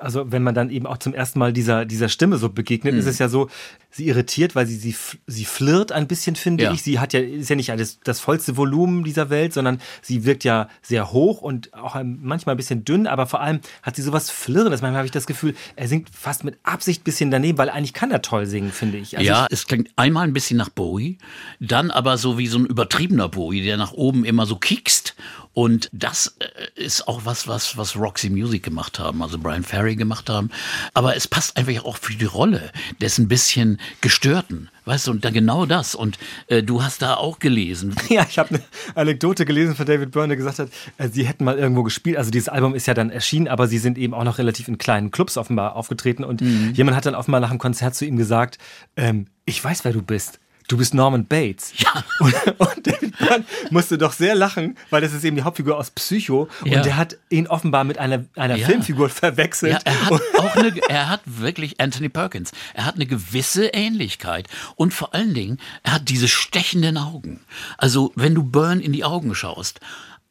also 0.00 0.30
wenn 0.32 0.42
man 0.42 0.54
dann 0.54 0.70
eben 0.70 0.86
auch 0.86 0.98
zum 0.98 1.14
ersten 1.14 1.38
Mal 1.38 1.52
dieser, 1.52 1.84
dieser 1.84 2.08
Stimme 2.08 2.36
so 2.38 2.48
begegnet, 2.50 2.94
Mhm. 2.94 3.00
ist 3.00 3.06
es 3.06 3.18
ja 3.18 3.28
so, 3.28 3.48
sie 3.90 4.06
irritiert, 4.06 4.54
weil 4.54 4.66
sie, 4.66 4.76
sie, 4.76 4.94
sie 5.26 5.44
flirt 5.44 5.92
ein 5.92 6.06
bisschen, 6.06 6.36
finde 6.36 6.64
Ja. 6.64 6.72
ich. 6.72 6.82
Sie 6.82 6.98
hat 6.98 7.12
ja, 7.12 7.20
ist 7.20 7.48
ja 7.50 7.56
nicht 7.56 7.70
alles, 7.70 7.98
das 8.04 8.20
vollste 8.20 8.56
Volumen 8.56 9.02
dieser 9.04 9.30
Welt, 9.30 9.52
sondern 9.52 9.80
sie 10.02 10.24
wirkt 10.24 10.44
ja 10.44 10.68
sehr 10.82 11.12
hoch 11.12 11.40
und 11.40 11.72
auch 11.74 12.00
manchmal 12.04 12.54
ein 12.54 12.58
bisschen 12.58 12.84
dünn, 12.84 13.06
aber 13.06 13.26
vor 13.26 13.40
allem 13.40 13.60
hat 13.82 13.96
sie 13.96 14.02
sowas 14.02 14.30
Flirrendes. 14.30 14.82
Manchmal 14.82 14.98
habe 14.98 15.06
ich 15.06 15.12
das 15.12 15.26
Gefühl, 15.26 15.54
er 15.76 15.88
singt 15.88 16.08
fast 16.14 16.44
mit 16.44 16.58
Absicht 16.62 17.00
ein 17.00 17.04
bisschen 17.04 17.30
daneben, 17.30 17.58
weil 17.58 17.70
eigentlich 17.70 17.94
kann 17.94 18.10
er 18.10 18.22
toll 18.22 18.46
singen, 18.46 18.70
finde 18.72 18.98
ich. 18.98 19.16
Also 19.16 19.26
ja, 19.28 19.46
es 19.50 19.66
klingt 19.66 19.88
einmal 19.96 20.24
ein 20.26 20.32
bisschen 20.32 20.56
nach 20.58 20.68
Bowie, 20.68 21.18
dann 21.58 21.90
aber 21.90 22.18
so 22.18 22.38
wie 22.38 22.46
so 22.46 22.58
ein 22.58 22.66
übertriebener 22.66 23.28
Bowie, 23.28 23.62
der 23.62 23.76
nach 23.76 23.92
oben 23.92 24.24
immer 24.24 24.46
so 24.46 24.56
kiekst. 24.56 25.14
Und 25.52 25.88
das 25.92 26.36
äh, 26.38 26.80
ist 26.80 27.08
auch 27.08 27.22
was, 27.24 27.48
was, 27.48 27.76
was 27.76 27.96
Roxy 27.96 28.30
Music 28.30 28.62
gemacht 28.62 28.98
haben, 28.98 29.22
also 29.22 29.38
Brian 29.38 29.64
Ferry 29.64 29.96
gemacht 29.96 30.30
haben. 30.30 30.50
Aber 30.94 31.16
es 31.16 31.26
passt 31.26 31.56
einfach 31.56 31.84
auch 31.84 31.96
für 31.96 32.14
die 32.14 32.24
Rolle 32.24 32.70
des 33.00 33.18
ein 33.18 33.26
bisschen 33.26 33.80
gestörten. 34.00 34.68
Weißt 34.84 35.06
du, 35.06 35.10
und 35.10 35.24
dann 35.24 35.34
genau 35.34 35.66
das. 35.66 35.94
Und 35.94 36.18
äh, 36.46 36.62
du 36.62 36.82
hast 36.82 37.02
da 37.02 37.14
auch 37.14 37.38
gelesen. 37.38 37.94
Ja, 38.10 38.26
ich 38.28 38.38
habe 38.40 38.56
eine 38.56 38.62
Anekdote 38.96 39.44
gelesen 39.44 39.76
von 39.76 39.86
David 39.86 40.10
Byrne, 40.10 40.28
der 40.28 40.36
gesagt 40.36 40.58
hat, 40.58 40.68
äh, 40.98 41.08
sie 41.08 41.24
hätten 41.24 41.44
mal 41.44 41.58
irgendwo 41.58 41.84
gespielt. 41.84 42.16
Also 42.16 42.30
dieses 42.32 42.48
Album 42.48 42.74
ist 42.74 42.86
ja 42.86 42.94
dann 42.94 43.10
erschienen, 43.10 43.46
aber 43.46 43.68
sie 43.68 43.78
sind 43.78 43.98
eben 43.98 44.14
auch 44.14 44.24
noch 44.24 44.38
relativ 44.38 44.66
in 44.66 44.78
kleinen 44.78 45.12
Clubs 45.12 45.36
offenbar 45.36 45.76
aufgetreten. 45.76 46.24
Und 46.24 46.40
jemand 46.40 46.96
hat 46.96 47.06
dann 47.06 47.14
offenbar 47.14 47.40
nach 47.40 47.50
dem 47.50 47.58
Konzert 47.58 47.94
zu 47.94 48.04
ihm 48.04 48.16
gesagt, 48.16 48.58
ähm, 48.96 49.26
ich 49.44 49.62
weiß, 49.62 49.84
wer 49.84 49.92
du 49.92 50.02
bist. 50.02 50.40
Du 50.70 50.76
bist 50.76 50.94
Norman 50.94 51.26
Bates. 51.26 51.72
Ja. 51.78 52.04
Und, 52.20 52.32
und 52.58 52.86
David 52.86 53.18
Byrne 53.18 53.44
musste 53.70 53.98
doch 53.98 54.12
sehr 54.12 54.36
lachen, 54.36 54.76
weil 54.90 55.00
das 55.00 55.12
ist 55.12 55.24
eben 55.24 55.34
die 55.34 55.42
Hauptfigur 55.42 55.76
aus 55.76 55.90
Psycho. 55.90 56.48
Und 56.60 56.70
Ja. 56.70 56.80
der 56.82 56.96
hat 56.96 57.16
ihn 57.28 57.48
offenbar 57.48 57.82
mit 57.82 57.98
einer, 57.98 58.24
einer 58.36 58.54
Ja. 58.56 58.66
Filmfigur 58.66 59.08
verwechselt. 59.08 59.72
Ja, 59.72 59.78
er 59.84 60.04
hat 60.06 60.20
auch 60.38 60.54
eine, 60.56 60.72
er 60.88 61.08
hat 61.08 61.22
wirklich 61.24 61.80
Anthony 61.80 62.08
Perkins. 62.08 62.52
Er 62.74 62.84
hat 62.86 62.94
eine 62.94 63.06
gewisse 63.06 63.66
Ähnlichkeit 63.66 64.46
und 64.76 64.94
vor 64.94 65.12
allen 65.12 65.34
Dingen, 65.34 65.58
er 65.82 65.94
hat 65.94 66.08
diese 66.08 66.28
stechenden 66.28 66.98
Augen. 66.98 67.40
Also, 67.76 68.12
wenn 68.14 68.34
du 68.36 68.44
Burn 68.44 68.78
in 68.80 68.92
die 68.92 69.02
Augen 69.02 69.34
schaust, 69.34 69.80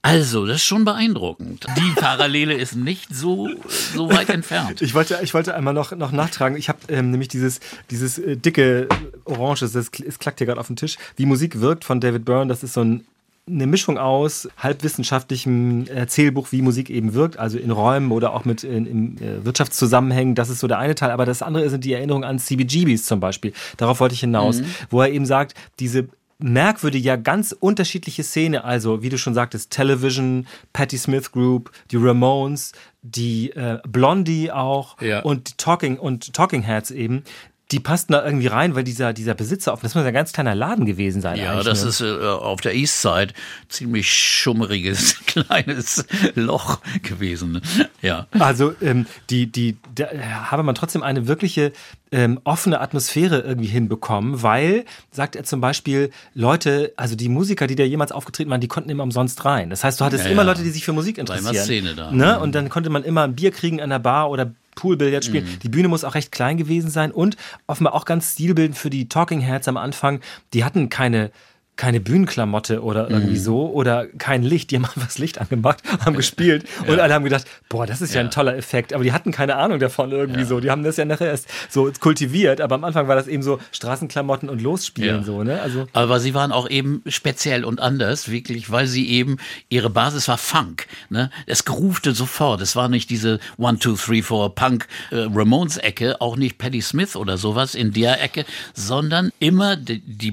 also, 0.02 0.46
das 0.46 0.58
ist 0.58 0.66
schon 0.66 0.86
beeindruckend. 0.86 1.66
Die 1.78 2.00
Parallele 2.00 2.54
ist 2.54 2.76
nicht 2.76 3.14
so, 3.14 3.50
so 3.94 4.10
weit 4.10 4.30
entfernt. 4.30 4.82
Ich 4.82 4.94
wollte, 4.94 5.20
ich 5.24 5.34
wollte 5.34 5.54
einmal 5.54 5.74
noch, 5.74 5.92
noch 5.92 6.14
nachtragen. 6.14 6.58
Ich 6.58 6.70
habe 6.70 6.80
ähm, 6.88 7.12
nämlich 7.12 7.28
dieses, 7.28 7.60
dieses 7.92 8.18
äh, 8.18 8.38
dicke 8.38 8.88
Orange, 9.26 9.60
das 9.60 9.76
es 9.76 9.92
klackt 9.92 10.40
hier 10.40 10.48
gerade 10.48 10.60
auf 10.60 10.68
dem 10.68 10.78
Tisch. 10.78 10.98
Wie 11.18 11.26
Musik 11.26 11.60
wirkt 11.60 11.84
von 11.84 12.00
David 12.00 12.24
Byrne, 12.24 12.48
das 12.48 12.64
ist 12.64 12.74
so 12.74 12.82
ein, 12.82 13.04
eine 13.46 13.68
Mischung 13.68 13.98
aus 13.98 14.48
halbwissenschaftlichem 14.58 15.88
Erzählbuch, 15.88 16.52
wie 16.52 16.62
Musik 16.62 16.90
eben 16.90 17.14
wirkt, 17.14 17.38
also 17.38 17.58
in 17.58 17.72
Räumen 17.72 18.12
oder 18.12 18.34
auch 18.34 18.46
mit 18.46 18.64
in, 18.64 18.86
in 18.86 19.18
äh, 19.18 19.44
Wirtschaftszusammenhängen. 19.44 20.34
Das 20.34 20.50
ist 20.50 20.60
so 20.60 20.68
der 20.68 20.78
eine 20.78 20.96
Teil. 20.96 21.12
Aber 21.12 21.26
das 21.26 21.42
andere 21.42 21.70
sind 21.70 21.84
die 21.84 21.92
Erinnerungen 21.92 22.24
an 22.24 22.40
CBGBs 22.40 23.04
zum 23.04 23.20
Beispiel. 23.20 23.52
Darauf 23.76 24.00
wollte 24.00 24.14
ich 24.14 24.22
hinaus, 24.22 24.62
wo 24.90 25.02
er 25.02 25.12
eben 25.12 25.26
sagt, 25.26 25.56
diese 25.80 26.08
merkwürdige, 26.40 27.06
ja 27.08 27.16
ganz 27.18 27.52
unterschiedliche 27.58 28.24
Szene, 28.24 28.64
also 28.64 29.04
wie 29.04 29.10
du 29.10 29.18
schon 29.18 29.34
sagtest, 29.34 29.72
Television, 29.72 30.48
Patti 30.74 30.98
Smith 30.98 31.32
Group, 31.32 31.72
die 31.92 31.98
Ramones, 31.98 32.72
die 33.02 33.52
äh, 33.52 33.80
Blondie 33.88 34.52
auch 34.52 35.00
Ja. 35.02 35.22
und 35.22 35.50
die 35.50 35.54
Talking 35.58 35.98
und 35.98 36.34
Talking 36.34 36.62
Heads 36.64 36.92
eben, 36.92 37.24
die 37.72 37.80
passten 37.80 38.14
da 38.14 38.26
irgendwie 38.26 38.48
rein, 38.48 38.74
weil 38.74 38.84
dieser, 38.84 39.14
dieser 39.14 39.36
Besitzer, 39.36 39.78
das 39.80 39.94
muss 39.94 40.02
ja 40.04 40.08
ein 40.08 40.14
ganz 40.14 40.34
kleiner 40.34 40.56
Laden 40.56 40.86
gewesen 40.86 41.22
sein. 41.22 41.38
Ja, 41.38 41.62
das 41.62 41.84
ne? 41.84 41.90
ist 41.90 42.02
äh, 42.02 42.20
auf 42.20 42.62
der 42.62 42.74
East 42.74 43.02
Side 43.02 43.34
ziemlich 43.68 44.12
schummeriges 44.12 45.20
kleines 45.28 46.06
Loch 46.34 46.80
gewesen. 47.04 47.52
ne? 47.54 47.62
Ja. 48.02 48.28
Also 48.40 48.74
ähm, 48.82 49.06
die, 49.30 49.52
die, 49.52 49.78
da 49.94 50.08
habe 50.50 50.64
man 50.64 50.74
trotzdem 50.74 51.04
eine 51.04 51.28
wirkliche 51.28 51.72
ähm, 52.12 52.40
offene 52.44 52.82
Atmosphäre 52.82 53.42
irgendwie 53.42 53.68
hinbekommen, 53.68 54.42
weil, 54.42 54.86
sagt 55.12 55.36
er 55.36 55.44
zum 55.44 55.62
Beispiel, 55.62 56.10
Leute, 56.34 56.94
also 56.96 57.16
die 57.16 57.30
Musiker, 57.30 57.68
die 57.68 57.76
da 57.76 57.84
jemals 57.84 58.12
aufgetreten 58.12 58.50
waren, 58.50 58.62
die 58.62 58.68
konnten 58.68 58.90
immer 58.90 59.04
umsonst 59.04 59.46
rein. 59.46 59.70
Das 59.70 59.84
heißt, 59.84 60.02
du 60.02 60.06
hattest 60.06 60.26
Ja, 60.26 60.32
immer 60.32 60.42
ja. 60.42 60.48
Leute, 60.48 60.64
die 60.64 60.72
sich 60.72 60.84
für 60.84 60.94
Musik 60.94 61.18
War 61.18 61.38
immer 61.38 61.50
interessieren. 61.50 61.66
Szene 61.66 61.94
da. 61.96 62.12
Ne? 62.12 62.40
Und 62.40 62.56
dann 62.56 62.70
konnte 62.70 62.90
man 62.90 63.04
immer 63.04 63.24
ein 63.24 63.36
Bier 63.36 63.52
kriegen 63.52 63.80
an 63.80 63.92
der 63.92 64.00
Bar 64.00 64.32
oder 64.32 64.52
Poolbillard 64.76 65.26
spielen. 65.26 65.46
Mhm. 65.46 65.60
Die 65.60 65.70
Bühne 65.70 65.88
muss 65.88 66.04
auch 66.04 66.16
recht 66.16 66.32
klein 66.32 66.58
gewesen 66.58 66.90
sein 66.90 67.12
und 67.12 67.38
offenbar 67.68 67.94
auch 67.94 68.06
ganz 68.06 68.34
stilbildend 68.34 68.78
für 68.78 68.90
die 68.90 69.10
Talking 69.10 69.42
Heads 69.42 69.68
am 69.68 69.78
Anfang. 69.78 70.22
Die 70.54 70.64
hatten 70.64 70.90
keine 70.90 71.32
keine 71.80 72.02
Bühnenklamotte 72.02 72.84
oder 72.84 73.10
irgendwie 73.10 73.38
Mhm. 73.40 73.44
so 73.44 73.72
oder 73.72 74.06
kein 74.18 74.44
Licht. 74.44 74.70
Die 74.70 74.76
haben 74.76 74.84
einfach 74.86 75.06
das 75.06 75.18
Licht 75.18 75.40
angemacht, 75.40 75.82
haben 76.06 76.16
gespielt 76.18 76.66
und 76.88 77.00
alle 77.00 77.14
haben 77.14 77.24
gedacht, 77.24 77.46
boah, 77.70 77.88
das 77.88 78.02
ist 78.02 78.14
ja, 78.14 78.20
ein 78.20 78.26
Ja. 78.28 78.32
toller 78.32 78.58
Effekt. 78.58 78.94
Aber 78.94 79.04
die 79.04 79.14
hatten 79.14 79.32
keine 79.32 79.56
Ahnung 79.56 79.80
davon 79.80 80.12
irgendwie 80.12 80.44
so. 80.44 80.60
Die 80.60 80.70
haben 80.70 80.84
das 80.84 80.98
ja 80.98 81.06
nachher 81.06 81.28
erst 81.28 81.48
so 81.70 81.90
kultiviert. 82.00 82.60
Aber 82.60 82.76
am 82.76 82.84
Anfang 82.84 83.08
war 83.08 83.16
das 83.16 83.28
eben 83.28 83.42
so 83.44 83.60
Straßenklamotten 83.72 84.50
und 84.50 84.62
Losspielen 84.62 85.20
Ja. 85.20 85.24
so, 85.24 85.44
ne? 85.44 85.62
Also 85.62 85.88
Aber 85.94 86.20
sie 86.20 86.34
waren 86.34 86.52
auch 86.52 86.70
eben 86.70 87.02
speziell 87.08 87.64
und 87.64 87.80
anders, 87.80 88.30
wirklich, 88.30 88.70
weil 88.70 88.86
sie 88.86 89.10
eben, 89.10 89.38
ihre 89.70 89.90
Basis 89.90 90.28
war 90.28 90.38
Funk. 90.38 90.86
Ne? 91.10 91.32
Es 91.46 91.64
groovte 91.64 92.12
sofort. 92.14 92.60
Es 92.62 92.76
war 92.76 92.90
nicht 92.90 93.10
diese 93.10 93.40
One, 93.58 93.80
Two, 93.80 93.94
Three, 93.96 94.22
Four 94.22 94.54
Punk 94.54 94.86
äh, 95.12 95.16
Ramones-Ecke, 95.34 96.20
auch 96.20 96.36
nicht 96.36 96.58
Patti 96.58 96.82
Smith 96.82 97.16
oder 97.16 97.38
sowas 97.38 97.74
in 97.74 97.94
der 97.94 98.22
Ecke, 98.22 98.46
sondern 98.74 99.32
immer 99.40 99.78
die, 99.78 100.00
die 100.02 100.32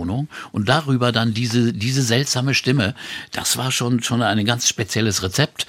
Bass-Schlagzeugbetonung 0.00 0.28
und 0.52 0.68
darüber 0.68 1.12
dann 1.12 1.34
diese, 1.34 1.72
diese 1.72 2.02
seltsame 2.02 2.54
Stimme. 2.54 2.94
Das 3.32 3.56
war 3.56 3.70
schon, 3.70 4.02
schon 4.02 4.22
ein 4.22 4.44
ganz 4.44 4.68
spezielles 4.68 5.22
Rezept. 5.22 5.66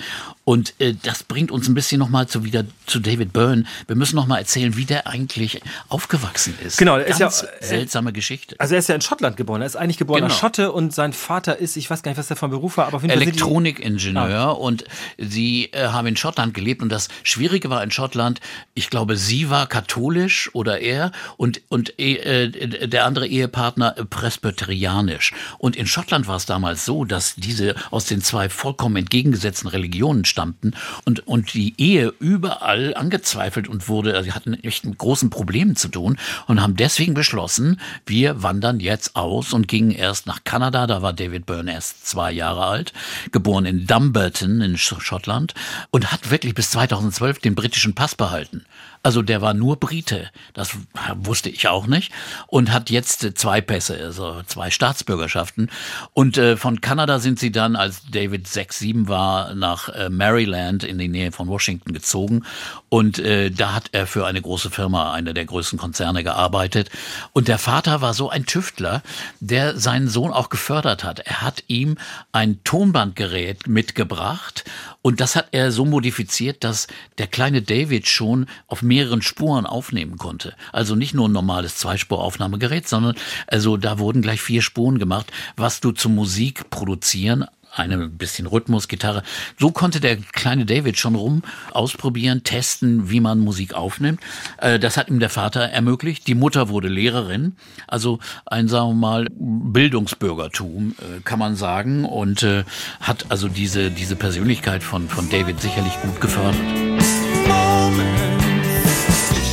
Und 0.52 0.74
äh, 0.80 0.96
das 1.02 1.24
bringt 1.24 1.50
uns 1.50 1.70
ein 1.70 1.74
bisschen 1.76 1.98
nochmal 1.98 2.28
zu 2.28 2.44
wieder 2.44 2.66
zu 2.86 3.00
David 3.00 3.32
Byrne. 3.32 3.64
Wir 3.88 3.96
müssen 3.96 4.18
nochmal 4.18 4.40
erzählen, 4.40 4.76
wie 4.76 4.84
der 4.84 5.08
eigentlich 5.08 5.62
aufgewachsen 5.88 6.58
ist. 6.62 6.78
Genau, 6.78 6.98
er 6.98 7.06
ist 7.06 7.22
ja 7.22 7.28
äh, 7.28 7.32
seltsame 7.62 8.12
Geschichte. 8.12 8.58
Also 8.60 8.74
er 8.74 8.80
ist 8.80 8.90
ja 8.90 8.96
in 8.96 9.00
Schottland 9.00 9.38
geboren. 9.38 9.62
Er 9.62 9.68
ist 9.68 9.78
eigentlich 9.78 9.96
geborener 9.96 10.28
Genau. 10.28 10.38
Schotte 10.38 10.74
und 10.74 10.94
sein 10.94 11.14
Vater 11.14 11.58
ist, 11.58 11.78
ich 11.78 11.90
weiß 11.90 12.04
gar 12.04 12.12
nicht, 12.12 12.18
was 12.18 12.28
der 12.28 12.36
von 12.36 12.50
Beruf 12.50 12.76
war, 12.76 12.88
aber 12.88 12.98
auf 12.98 13.04
jeden 13.04 13.14
Fall 13.14 13.22
Elektronikingenieur 13.22 14.60
und 14.60 14.84
sie 15.18 15.70
äh, 15.72 15.88
haben 15.88 16.08
in 16.08 16.18
Schottland 16.18 16.54
gelebt 16.54 16.82
und 16.82 16.90
das 16.90 17.08
Schwierige 17.24 17.70
war 17.70 17.82
in 17.82 17.92
Schottland, 17.92 18.42
ich 18.74 18.90
glaube, 18.90 19.16
sie 19.16 19.50
war 19.50 19.68
katholisch 19.68 20.50
oder 20.52 20.82
er 20.82 21.14
und, 21.38 21.62
und 21.70 21.98
äh, 21.98 22.16
äh, 22.16 22.88
der 22.90 23.06
andere 23.06 23.26
Ehepartner 23.26 23.98
äh, 23.98 24.04
presbyterianisch. 24.04 25.32
Und 25.60 25.78
in 25.78 25.88
Schottland 25.88 26.28
war 26.28 26.36
es 26.36 26.46
damals 26.46 26.84
so, 26.84 27.06
dass 27.06 27.36
diese 27.36 27.76
aus 27.90 28.04
den 28.04 28.22
zwei 28.22 28.50
vollkommen 28.50 28.98
entgegengesetzten 28.98 29.70
Religionen 29.70 30.26
stammten 30.42 30.74
und, 31.06 31.28
und 31.28 31.54
die 31.54 31.76
Ehe 31.78 32.14
überall 32.20 32.96
angezweifelt 32.96 33.68
und 33.68 33.88
wurde, 33.88 34.16
also 34.16 34.32
hatten 34.32 34.56
echt 34.56 34.86
mit 34.86 34.98
großen 34.98 35.30
Problemen 35.30 35.76
zu 35.76 35.88
tun 35.88 36.18
und 36.48 36.62
haben 36.62 36.76
deswegen 36.76 37.14
beschlossen, 37.14 37.80
wir 38.08 38.42
wandern 38.42 38.80
jetzt 38.80 39.16
aus 39.16 39.54
und 39.54 39.68
gingen 39.68 39.92
erst 39.92 40.26
nach 40.26 40.44
Kanada, 40.44 40.88
da 40.88 41.04
war 41.04 41.14
David 41.14 41.46
Byrne 41.46 41.74
erst 41.74 42.08
zwei 42.08 42.32
Jahre 42.32 42.66
alt, 42.66 42.92
geboren 43.32 43.66
in 43.66 43.86
Dumbarton 43.86 44.62
in 44.62 44.78
Sch- 44.78 45.00
Schottland 45.00 45.54
und 45.92 46.12
hat 46.12 46.32
wirklich 46.32 46.56
bis 46.56 46.72
2012 46.72 47.38
den 47.40 47.54
britischen 47.54 47.94
Pass 47.94 48.16
behalten. 48.16 48.66
Also 49.04 49.22
der 49.24 49.42
war 49.42 49.54
nur 49.54 49.78
Brite, 49.78 50.30
das 50.54 50.78
wusste 51.16 51.50
ich 51.50 51.68
auch 51.68 51.88
nicht 51.88 52.12
und 52.48 52.72
hat 52.72 52.92
jetzt 52.92 53.24
äh, 53.24 53.34
zwei 53.34 53.60
Pässe, 53.60 53.98
also 53.98 54.42
zwei 54.46 54.70
Staatsbürgerschaften. 54.70 55.72
Und 56.14 56.38
äh, 56.38 56.56
von 56.56 56.82
Kanada 56.82 57.20
sind 57.20 57.40
sie 57.40 57.52
dann, 57.52 57.76
als 57.76 58.04
David 58.12 58.48
6, 58.48 58.78
7 58.80 59.08
war, 59.08 59.56
nach 59.56 59.90
äh, 59.90 60.10
Maryland 60.10 60.84
in 60.84 61.00
die 61.00 61.08
Nähe 61.08 61.32
von 61.32 61.48
Washington 61.48 61.94
gezogen 61.94 62.46
und 62.90 63.22
da 63.22 63.74
hat 63.74 63.90
er 63.94 64.06
für 64.06 64.26
eine 64.26 64.42
große 64.42 64.70
Firma, 64.70 65.14
eine 65.14 65.34
der 65.34 65.46
größten 65.46 65.80
Konzerne 65.80 66.24
gearbeitet. 66.24 66.90
Und 67.32 67.48
der 67.48 67.58
Vater 67.58 68.02
war 68.02 68.14
so 68.14 68.30
ein 68.30 68.46
Tüftler, 68.46 69.02
der 69.40 69.80
seinen 69.80 70.10
Sohn 70.10 70.32
auch 70.32 70.50
gefördert 70.50 71.04
hat. 71.04 71.20
Er 71.20 71.42
hat 71.42 71.64
ihm 71.68 71.98
ein 72.32 72.64
Tonbandgerät 72.64 73.68
mitgebracht 73.68 74.66
und 75.02 75.20
das 75.20 75.36
hat 75.36 75.48
er 75.52 75.72
so 75.72 75.86
modifiziert, 75.86 76.64
dass 76.64 76.88
der 77.18 77.28
kleine 77.28 77.62
David 77.62 78.08
schon 78.08 78.46
auf 78.68 78.82
mehreren 78.82 79.22
Spuren 79.22 79.66
aufnehmen 79.66 80.18
konnte. 80.18 80.56
Also 80.72 80.96
nicht 80.96 81.14
nur 81.14 81.28
ein 81.28 81.32
normales 81.32 81.78
Zweispuraufnahmegerät, 81.78 82.88
sondern 82.88 83.16
also 83.48 83.78
da 83.78 83.98
wurden 83.98 84.22
gleich 84.22 84.42
vier 84.42 84.62
Spuren 84.62 85.00
gemacht, 85.00 85.32
was 85.58 85.80
du 85.80 85.92
zum 85.92 86.16
Musik 86.16 86.70
produzieren 86.70 87.46
eine 87.74 88.08
bisschen 88.10 88.48
Rhythmus, 88.48 88.88
Gitarre. 88.88 89.24
So 89.60 89.72
konnte 89.72 90.00
der 90.00 90.18
kleine 90.18 90.66
David 90.66 90.98
schon 90.98 91.16
rum 91.16 91.44
ausprobieren, 91.72 92.44
testen, 92.44 93.10
wie 93.10 93.20
man 93.20 93.40
Musik 93.40 93.74
aufnimmt. 93.74 94.20
Äh, 94.58 94.80
Das 94.80 94.98
hat 94.98 95.10
ihm 95.10 95.20
der 95.20 95.30
Vater 95.30 95.62
ermöglicht. 95.62 96.28
Die 96.28 96.36
Mutter 96.36 96.70
wurde 96.70 96.88
Lehrerin. 96.88 97.56
Also 97.88 98.20
ein, 98.46 98.68
sagen 98.68 98.90
wir 98.90 98.96
mal, 98.96 99.28
Bildungsbürgertum, 99.32 100.96
äh, 101.00 101.22
kann 101.24 101.40
man 101.40 101.56
sagen. 101.56 102.06
Und 102.06 102.44
äh, 102.44 102.64
hat 103.00 103.26
also 103.30 103.48
diese, 103.48 103.92
diese 103.92 104.16
Persönlichkeit 104.16 104.84
von, 104.84 105.08
von 105.08 105.30
David 105.30 105.62
sicherlich 105.62 105.94
gut 106.02 106.20
gefördert. 106.20 106.56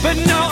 But 0.01 0.48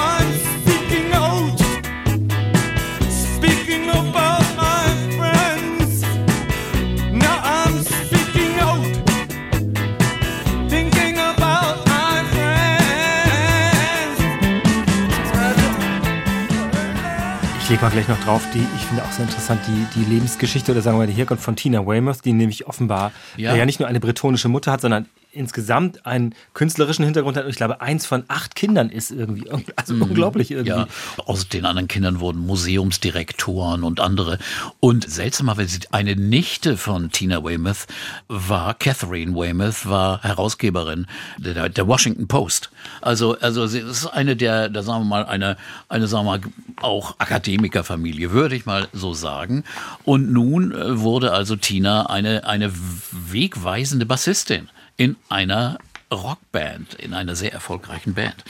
lege 17.77 17.85
mal 17.85 17.93
gleich 17.93 18.09
noch 18.09 18.21
drauf, 18.25 18.43
die, 18.55 18.67
ich 18.75 18.87
finde 18.87 19.05
auch 19.05 19.13
sehr 19.13 19.27
interessant, 19.27 19.61
die, 19.67 19.87
die 19.99 20.05
Lebensgeschichte 20.07 20.73
oder 20.73 20.81
sagen 20.81 20.97
wir 20.97 21.01
mal 21.01 21.07
die 21.07 21.13
Herkunft 21.13 21.45
von 21.45 21.57
Tina 21.57 21.85
Weymouth, 21.85 22.25
die 22.25 22.33
nämlich 22.33 22.67
offenbar 22.67 23.13
ja. 23.37 23.55
ja 23.55 23.67
nicht 23.67 23.81
nur 23.81 23.89
eine 23.89 24.01
bretonische 24.01 24.49
Mutter 24.49 24.73
hat, 24.73 24.81
sondern 24.81 25.07
insgesamt 25.37 26.07
einen 26.07 26.35
künstlerischen 26.55 27.05
Hintergrund 27.05 27.37
hat. 27.37 27.45
Und 27.45 27.51
ich 27.51 27.57
glaube, 27.57 27.81
eins 27.81 28.07
von 28.07 28.25
acht 28.29 28.57
Kindern 28.57 28.91
ist 28.91 29.11
irgendwie, 29.11 29.49
also 29.77 29.95
unglaublich 29.95 30.51
irgendwie. 30.51 30.71
Ja, 30.71 30.87
aus 31.27 31.49
den 31.49 31.65
anderen 31.65 31.89
Kindern 31.89 32.21
wurden 32.21 32.41
Museumsdirektoren 32.41 33.85
und 33.85 34.01
andere. 34.01 34.39
Und 34.81 35.09
seltsamerweise 35.09 35.81
eine 35.93 36.17
Nichte 36.17 36.77
von 36.77 37.11
Tina 37.11 37.45
Weymouth 37.45 37.87
war, 38.29 38.75
Catherine 38.75 39.35
Weymouth, 39.35 39.87
war 39.89 40.23
Herausgeberin 40.23 41.07
der, 41.39 41.69
der 41.69 41.87
Washington 41.87 42.27
Post. 42.29 42.71
Also, 43.01 43.39
also 43.39 43.67
sie 43.67 43.81
ist 43.81 44.07
eine 44.07 44.37
der, 44.37 44.69
da 44.69 44.83
sagen 44.83 45.03
wir 45.03 45.09
mal, 45.09 45.27
eine, 45.27 45.57
eine, 45.89 46.07
sagen 46.07 46.27
wir 46.27 46.39
mal, 46.39 46.41
auch 46.81 47.17
Akademikerfamilie, 47.19 48.33
würde 48.33 48.57
ich 48.57 48.67
mal 48.67 48.89
so 48.93 49.15
sagen. 49.15 49.65
Und 50.05 50.33
nun 50.33 50.73
äh, 50.73 51.01
wurde 51.01 51.33
also 51.33 51.57
Tina 51.57 52.07
eine, 52.07 52.47
eine 52.47 52.73
wegweisende 53.13 54.07
Bassistin 54.07 54.69
in 54.97 55.17
einer 55.29 55.79
Rockband, 56.13 56.95
in 56.95 57.15
einer 57.15 57.35
sehr 57.35 57.53
erfolgreichen 57.53 58.15
Band. 58.15 58.45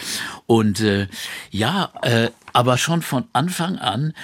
Und 0.47 0.81
äh, 0.81 1.09
ja, 1.51 1.91
äh, 2.03 2.31
aber 2.57 2.79
schon 2.79 3.03
von 3.03 3.25
Anfang 3.35 3.77
an 3.77 4.15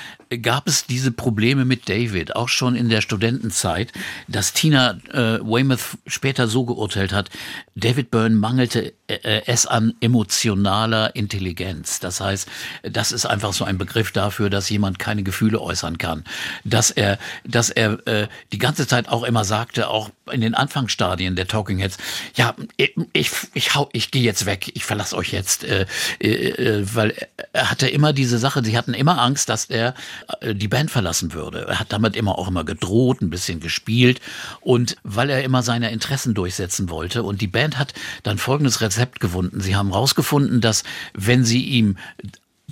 gab 0.40 0.66
es 0.66 0.86
diese 0.86 1.12
Probleme 1.12 1.66
mit 1.66 1.90
David, 1.90 2.34
auch 2.34 2.48
schon 2.48 2.76
in 2.76 2.88
der 2.88 3.02
Studentenzeit, 3.02 3.92
dass 4.26 4.54
Tina 4.54 4.98
äh, 5.12 5.38
Weymouth 5.40 5.98
später 6.06 6.48
so 6.48 6.64
geurteilt 6.64 7.12
hat, 7.12 7.28
David 7.74 8.10
Byrne 8.10 8.36
mangelte 8.36 8.94
äh, 9.08 9.42
es 9.46 9.66
an 9.66 9.94
emotionaler 10.00 11.14
Intelligenz. 11.14 12.00
Das 12.00 12.20
heißt, 12.20 12.48
das 12.82 13.12
ist 13.12 13.26
einfach 13.26 13.52
so 13.52 13.64
ein 13.64 13.76
Begriff 13.78 14.12
dafür, 14.12 14.48
dass 14.48 14.70
jemand 14.70 14.98
keine 14.98 15.22
Gefühle 15.22 15.60
äußern 15.60 15.98
kann. 15.98 16.24
Dass 16.64 16.90
er, 16.90 17.18
dass 17.44 17.68
er 17.68 18.06
äh, 18.06 18.28
die 18.52 18.58
ganze 18.58 18.86
Zeit 18.86 19.08
auch 19.08 19.24
immer 19.24 19.44
sagte, 19.44 19.88
auch 19.88 20.10
in 20.30 20.40
den 20.40 20.54
Anfangsstadien 20.54 21.36
der 21.36 21.48
Talking 21.48 21.78
Heads, 21.78 21.98
ja, 22.34 22.54
ich, 22.76 22.94
ich, 23.12 23.30
ich 23.54 23.74
hau, 23.74 23.88
ich 23.92 24.10
gehe 24.10 24.22
jetzt 24.22 24.46
weg, 24.46 24.70
ich 24.74 24.84
verlasse 24.84 25.16
euch 25.16 25.32
jetzt, 25.32 25.64
äh, 25.64 25.86
äh, 26.20 26.28
äh, 26.28 26.86
weil 26.94 27.14
er 27.52 27.70
hatte 27.70 27.88
immer 27.88 28.12
diese 28.22 28.38
Sache, 28.38 28.64
sie 28.64 28.78
hatten 28.78 28.94
immer 28.94 29.20
Angst, 29.20 29.48
dass 29.48 29.64
er 29.64 29.94
äh, 30.40 30.54
die 30.54 30.68
Band 30.68 30.92
verlassen 30.92 31.32
würde. 31.32 31.66
Er 31.68 31.80
hat 31.80 31.92
damit 31.92 32.14
immer 32.14 32.38
auch 32.38 32.46
immer 32.46 32.64
gedroht, 32.64 33.20
ein 33.20 33.30
bisschen 33.30 33.58
gespielt 33.58 34.20
und 34.60 34.96
weil 35.02 35.28
er 35.28 35.42
immer 35.42 35.64
seine 35.64 35.90
Interessen 35.90 36.34
durchsetzen 36.34 36.88
wollte 36.88 37.24
und 37.24 37.40
die 37.40 37.48
Band 37.48 37.78
hat 37.80 37.94
dann 38.22 38.38
folgendes 38.38 38.80
Rezept 38.80 39.18
gefunden. 39.18 39.60
Sie 39.60 39.74
haben 39.74 39.92
rausgefunden, 39.92 40.60
dass 40.60 40.84
wenn 41.14 41.44
sie 41.44 41.64
ihm 41.64 41.96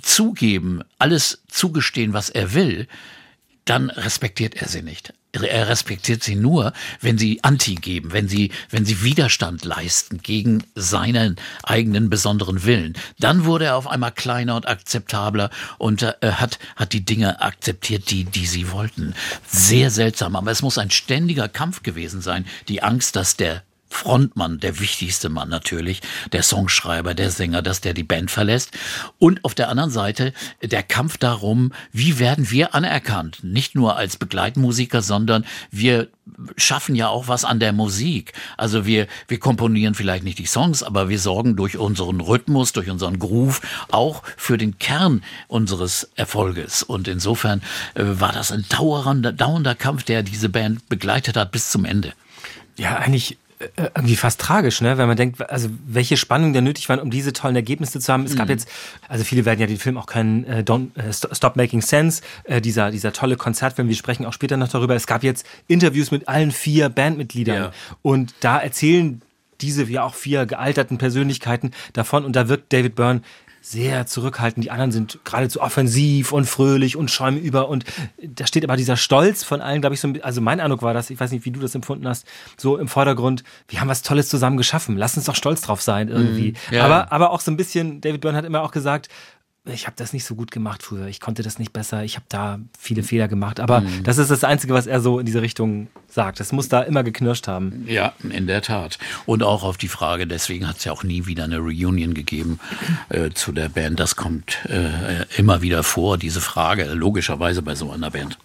zugeben, 0.01 0.83
alles 0.99 1.43
zugestehen, 1.49 2.13
was 2.13 2.29
er 2.29 2.53
will, 2.53 2.87
dann 3.65 3.89
respektiert 3.89 4.55
er 4.55 4.69
sie 4.69 4.81
nicht. 4.81 5.13
Er 5.33 5.69
respektiert 5.69 6.23
sie 6.23 6.35
nur, 6.35 6.73
wenn 6.99 7.17
sie 7.17 7.41
Anti 7.43 7.75
geben, 7.75 8.11
wenn 8.11 8.27
sie, 8.27 8.51
wenn 8.69 8.85
sie 8.85 9.01
Widerstand 9.03 9.63
leisten 9.63 10.21
gegen 10.21 10.63
seinen 10.75 11.37
eigenen 11.63 12.09
besonderen 12.09 12.65
Willen. 12.65 12.97
Dann 13.17 13.45
wurde 13.45 13.65
er 13.65 13.77
auf 13.77 13.87
einmal 13.87 14.11
kleiner 14.11 14.57
und 14.57 14.67
akzeptabler 14.67 15.49
und 15.77 16.03
äh, 16.03 16.15
hat, 16.21 16.59
hat 16.75 16.91
die 16.91 17.05
Dinge 17.05 17.41
akzeptiert, 17.41 18.11
die, 18.11 18.25
die 18.25 18.45
sie 18.45 18.71
wollten. 18.71 19.13
Sehr 19.47 19.89
seltsam, 19.89 20.35
aber 20.35 20.51
es 20.51 20.61
muss 20.61 20.77
ein 20.77 20.91
ständiger 20.91 21.47
Kampf 21.47 21.81
gewesen 21.81 22.21
sein. 22.21 22.45
Die 22.67 22.83
Angst, 22.83 23.15
dass 23.15 23.37
der 23.37 23.63
Frontmann, 23.91 24.59
der 24.59 24.79
wichtigste 24.79 25.29
Mann 25.29 25.49
natürlich, 25.49 26.01
der 26.31 26.43
Songschreiber, 26.43 27.13
der 27.13 27.29
Sänger, 27.29 27.61
dass 27.61 27.81
der 27.81 27.93
die 27.93 28.03
Band 28.03 28.31
verlässt. 28.31 28.71
Und 29.19 29.43
auf 29.43 29.53
der 29.53 29.69
anderen 29.69 29.91
Seite 29.91 30.33
der 30.63 30.81
Kampf 30.81 31.17
darum, 31.17 31.71
wie 31.91 32.17
werden 32.17 32.49
wir 32.49 32.73
anerkannt? 32.73 33.43
Nicht 33.43 33.75
nur 33.75 33.97
als 33.97 34.17
Begleitmusiker, 34.17 35.01
sondern 35.01 35.45
wir 35.69 36.07
schaffen 36.55 36.95
ja 36.95 37.09
auch 37.09 37.27
was 37.27 37.45
an 37.45 37.59
der 37.59 37.73
Musik. 37.73 38.33
Also 38.57 38.85
wir, 38.85 39.07
wir 39.27 39.39
komponieren 39.39 39.93
vielleicht 39.93 40.23
nicht 40.23 40.39
die 40.39 40.45
Songs, 40.45 40.83
aber 40.83 41.09
wir 41.09 41.19
sorgen 41.19 41.55
durch 41.55 41.77
unseren 41.77 42.21
Rhythmus, 42.21 42.73
durch 42.73 42.89
unseren 42.89 43.19
Groove 43.19 43.61
auch 43.91 44.23
für 44.37 44.57
den 44.57 44.79
Kern 44.79 45.21
unseres 45.47 46.09
Erfolges. 46.15 46.81
Und 46.81 47.07
insofern 47.07 47.61
äh, 47.93 48.03
war 48.05 48.31
das 48.31 48.51
ein 48.51 48.65
dauernder, 48.69 49.33
dauernder 49.33 49.75
Kampf, 49.75 50.03
der 50.03 50.23
diese 50.23 50.49
Band 50.49 50.87
begleitet 50.89 51.35
hat 51.35 51.51
bis 51.51 51.69
zum 51.69 51.85
Ende. 51.85 52.13
Ja, 52.77 52.95
eigentlich 52.95 53.37
irgendwie 53.95 54.15
fast 54.15 54.39
tragisch, 54.41 54.81
ne? 54.81 54.97
Wenn 54.97 55.07
man 55.07 55.17
denkt, 55.17 55.49
also 55.49 55.69
welche 55.87 56.17
Spannung 56.17 56.53
da 56.53 56.61
nötig 56.61 56.89
waren, 56.89 56.99
um 56.99 57.11
diese 57.11 57.33
tollen 57.33 57.55
Ergebnisse 57.55 57.99
zu 57.99 58.11
haben. 58.11 58.25
Es 58.25 58.35
gab 58.35 58.49
jetzt, 58.49 58.67
also 59.07 59.23
viele 59.23 59.45
werden 59.45 59.59
ja 59.59 59.67
den 59.67 59.77
Film 59.77 59.97
auch 59.97 60.05
kennen, 60.07 60.43
äh, 60.45 60.63
Don't 60.65 60.87
äh, 60.97 61.09
St- 61.09 61.33
Stop 61.35 61.55
Making 61.55 61.81
Sense, 61.81 62.21
äh, 62.43 62.61
dieser 62.61 62.91
dieser 62.91 63.13
tolle 63.13 63.35
Konzertfilm. 63.37 63.87
Wir 63.87 63.95
sprechen 63.95 64.25
auch 64.25 64.33
später 64.33 64.57
noch 64.57 64.67
darüber. 64.69 64.95
Es 64.95 65.07
gab 65.07 65.23
jetzt 65.23 65.45
Interviews 65.67 66.11
mit 66.11 66.27
allen 66.27 66.51
vier 66.51 66.89
Bandmitgliedern 66.89 67.55
Ja. 67.55 67.71
und 68.01 68.33
da 68.39 68.57
erzählen 68.59 69.21
diese 69.61 69.87
wie 69.87 69.99
auch 69.99 70.15
vier 70.15 70.45
gealterten 70.47 70.97
Persönlichkeiten 70.97 71.71
davon 71.93 72.25
und 72.25 72.35
da 72.35 72.49
wirkt 72.49 72.73
David 72.73 72.95
Byrne 72.95 73.21
sehr 73.63 74.07
zurückhaltend. 74.07 74.65
Die 74.65 74.71
anderen 74.71 74.91
sind 74.91 75.19
geradezu 75.23 75.61
offensiv 75.61 76.31
und 76.31 76.45
fröhlich 76.45 76.95
und 76.97 77.11
schäumen 77.11 77.39
über. 77.39 77.69
Und 77.69 77.85
da 78.21 78.47
steht 78.47 78.63
aber 78.63 78.75
dieser 78.75 78.97
Stolz 78.97 79.43
von 79.43 79.61
allen, 79.61 79.81
glaube 79.81 79.93
ich, 79.93 80.01
so, 80.01 80.07
ein- 80.07 80.23
also 80.23 80.41
mein 80.41 80.59
Eindruck 80.59 80.81
war 80.81 80.93
das, 80.95 81.09
ich 81.11 81.19
weiß 81.19 81.31
nicht, 81.31 81.45
wie 81.45 81.51
du 81.51 81.59
das 81.59 81.75
empfunden 81.75 82.07
hast, 82.07 82.25
so 82.57 82.77
im 82.77 82.87
Vordergrund, 82.87 83.43
wir 83.67 83.79
haben 83.79 83.87
was 83.87 84.01
Tolles 84.01 84.29
zusammen 84.29 84.57
geschaffen. 84.57 84.97
Lass 84.97 85.15
uns 85.15 85.25
doch 85.27 85.35
stolz 85.35 85.61
drauf 85.61 85.81
sein 85.81 86.07
irgendwie. 86.09 86.53
ja. 86.71 86.83
aber, 86.85 87.11
aber 87.11 87.29
auch 87.31 87.39
so 87.41 87.51
ein 87.51 87.57
bisschen, 87.57 88.01
David 88.01 88.21
Byrne 88.21 88.37
hat 88.37 88.45
immer 88.45 88.61
auch 88.63 88.71
gesagt, 88.71 89.09
ich 89.65 89.85
habe 89.85 89.95
das 89.95 90.11
nicht 90.11 90.25
so 90.25 90.33
gut 90.33 90.49
gemacht 90.49 90.81
früher. 90.81 91.05
Ich 91.05 91.19
konnte 91.19 91.43
das 91.43 91.59
nicht 91.59 91.71
besser. 91.71 92.03
Ich 92.03 92.15
habe 92.15 92.25
da 92.29 92.59
viele 92.79 93.03
Fehler 93.03 93.27
gemacht. 93.27 93.59
Aber 93.59 93.83
das 94.03 94.17
ist 94.17 94.31
das 94.31 94.43
Einzige, 94.43 94.73
was 94.73 94.87
er 94.87 95.01
so 95.01 95.19
in 95.19 95.25
diese 95.27 95.43
Richtung 95.43 95.87
sagt. 96.07 96.39
Es 96.39 96.51
muss 96.51 96.67
da 96.67 96.81
immer 96.81 97.03
geknirscht 97.03 97.47
haben. 97.47 97.85
Ja, 97.87 98.13
in 98.27 98.47
der 98.47 98.63
Tat. 98.63 98.97
Und 99.27 99.43
auch 99.43 99.63
auf 99.63 99.77
die 99.77 99.87
Frage, 99.87 100.25
deswegen 100.25 100.67
hat 100.67 100.77
es 100.77 100.85
ja 100.85 100.91
auch 100.91 101.03
nie 101.03 101.27
wieder 101.27 101.43
eine 101.43 101.59
Reunion 101.59 102.15
gegeben 102.15 102.59
äh, 103.09 103.29
zu 103.29 103.51
der 103.51 103.69
Band. 103.69 103.99
Das 103.99 104.15
kommt 104.15 104.65
äh, 104.65 105.25
immer 105.37 105.61
wieder 105.61 105.83
vor, 105.83 106.17
diese 106.17 106.41
Frage, 106.41 106.85
logischerweise 106.85 107.61
bei 107.61 107.75
so 107.75 107.91
einer 107.91 108.09
Band. 108.09 108.39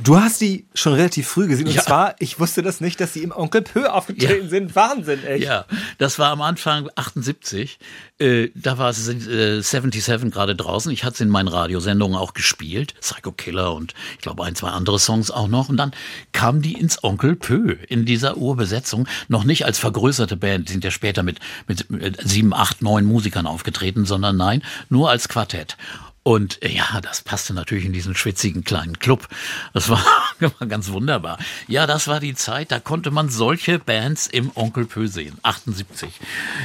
Du 0.00 0.20
hast 0.20 0.40
die 0.40 0.64
schon 0.74 0.92
relativ 0.94 1.26
früh 1.26 1.48
gesehen. 1.48 1.66
Und 1.66 1.74
Ja. 1.74 1.82
zwar, 1.82 2.14
ich 2.20 2.38
wusste 2.38 2.62
das 2.62 2.80
nicht, 2.80 3.00
dass 3.00 3.12
sie 3.12 3.22
im 3.22 3.32
Onkel 3.32 3.62
Pö 3.62 3.86
aufgetreten 3.86 4.48
sind. 4.48 4.76
Wahnsinn, 4.76 5.24
echt. 5.24 5.44
Ja, 5.44 5.64
das 5.98 6.18
war 6.20 6.30
am 6.30 6.40
Anfang 6.40 6.88
78. 6.94 7.78
Äh, 8.20 8.50
da 8.54 8.78
war 8.78 8.90
es 8.90 9.08
äh, 9.08 9.60
77 9.60 10.30
gerade 10.30 10.54
draußen. 10.54 10.92
Ich 10.92 11.02
hatte 11.04 11.14
es 11.14 11.20
in 11.20 11.28
meinen 11.28 11.48
Radiosendungen 11.48 12.16
auch 12.16 12.32
gespielt. 12.32 12.94
Psycho 13.00 13.32
Killer 13.32 13.74
und 13.74 13.94
ich 14.14 14.18
glaube 14.22 14.44
ein, 14.44 14.54
zwei 14.54 14.68
andere 14.70 14.98
Songs 15.00 15.30
auch 15.32 15.48
noch. 15.48 15.68
Und 15.68 15.76
dann 15.76 15.90
kamen 16.32 16.62
die 16.62 16.74
ins 16.74 17.02
Onkel 17.02 17.34
Pö 17.34 17.72
in 17.88 18.04
dieser 18.04 18.36
Urbesetzung. 18.36 19.08
Noch 19.26 19.42
nicht 19.44 19.64
als 19.64 19.78
vergrößerte 19.78 20.36
Band. 20.36 20.68
Die 20.68 20.72
sind 20.72 20.84
ja 20.84 20.90
später 20.92 21.22
mit, 21.24 21.40
mit, 21.66 21.90
mit 21.90 22.18
sieben, 22.28 22.54
acht, 22.54 22.82
neun 22.82 23.04
Musikern 23.04 23.46
aufgetreten, 23.46 24.04
sondern 24.04 24.36
nein, 24.36 24.62
nur 24.90 25.10
als 25.10 25.28
Quartett. 25.28 25.76
Und 26.28 26.62
äh, 26.62 26.68
ja, 26.68 27.00
das 27.00 27.22
passte 27.22 27.54
natürlich 27.54 27.86
in 27.86 27.94
diesen 27.94 28.14
schwitzigen 28.14 28.62
kleinen 28.62 28.98
Club. 28.98 29.28
Das 29.72 29.88
war, 29.88 30.04
ganz 30.68 30.90
wunderbar. 30.90 31.38
Ja, 31.68 31.86
das 31.86 32.06
war 32.06 32.20
die 32.20 32.34
Zeit, 32.34 32.70
da 32.70 32.80
konnte 32.80 33.10
man 33.10 33.30
solche 33.30 33.78
Bands 33.78 34.26
im 34.26 34.50
Onkel 34.54 34.84
Pö 34.84 35.08
sehen. 35.08 35.38
78. 35.42 36.10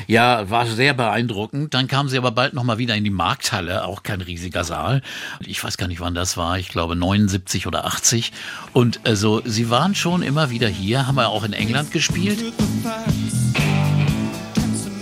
Ja, 0.08 0.50
war 0.50 0.66
sehr 0.66 0.94
beeindruckend. 0.94 1.74
Dann 1.74 1.88
kamen 1.88 2.10
sie 2.10 2.18
aber 2.18 2.32
bald 2.32 2.54
nochmal 2.54 2.78
wieder 2.78 2.94
in 2.96 3.06
die 3.06 3.10
Markthalle, 3.10 3.86
auch 3.86 4.04
kein 4.04 4.20
riesiger 4.20 4.66
Saal. 4.66 5.02
Ich 5.40 5.64
weiß 5.64 5.78
gar 5.78 5.88
nicht, 5.88 6.02
wann 6.02 6.14
das 6.14 6.36
war. 6.36 6.60
Ich 6.60 6.68
glaube 6.68 6.98
79 6.98 7.66
oder 7.66 7.86
80. 7.86 8.34
Und 8.74 9.00
also, 9.06 9.42
sie 9.46 9.70
waren 9.70 9.96
schon 9.96 10.24
immer 10.24 10.50
wieder 10.50 10.68
hier, 10.68 11.08
haben 11.08 11.16
wir 11.16 11.30
auch 11.30 11.46
in 11.46 11.54
England 11.54 11.92
gespielt. 11.94 12.44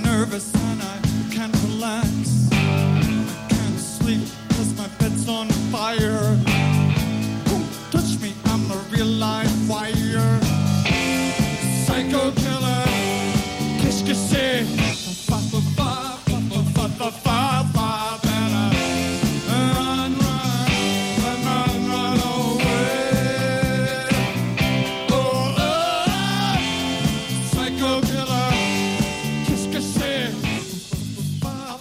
nervous 0.03 0.80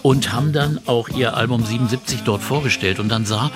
und 0.03 0.33
haben 0.33 0.53
dann 0.53 0.79
auch 0.85 1.09
ihr 1.09 1.35
Album 1.35 1.63
77 1.63 2.21
dort 2.23 2.41
vorgestellt. 2.41 2.99
Und 2.99 3.09
dann 3.09 3.25
sah 3.25 3.51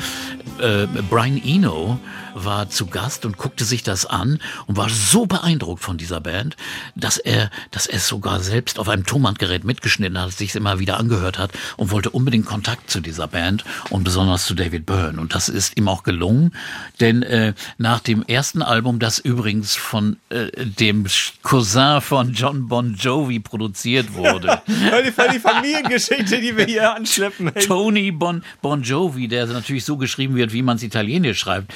äh, 0.59 0.87
Brian 1.09 1.41
Eno 1.43 1.99
war 2.35 2.69
zu 2.69 2.85
Gast 2.87 3.25
und 3.25 3.37
guckte 3.37 3.65
sich 3.65 3.81
das 3.81 4.05
an 4.05 4.39
und 4.67 4.77
war 4.77 4.89
so 4.89 5.25
beeindruckt 5.25 5.81
von 5.81 5.97
dieser 5.97 6.21
Band, 6.21 6.55
dass 6.95 7.17
er, 7.17 7.49
dass 7.71 7.87
er 7.87 7.97
es 7.97 8.07
sogar 8.07 8.41
selbst 8.41 8.77
auf 8.77 8.89
einem 8.89 9.05
Tonbandgerät 9.05 9.63
mitgeschnitten 9.63 10.19
hat, 10.19 10.33
sich 10.33 10.55
immer 10.55 10.79
wieder 10.79 10.99
angehört 10.99 11.39
hat 11.39 11.51
und 11.77 11.91
wollte 11.91 12.09
unbedingt 12.09 12.45
Kontakt 12.45 12.91
zu 12.91 12.99
dieser 12.99 13.27
Band 13.27 13.63
und 13.89 14.03
besonders 14.03 14.45
zu 14.45 14.53
David 14.53 14.85
Byrne. 14.85 15.19
Und 15.19 15.33
das 15.33 15.49
ist 15.49 15.77
ihm 15.77 15.87
auch 15.87 16.03
gelungen, 16.03 16.53
denn 16.99 17.23
äh, 17.23 17.53
nach 17.77 18.01
dem 18.01 18.21
ersten 18.23 18.61
Album, 18.61 18.99
das 18.99 19.19
übrigens 19.19 19.75
von 19.75 20.17
äh, 20.29 20.49
dem 20.65 21.05
Cousin 21.41 22.01
von 22.01 22.33
John 22.33 22.67
Bon 22.67 22.95
Jovi 22.95 23.39
produziert 23.39 24.13
wurde, 24.13 24.61
Voll 24.89 25.29
die, 25.31 25.39
Familiengeschichte, 25.39 26.39
die 26.39 26.55
wir 26.57 26.65
hier 26.65 26.93
anschleppen. 26.93 27.51
Tony 27.65 28.11
bon, 28.11 28.43
bon 28.61 28.83
Jovi, 28.83 29.27
der 29.27 29.45
natürlich 29.47 29.85
so 29.85 29.97
geschrieben 29.97 30.35
wird, 30.35 30.53
wie 30.53 30.61
man 30.61 30.77
es 30.77 30.83
italienisch 30.83 31.39
schreibt. 31.39 31.71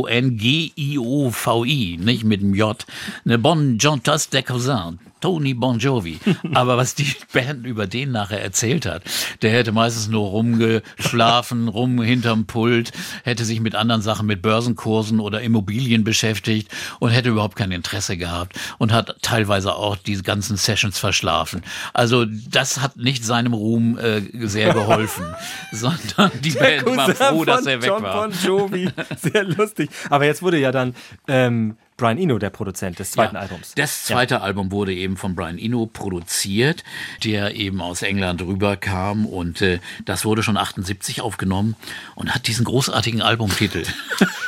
B-O-N-G-I-O-V-I, 0.00 1.96
nicht 1.98 2.24
mit 2.24 2.40
dem 2.42 2.54
J. 2.54 2.86
Ne 3.24 3.38
Bon 3.38 3.76
Jontas 3.78 4.28
der 4.30 4.42
Cousin. 4.42 4.98
Tony 5.20 5.54
Bon 5.54 5.78
Jovi. 5.78 6.18
Aber 6.54 6.76
was 6.76 6.94
die 6.94 7.14
Band 7.32 7.66
über 7.66 7.86
den 7.86 8.12
nachher 8.12 8.42
erzählt 8.42 8.86
hat, 8.86 9.02
der 9.42 9.52
hätte 9.52 9.72
meistens 9.72 10.08
nur 10.08 10.28
rumgeschlafen, 10.28 11.68
rum 11.68 12.02
hinterm 12.02 12.46
Pult, 12.46 12.92
hätte 13.24 13.44
sich 13.44 13.60
mit 13.60 13.74
anderen 13.74 14.02
Sachen, 14.02 14.26
mit 14.26 14.42
Börsenkursen 14.42 15.20
oder 15.20 15.40
Immobilien 15.40 16.04
beschäftigt 16.04 16.70
und 16.98 17.10
hätte 17.10 17.28
überhaupt 17.28 17.56
kein 17.56 17.72
Interesse 17.72 18.16
gehabt 18.16 18.58
und 18.78 18.92
hat 18.92 19.16
teilweise 19.22 19.74
auch 19.74 19.96
diese 19.96 20.22
ganzen 20.22 20.56
Sessions 20.56 20.98
verschlafen. 20.98 21.62
Also 21.92 22.24
das 22.24 22.80
hat 22.80 22.96
nicht 22.96 23.24
seinem 23.24 23.54
Ruhm 23.54 23.98
äh, 23.98 24.22
sehr 24.46 24.72
geholfen, 24.72 25.24
sondern 25.72 26.30
die 26.40 26.50
Band 26.50 26.86
war 26.86 27.06
Cousin 27.06 27.14
froh, 27.14 27.44
dass 27.44 27.66
er 27.66 27.82
weg 27.82 27.88
John 27.88 28.02
war. 28.02 28.28
Bon 28.28 28.32
Jovi. 28.44 28.88
Sehr 29.20 29.44
lustig. 29.44 29.90
Aber 30.08 30.24
jetzt 30.24 30.42
wurde 30.42 30.58
ja 30.58 30.72
dann 30.72 30.94
ähm, 31.28 31.76
Brian 32.00 32.16
Eno 32.18 32.38
der 32.38 32.48
Produzent 32.50 32.98
des 32.98 33.10
zweiten 33.12 33.34
Ja, 33.34 33.42
Albums. 33.42 33.74
Das 33.76 34.04
zweite 34.04 34.40
Album 34.40 34.72
wurde 34.72 34.94
eben 34.94 35.16
von 35.18 35.34
Brian 35.34 35.58
Eno 35.58 35.84
produziert, 35.86 36.82
der 37.24 37.54
eben 37.54 37.80
aus 37.82 38.00
England 38.02 38.40
rüberkam 38.42 39.26
und 39.26 39.60
äh, 39.60 39.80
das 40.06 40.24
wurde 40.24 40.42
schon 40.42 40.56
78 40.56 41.20
aufgenommen 41.20 41.76
und 42.14 42.34
hat 42.34 42.46
diesen 42.46 42.64
großartigen 42.64 43.22
Albumtitel. 43.22 43.84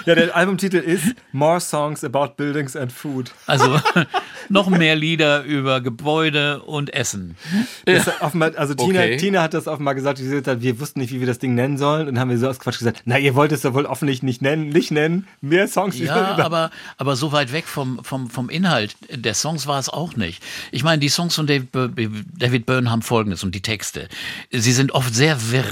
Ja, 0.04 0.16
der 0.16 0.34
Albumtitel 0.34 0.78
ist 0.78 1.14
More 1.30 1.60
Songs 1.60 2.02
About 2.02 2.30
Buildings 2.36 2.74
and 2.74 2.90
Food. 2.90 3.30
Also 3.46 3.80
noch 4.48 4.68
mehr 4.68 4.96
Lieder 4.96 5.44
über 5.44 5.80
Gebäude 5.80 6.60
und 6.62 6.92
Essen. 6.92 7.36
Das 7.84 8.08
offenbar, 8.20 8.50
also 8.56 8.74
Tina, 8.74 8.98
Okay. 9.02 9.16
Tina 9.18 9.42
hat 9.42 9.54
das 9.54 9.68
offenbar 9.68 9.94
gesagt, 9.94 10.18
wir 10.20 10.80
wussten 10.80 10.98
nicht, 10.98 11.12
wie 11.12 11.20
wir 11.20 11.28
das 11.28 11.38
Ding 11.38 11.54
nennen 11.54 11.78
sollen 11.78 12.08
und 12.08 12.18
haben 12.18 12.30
wir 12.30 12.38
so 12.38 12.48
aus 12.48 12.58
Quatsch 12.58 12.78
gesagt, 12.78 13.02
na, 13.04 13.16
ihr 13.16 13.36
wollt 13.36 13.52
es 13.52 13.62
ja 13.62 13.74
wohl 13.74 13.86
offensichtlich 13.86 14.24
nicht 14.24 14.42
nennen, 14.42 14.70
nicht 14.70 14.90
nennen, 14.90 15.28
mehr 15.40 15.68
Songs 15.68 15.96
Ja, 15.98 16.34
über 16.34 16.44
aber, 16.44 16.70
aber 16.96 17.14
so 17.14 17.30
weit 17.30 17.41
weg 17.50 17.66
vom, 17.66 18.04
vom, 18.04 18.30
vom 18.30 18.48
Inhalt 18.48 18.94
der 19.10 19.34
Songs 19.34 19.66
war 19.66 19.80
es 19.80 19.88
auch 19.88 20.14
nicht. 20.14 20.40
Ich 20.70 20.84
meine, 20.84 21.00
die 21.00 21.08
Songs 21.08 21.34
von 21.34 21.48
David, 21.48 21.70
David 21.72 22.66
Byrne 22.66 22.90
haben 22.90 23.02
Folgendes 23.02 23.42
und 23.42 23.54
die 23.54 23.62
Texte. 23.62 24.08
Sie 24.52 24.72
sind 24.72 24.92
oft 24.92 25.12
sehr 25.14 25.50
wirr. 25.50 25.64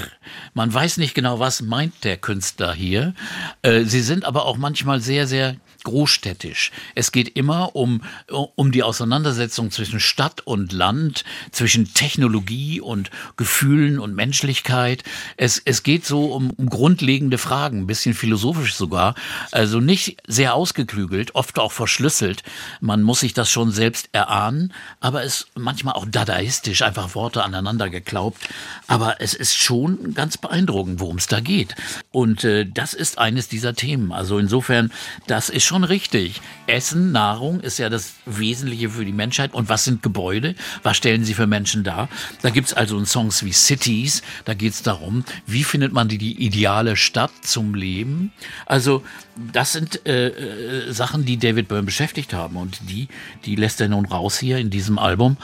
Man 0.53 0.73
weiß 0.73 0.97
nicht 0.97 1.13
genau, 1.13 1.39
was 1.39 1.61
meint 1.61 2.03
der 2.03 2.17
Künstler 2.17 2.73
hier. 2.73 3.13
Äh, 3.61 3.85
Sie 3.85 4.01
sind 4.01 4.25
aber 4.25 4.45
auch 4.45 4.57
manchmal 4.57 4.99
sehr, 4.99 5.27
sehr 5.27 5.55
großstädtisch. 5.83 6.71
Es 6.95 7.11
geht 7.11 7.35
immer 7.35 7.75
um, 7.75 8.03
um 8.55 8.71
die 8.71 8.83
Auseinandersetzung 8.83 9.71
zwischen 9.71 9.99
Stadt 9.99 10.41
und 10.41 10.71
Land, 10.71 11.23
zwischen 11.51 11.93
Technologie 11.93 12.81
und 12.81 13.09
Gefühlen 13.37 13.99
und 13.99 14.15
Menschlichkeit. 14.15 15.03
Es, 15.37 15.61
es 15.63 15.83
geht 15.83 16.05
so 16.05 16.33
um, 16.33 16.51
um 16.51 16.69
grundlegende 16.69 17.37
Fragen, 17.37 17.81
ein 17.81 17.87
bisschen 17.87 18.13
philosophisch 18.13 18.75
sogar. 18.75 19.15
Also 19.51 19.79
nicht 19.79 20.17
sehr 20.27 20.53
ausgeklügelt, 20.53 21.35
oft 21.35 21.59
auch 21.59 21.71
verschlüsselt. 21.71 22.43
Man 22.79 23.01
muss 23.01 23.21
sich 23.21 23.33
das 23.33 23.49
schon 23.49 23.71
selbst 23.71 24.09
erahnen, 24.11 24.73
aber 24.99 25.23
es 25.23 25.47
manchmal 25.55 25.95
auch 25.95 26.05
dadaistisch, 26.09 26.81
einfach 26.81 27.15
Worte 27.15 27.43
aneinander 27.43 27.89
geklaubt. 27.89 28.41
Aber 28.87 29.21
es 29.21 29.33
ist 29.33 29.55
schon 29.55 30.13
ganz 30.13 30.37
beeindruckend, 30.37 30.99
worum 30.99 31.17
es 31.17 31.27
da 31.27 31.39
geht. 31.39 31.75
Und 32.11 32.43
äh, 32.43 32.65
das 32.65 32.93
ist 32.93 33.17
eines 33.17 33.47
dieser 33.47 33.73
Themen. 33.73 34.11
Also 34.11 34.37
insofern, 34.37 34.91
das 35.27 35.49
ist 35.49 35.63
schon 35.71 35.83
richtig. 35.85 36.41
Essen, 36.67 37.13
Nahrung 37.13 37.61
ist 37.61 37.77
ja 37.77 37.87
das 37.87 38.15
Wesentliche 38.25 38.89
für 38.89 39.05
die 39.05 39.13
Menschheit. 39.13 39.53
Und 39.53 39.69
was 39.69 39.85
sind 39.85 40.03
Gebäude? 40.03 40.53
Was 40.83 40.97
stellen 40.97 41.23
sie 41.23 41.33
für 41.33 41.47
Menschen 41.47 41.85
dar? 41.85 42.09
Da 42.41 42.49
gibt's 42.49 42.73
also 42.73 42.97
in 42.99 43.05
Songs 43.05 43.45
wie 43.45 43.53
Cities, 43.53 44.21
da 44.43 44.53
geht's 44.53 44.83
darum, 44.83 45.23
wie 45.47 45.63
findet 45.63 45.93
man 45.93 46.09
die, 46.09 46.17
die 46.17 46.43
ideale 46.45 46.97
Stadt 46.97 47.31
zum 47.41 47.73
Leben? 47.73 48.33
Also 48.65 49.01
das 49.53 49.71
sind 49.71 50.05
äh, 50.05 50.27
äh, 50.27 50.91
Sachen, 50.91 51.23
die 51.23 51.37
David 51.37 51.69
Byrne 51.69 51.83
beschäftigt 51.83 52.33
haben. 52.33 52.57
Und 52.57 52.89
die, 52.89 53.07
die 53.45 53.55
lässt 53.55 53.79
er 53.79 53.87
nun 53.87 54.05
raus 54.05 54.37
hier 54.37 54.57
in 54.57 54.71
diesem 54.71 54.99
Album. 54.99 55.37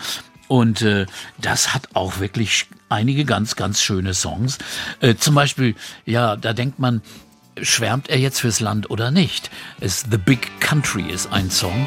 Und 0.50 0.82
äh, 0.82 1.06
das 1.38 1.74
hat 1.74 1.88
auch 1.94 2.20
wirklich 2.20 2.68
einige 2.90 3.24
ganz, 3.24 3.56
ganz 3.56 3.82
schöne 3.82 4.14
Songs. 4.14 4.58
Äh, 5.00 5.16
zum 5.16 5.36
Beispiel, 5.36 5.76
ja, 6.06 6.36
da 6.36 6.52
denkt 6.52 6.80
man, 6.80 7.02
schwärmt 7.62 8.10
er 8.10 8.18
jetzt 8.18 8.40
fürs 8.40 8.60
Land 8.60 8.90
oder 8.90 9.12
nicht? 9.12 9.50
Es 9.80 10.06
The 10.10 10.18
Big 10.18 10.60
Country 10.60 11.12
ist 11.12 11.32
ein 11.32 11.50
Song. 11.50 11.86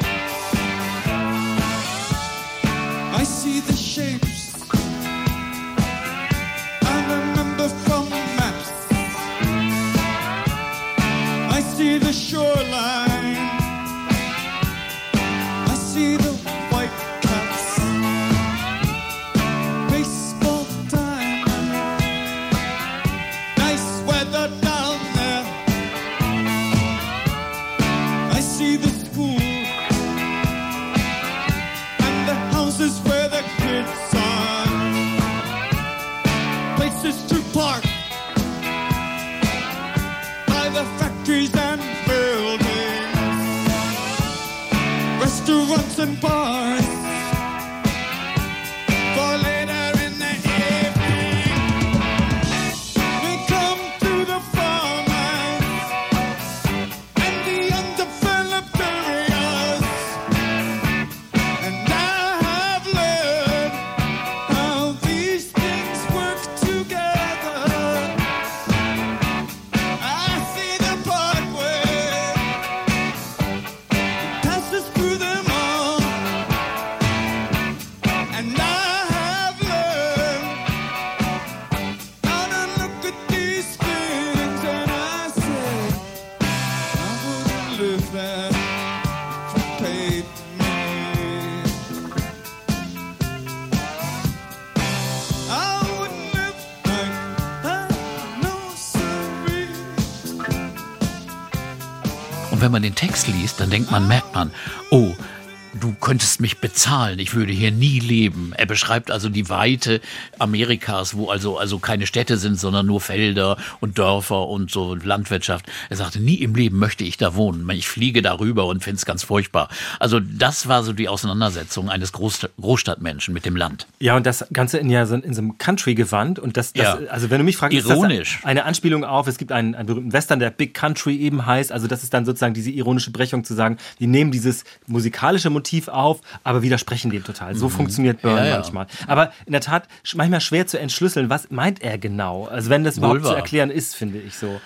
Bezahlen, 106.80 107.18
ich 107.18 107.34
würde 107.34 107.52
hier 107.52 107.72
nie 107.72 108.00
leben. 108.00 108.54
Er 108.56 108.64
beschreibt 108.64 109.10
also 109.10 109.28
die 109.28 109.50
Weite 109.50 110.00
Amerikas, 110.38 111.14
wo 111.14 111.28
also, 111.28 111.58
also 111.58 111.78
keine 111.78 112.06
Städte 112.06 112.38
sind, 112.38 112.58
sondern 112.58 112.86
nur 112.86 113.02
Felder 113.02 113.58
und 113.80 113.98
Dörfer 113.98 114.48
und 114.48 114.70
so 114.70 114.94
Landwirtschaft. 114.94 115.66
Er 115.90 115.96
sagte, 115.96 116.20
nie 116.20 116.36
im 116.36 116.54
Leben 116.54 116.78
möchte 116.78 117.04
ich 117.04 117.18
da 117.18 117.34
wohnen. 117.34 117.68
Ich 117.68 117.86
fliege 117.86 118.22
darüber 118.22 118.64
und 118.64 118.82
finde 118.82 118.96
es 118.96 119.04
ganz 119.04 119.22
furchtbar. 119.24 119.68
Also 119.98 120.20
das 120.20 120.68
war 120.68 120.82
so 120.82 120.94
die 120.94 121.10
Auseinandersetzung 121.10 121.90
eines 121.90 122.12
Groß 122.12 122.48
Großstadtmenschen 122.58 123.34
mit 123.34 123.44
dem 123.44 123.56
Land. 123.56 123.86
Ja, 123.98 124.16
und 124.16 124.24
das 124.24 124.46
Ganze 124.50 124.78
in, 124.78 124.88
ja, 124.88 125.04
so 125.04 125.16
in 125.16 125.34
so 125.34 125.42
einem 125.42 125.58
Country-Gewand. 125.58 126.38
Und 126.38 126.56
das, 126.56 126.72
das 126.72 126.82
Ja. 126.82 127.10
also 127.10 127.28
wenn 127.28 127.40
du 127.40 127.44
mich 127.44 127.58
fragst, 127.58 127.76
Ironisch. 127.76 128.36
ist 128.36 128.38
das 128.38 128.48
eine 128.48 128.64
Anspielung 128.64 129.04
auf, 129.04 129.26
es 129.26 129.36
gibt 129.36 129.52
einen, 129.52 129.74
einen 129.74 129.86
berühmten 129.86 130.14
Western, 130.14 130.38
der 130.38 130.48
Big 130.48 130.72
Country 130.72 131.16
eben 131.18 131.44
heißt. 131.44 131.72
Also 131.72 131.88
das 131.88 132.04
ist 132.04 132.14
dann 132.14 132.24
sozusagen 132.24 132.54
diese 132.54 132.70
ironische 132.70 133.10
Brechung 133.10 133.44
zu 133.44 133.52
sagen, 133.52 133.76
die 133.98 134.06
nehmen 134.06 134.30
dieses 134.30 134.64
musikalische 134.86 135.50
Motiv 135.50 135.88
auf, 135.88 136.22
aber 136.42 136.62
widersprechen 136.70 137.10
dem 137.10 137.24
total. 137.24 137.54
So 137.54 137.68
funktioniert 137.68 138.22
Burn 138.22 138.34
Mhm. 138.34 138.38
Ja, 138.38 138.46
ja. 138.46 138.54
manchmal. 138.56 138.86
Aber 139.06 139.32
in 139.46 139.52
der 139.52 139.60
Tat 139.60 139.88
manchmal 140.14 140.40
schwer 140.40 140.66
zu 140.66 140.78
entschlüsseln, 140.78 141.28
was 141.28 141.50
meint 141.50 141.82
er 141.82 141.98
genau? 141.98 142.46
Also 142.46 142.70
wenn 142.70 142.84
das 142.84 142.96
überhaupt 142.98 143.22
zu 143.22 143.28
wahr. 143.28 143.36
erklären 143.36 143.70
ist, 143.70 143.94
finde 143.94 144.18
ich 144.18 144.36
so. 144.36 144.60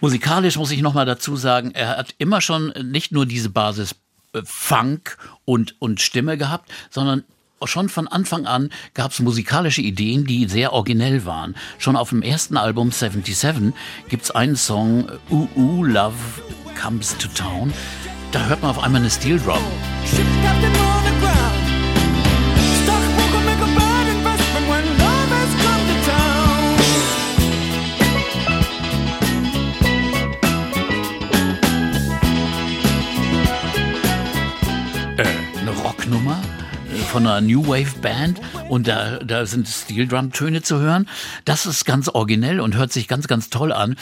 Musikalisch 0.00 0.56
muss 0.56 0.70
ich 0.70 0.80
noch 0.80 0.94
mal 0.94 1.04
dazu 1.04 1.36
sagen, 1.36 1.72
er 1.72 1.96
hat 1.96 2.14
immer 2.18 2.40
schon 2.40 2.72
nicht 2.82 3.10
nur 3.12 3.26
diese 3.26 3.50
Basis 3.50 3.96
äh, 4.32 4.42
Funk 4.44 5.16
und, 5.44 5.74
und 5.80 6.00
Stimme 6.00 6.38
gehabt, 6.38 6.70
sondern 6.90 7.24
schon 7.64 7.88
von 7.88 8.06
Anfang 8.06 8.46
an 8.46 8.70
gab 8.94 9.10
es 9.10 9.18
musikalische 9.18 9.82
Ideen, 9.82 10.24
die 10.24 10.46
sehr 10.48 10.72
originell 10.72 11.24
waren. 11.24 11.56
Schon 11.78 11.96
auf 11.96 12.10
dem 12.10 12.22
ersten 12.22 12.56
Album 12.56 12.92
77 12.92 13.72
gibt 14.08 14.22
es 14.22 14.30
einen 14.30 14.54
Song, 14.54 15.08
Ooh 15.30 15.48
Ooh 15.56 15.84
Love 15.84 16.14
Comes 16.80 17.18
to 17.18 17.26
Town. 17.34 17.72
Da 18.32 18.44
hört 18.46 18.60
man 18.62 18.70
auf 18.70 18.82
einmal 18.82 19.00
eine 19.00 19.10
Steel 19.10 19.38
Drum. 19.40 19.58
Von 37.18 37.26
einer 37.26 37.40
New 37.40 37.66
Wave 37.66 37.98
Band 38.00 38.40
und 38.68 38.86
da, 38.86 39.18
da 39.18 39.44
sind 39.44 39.66
Steel 39.66 40.06
Drum 40.06 40.30
Töne 40.30 40.62
zu 40.62 40.78
hören. 40.78 41.08
Das 41.44 41.66
ist 41.66 41.84
ganz 41.84 42.08
originell 42.08 42.60
und 42.60 42.76
hört 42.76 42.92
sich 42.92 43.08
ganz, 43.08 43.26
ganz 43.26 43.50
toll 43.50 43.72
an. 43.72 43.96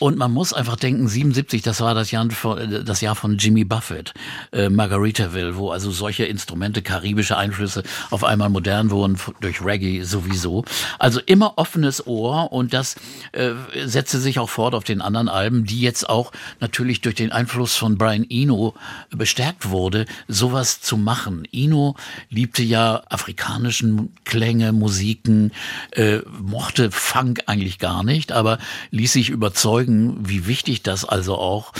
Und 0.00 0.16
man 0.16 0.32
muss 0.32 0.54
einfach 0.54 0.76
denken, 0.76 1.06
77, 1.06 1.60
das 1.60 1.82
war 1.82 1.94
das 1.94 2.10
Jahr 2.12 2.30
von, 2.30 2.56
äh, 2.56 2.82
das 2.82 3.02
Jahr 3.02 3.14
von 3.14 3.36
Jimmy 3.36 3.64
Buffett, 3.64 4.14
äh, 4.52 4.70
Margaritaville, 4.70 5.58
wo 5.58 5.70
also 5.70 5.90
solche 5.90 6.24
Instrumente, 6.24 6.80
karibische 6.80 7.36
Einflüsse 7.36 7.82
auf 8.10 8.24
einmal 8.24 8.48
modern 8.48 8.90
wurden 8.90 9.18
durch 9.40 9.62
Reggae 9.62 10.02
sowieso. 10.02 10.64
Also 10.98 11.20
immer 11.20 11.58
offenes 11.58 12.06
Ohr 12.06 12.52
und 12.52 12.72
das 12.72 12.96
äh, 13.32 13.50
setzte 13.84 14.18
sich 14.18 14.38
auch 14.38 14.48
fort 14.48 14.74
auf 14.74 14.84
den 14.84 15.02
anderen 15.02 15.28
Alben, 15.28 15.66
die 15.66 15.82
jetzt 15.82 16.08
auch 16.08 16.32
natürlich 16.58 17.02
durch 17.02 17.16
den 17.16 17.32
Einfluss 17.32 17.76
von 17.76 17.98
Brian 17.98 18.24
Eno 18.30 18.72
bestärkt 19.10 19.68
wurde, 19.68 20.06
sowas 20.26 20.80
zu 20.80 20.96
machen. 20.96 21.46
Eno 21.52 21.96
liebte 22.30 22.61
ja 22.64 23.02
afrikanischen 23.08 24.14
Klänge, 24.24 24.72
Musiken, 24.72 25.52
äh, 25.92 26.18
mochte 26.40 26.90
Funk 26.90 27.42
eigentlich 27.46 27.78
gar 27.78 28.02
nicht, 28.04 28.32
aber 28.32 28.58
ließ 28.90 29.12
sich 29.12 29.30
überzeugen, 29.30 30.16
wie 30.20 30.46
wichtig 30.46 30.82
das 30.82 31.04
also 31.04 31.36
auch 31.36 31.72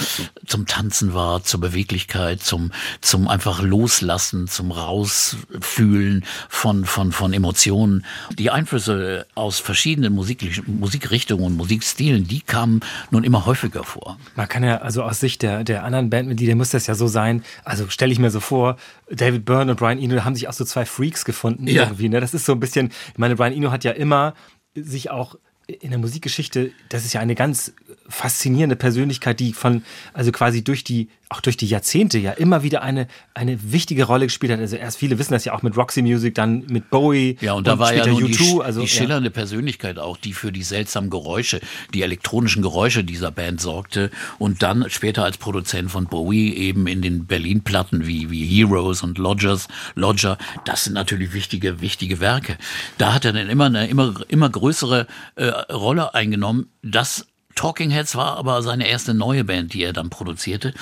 zum 0.46 0.66
Tanzen 0.66 1.14
war, 1.14 1.42
zur 1.44 1.60
Beweglichkeit, 1.60 2.42
zum, 2.42 2.72
zum 3.00 3.28
einfach 3.28 3.62
Loslassen, 3.62 4.48
zum 4.48 4.70
Rausfühlen 4.70 6.24
von, 6.48 6.84
von, 6.84 7.12
von 7.12 7.32
Emotionen. 7.32 8.04
Die 8.38 8.50
Einflüsse 8.50 9.26
aus 9.34 9.58
verschiedenen 9.58 10.12
Musik, 10.14 10.62
Musikrichtungen 10.66 11.44
und 11.44 11.56
Musikstilen, 11.56 12.26
die 12.26 12.40
kamen 12.40 12.80
nun 13.10 13.24
immer 13.24 13.46
häufiger 13.46 13.84
vor. 13.84 14.18
Man 14.36 14.48
kann 14.48 14.64
ja, 14.64 14.78
also 14.78 15.02
aus 15.02 15.20
Sicht 15.20 15.42
der, 15.42 15.64
der 15.64 15.84
anderen 15.84 16.10
Bandmitglieder 16.10 16.54
muss 16.54 16.70
das 16.70 16.86
ja 16.86 16.94
so 16.94 17.06
sein, 17.06 17.44
also 17.64 17.88
stelle 17.88 18.12
ich 18.12 18.18
mir 18.18 18.30
so 18.30 18.40
vor, 18.40 18.76
David 19.14 19.44
Byrne 19.44 19.72
und 19.72 19.78
Brian 19.78 19.98
Eno 19.98 20.24
haben 20.24 20.34
sich 20.34 20.48
auch 20.48 20.52
so 20.52 20.64
zwei 20.64 20.84
Freaks 20.86 21.24
gefunden 21.24 21.66
Ja. 21.68 21.84
irgendwie, 21.84 22.08
ne? 22.08 22.20
Das 22.20 22.34
ist 22.34 22.44
so 22.46 22.52
ein 22.52 22.60
bisschen, 22.60 22.90
ich 23.12 23.18
meine, 23.18 23.36
Brian 23.36 23.52
Eno 23.52 23.70
hat 23.70 23.84
ja 23.84 23.92
immer 23.92 24.34
sich 24.74 25.10
auch 25.10 25.36
in 25.66 25.90
der 25.90 25.98
Musikgeschichte, 25.98 26.72
das 26.88 27.04
ist 27.04 27.12
ja 27.12 27.20
eine 27.20 27.34
ganz 27.34 27.72
faszinierende 28.12 28.76
Persönlichkeit, 28.76 29.40
die 29.40 29.52
von, 29.52 29.82
also 30.12 30.32
quasi 30.32 30.62
durch 30.62 30.84
die, 30.84 31.08
auch 31.30 31.40
durch 31.40 31.56
die 31.56 31.66
Jahrzehnte 31.66 32.18
ja 32.18 32.32
immer 32.32 32.62
wieder 32.62 32.82
eine, 32.82 33.08
eine 33.32 33.72
wichtige 33.72 34.04
Rolle 34.04 34.26
gespielt 34.26 34.52
hat. 34.52 34.60
Also 34.60 34.76
erst 34.76 34.98
viele 34.98 35.18
wissen 35.18 35.32
das 35.32 35.44
ja 35.46 35.54
auch 35.54 35.62
mit 35.62 35.76
Roxy 35.76 36.02
Music, 36.02 36.34
dann 36.34 36.66
mit 36.68 36.90
Bowie. 36.90 37.38
Ja, 37.40 37.54
und 37.54 37.66
da 37.66 37.78
war 37.78 37.94
ja 37.94 38.02
später 38.02 38.20
nun 38.20 38.26
die, 38.26 38.34
U2, 38.34 38.38
sch- 38.38 38.60
also, 38.60 38.80
die 38.80 38.86
ja. 38.86 38.92
schillernde 38.92 39.30
Persönlichkeit 39.30 39.98
auch, 39.98 40.18
die 40.18 40.34
für 40.34 40.52
die 40.52 40.62
seltsamen 40.62 41.08
Geräusche, 41.08 41.60
die 41.94 42.02
elektronischen 42.02 42.60
Geräusche 42.62 43.02
dieser 43.02 43.30
Band 43.30 43.60
sorgte 43.60 44.10
und 44.38 44.62
dann 44.62 44.90
später 44.90 45.24
als 45.24 45.38
Produzent 45.38 45.90
von 45.90 46.06
Bowie 46.06 46.52
eben 46.52 46.86
in 46.86 47.00
den 47.00 47.26
Berlin-Platten 47.26 48.06
wie, 48.06 48.30
wie 48.30 48.44
Heroes 48.44 49.02
und 49.02 49.16
Lodgers, 49.16 49.68
Lodger, 49.94 50.36
das 50.66 50.84
sind 50.84 50.92
natürlich 50.92 51.32
wichtige, 51.32 51.80
wichtige 51.80 52.20
Werke. 52.20 52.58
Da 52.98 53.14
hat 53.14 53.24
er 53.24 53.32
dann 53.32 53.48
immer 53.48 53.66
eine 53.66 53.88
immer, 53.88 54.14
immer 54.28 54.50
größere 54.50 55.06
äh, 55.36 55.46
Rolle 55.72 56.14
eingenommen. 56.14 56.66
Das 56.82 57.26
Talking 57.54 57.90
Heads 57.90 58.16
war 58.16 58.36
aber 58.36 58.62
seine 58.62 58.88
erste 58.88 59.14
neue 59.14 59.44
Band, 59.44 59.74
die 59.74 59.82
er 59.82 59.92
dann 59.92 60.10
produzierte. 60.10 60.74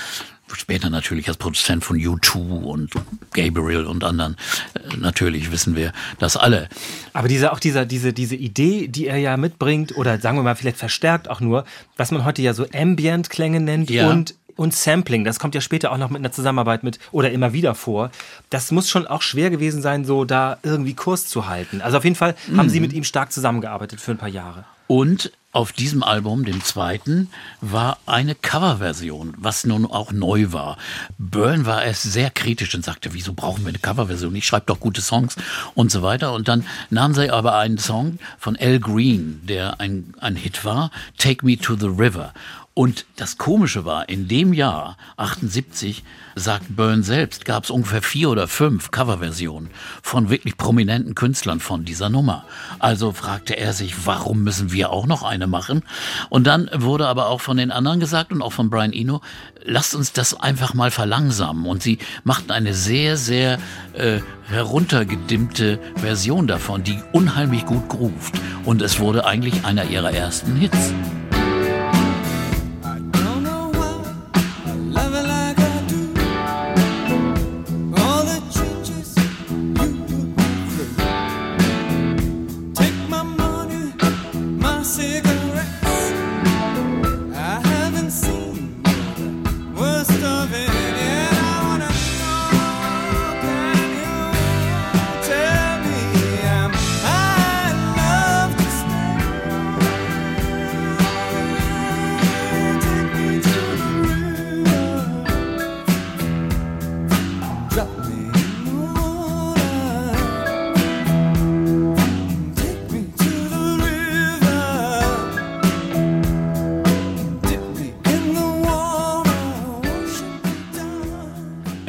Später 0.52 0.90
natürlich 0.90 1.28
als 1.28 1.36
Produzent 1.36 1.84
von 1.84 1.96
U2 1.96 2.36
und 2.64 2.90
Gabriel 3.32 3.84
und 3.86 4.02
anderen. 4.02 4.36
Äh, 4.74 4.96
Natürlich 4.96 5.52
wissen 5.52 5.76
wir 5.76 5.92
das 6.18 6.36
alle. 6.36 6.68
Aber 7.12 7.28
diese, 7.28 7.52
auch 7.52 7.60
dieser, 7.60 7.86
diese, 7.86 8.12
diese 8.12 8.34
Idee, 8.34 8.88
die 8.88 9.06
er 9.06 9.16
ja 9.18 9.36
mitbringt, 9.36 9.96
oder 9.96 10.18
sagen 10.18 10.36
wir 10.36 10.42
mal 10.42 10.56
vielleicht 10.56 10.76
verstärkt 10.78 11.30
auch 11.30 11.38
nur, 11.40 11.64
was 11.96 12.10
man 12.10 12.24
heute 12.24 12.42
ja 12.42 12.52
so 12.52 12.66
Ambient-Klänge 12.74 13.60
nennt 13.60 13.90
Ja. 13.90 14.08
und 14.10 14.34
und 14.56 14.74
Sampling, 14.74 15.24
das 15.24 15.38
kommt 15.38 15.54
ja 15.54 15.62
später 15.62 15.90
auch 15.90 15.96
noch 15.96 16.10
mit 16.10 16.18
einer 16.18 16.32
Zusammenarbeit 16.32 16.82
mit 16.82 16.98
oder 17.12 17.30
immer 17.30 17.54
wieder 17.54 17.74
vor. 17.74 18.10
Das 18.50 18.70
muss 18.72 18.90
schon 18.90 19.06
auch 19.06 19.22
schwer 19.22 19.48
gewesen 19.48 19.80
sein, 19.80 20.04
so 20.04 20.26
da 20.26 20.58
irgendwie 20.62 20.92
Kurs 20.92 21.26
zu 21.26 21.46
halten. 21.48 21.80
Also 21.80 21.96
auf 21.96 22.04
jeden 22.04 22.16
Fall 22.16 22.34
haben 22.56 22.68
Sie 22.68 22.80
mit 22.80 22.92
ihm 22.92 23.04
stark 23.04 23.32
zusammengearbeitet 23.32 24.02
für 24.02 24.10
ein 24.10 24.18
paar 24.18 24.28
Jahre. 24.28 24.64
Und 24.86 25.32
auf 25.52 25.72
diesem 25.72 26.04
Album, 26.04 26.44
dem 26.44 26.62
zweiten, 26.62 27.28
war 27.60 27.98
eine 28.06 28.36
Coverversion, 28.36 29.34
was 29.36 29.64
nun 29.64 29.84
auch 29.84 30.12
neu 30.12 30.52
war. 30.52 30.78
Byrne 31.18 31.66
war 31.66 31.82
erst 31.82 32.04
sehr 32.04 32.30
kritisch 32.30 32.74
und 32.76 32.84
sagte, 32.84 33.14
wieso 33.14 33.32
brauchen 33.32 33.64
wir 33.64 33.70
eine 33.70 33.78
Coverversion? 33.78 34.34
Ich 34.36 34.46
schreibe 34.46 34.66
doch 34.66 34.78
gute 34.78 35.00
Songs 35.00 35.34
und 35.74 35.90
so 35.90 36.02
weiter. 36.02 36.34
Und 36.34 36.46
dann 36.46 36.64
nahm 36.90 37.14
sie 37.14 37.30
aber 37.30 37.56
einen 37.56 37.78
Song 37.78 38.18
von 38.38 38.56
Al 38.56 38.78
Green, 38.78 39.40
der 39.44 39.80
ein, 39.80 40.14
ein 40.20 40.36
Hit 40.36 40.64
war, 40.64 40.92
Take 41.18 41.44
Me 41.44 41.58
to 41.58 41.74
the 41.74 41.86
River. 41.86 42.32
Und 42.72 43.04
das 43.16 43.36
Komische 43.36 43.84
war, 43.84 44.08
in 44.08 44.28
dem 44.28 44.52
Jahr, 44.52 44.96
78, 45.16 46.04
sagt 46.36 46.76
Byrne 46.76 47.02
selbst, 47.02 47.44
gab 47.44 47.64
es 47.64 47.70
ungefähr 47.70 48.00
vier 48.00 48.30
oder 48.30 48.46
fünf 48.46 48.92
Coverversionen 48.92 49.70
von 50.02 50.30
wirklich 50.30 50.56
prominenten 50.56 51.16
Künstlern 51.16 51.58
von 51.58 51.84
dieser 51.84 52.08
Nummer. 52.08 52.44
Also 52.78 53.10
fragte 53.12 53.56
er 53.56 53.72
sich, 53.72 54.06
warum 54.06 54.44
müssen 54.44 54.70
wir 54.70 54.90
auch 54.90 55.06
noch 55.06 55.24
eine 55.24 55.48
machen? 55.48 55.82
Und 56.28 56.46
dann 56.46 56.70
wurde 56.72 57.08
aber 57.08 57.26
auch 57.26 57.40
von 57.40 57.56
den 57.56 57.72
anderen 57.72 57.98
gesagt 57.98 58.32
und 58.32 58.40
auch 58.40 58.52
von 58.52 58.70
Brian 58.70 58.92
Eno, 58.92 59.20
lasst 59.64 59.96
uns 59.96 60.12
das 60.12 60.38
einfach 60.38 60.72
mal 60.72 60.92
verlangsamen. 60.92 61.66
Und 61.66 61.82
sie 61.82 61.98
machten 62.22 62.52
eine 62.52 62.72
sehr, 62.72 63.16
sehr 63.16 63.58
äh, 63.94 64.20
heruntergedimmte 64.46 65.80
Version 65.96 66.46
davon, 66.46 66.84
die 66.84 67.00
unheimlich 67.12 67.66
gut 67.66 67.88
groovt. 67.88 68.34
Und 68.64 68.80
es 68.80 69.00
wurde 69.00 69.24
eigentlich 69.24 69.64
einer 69.64 69.84
ihrer 69.90 70.12
ersten 70.12 70.54
Hits. 70.54 70.94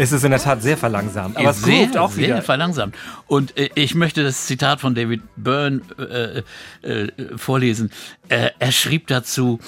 Es 0.01 0.11
ist 0.11 0.23
in 0.23 0.31
der 0.31 0.39
Tat 0.39 0.63
sehr 0.63 0.77
verlangsamt, 0.77 1.37
aber 1.37 1.51
es 1.51 1.61
sehr, 1.61 2.01
auch 2.01 2.09
sehr 2.11 2.29
wieder. 2.29 2.41
verlangsamt. 2.41 2.95
Und 3.27 3.55
äh, 3.55 3.69
ich 3.75 3.93
möchte 3.93 4.23
das 4.23 4.47
Zitat 4.47 4.81
von 4.81 4.95
David 4.95 5.21
Byrne 5.35 5.81
äh, 6.83 6.87
äh, 6.87 7.37
vorlesen. 7.37 7.91
Äh, 8.27 8.49
er 8.57 8.71
schrieb 8.71 9.05
dazu, 9.05 9.59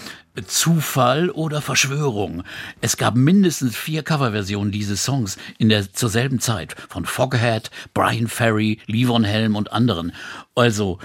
Zufall 0.48 1.30
oder 1.30 1.62
Verschwörung. 1.62 2.44
Es 2.82 2.98
gab 2.98 3.16
mindestens 3.16 3.76
vier 3.76 4.02
Coverversionen 4.02 4.72
dieses 4.72 5.04
Songs 5.04 5.38
in 5.60 5.70
der 5.70 5.94
zur 5.94 6.10
selben 6.10 6.40
Zeit 6.40 6.76
von 6.90 7.06
Foghat, 7.06 7.70
Brian 7.94 8.28
Ferry, 8.28 8.80
Levon 8.88 9.26
Helm 9.26 9.56
und 9.56 9.72
anderen. 9.72 10.14
Also 10.56 10.98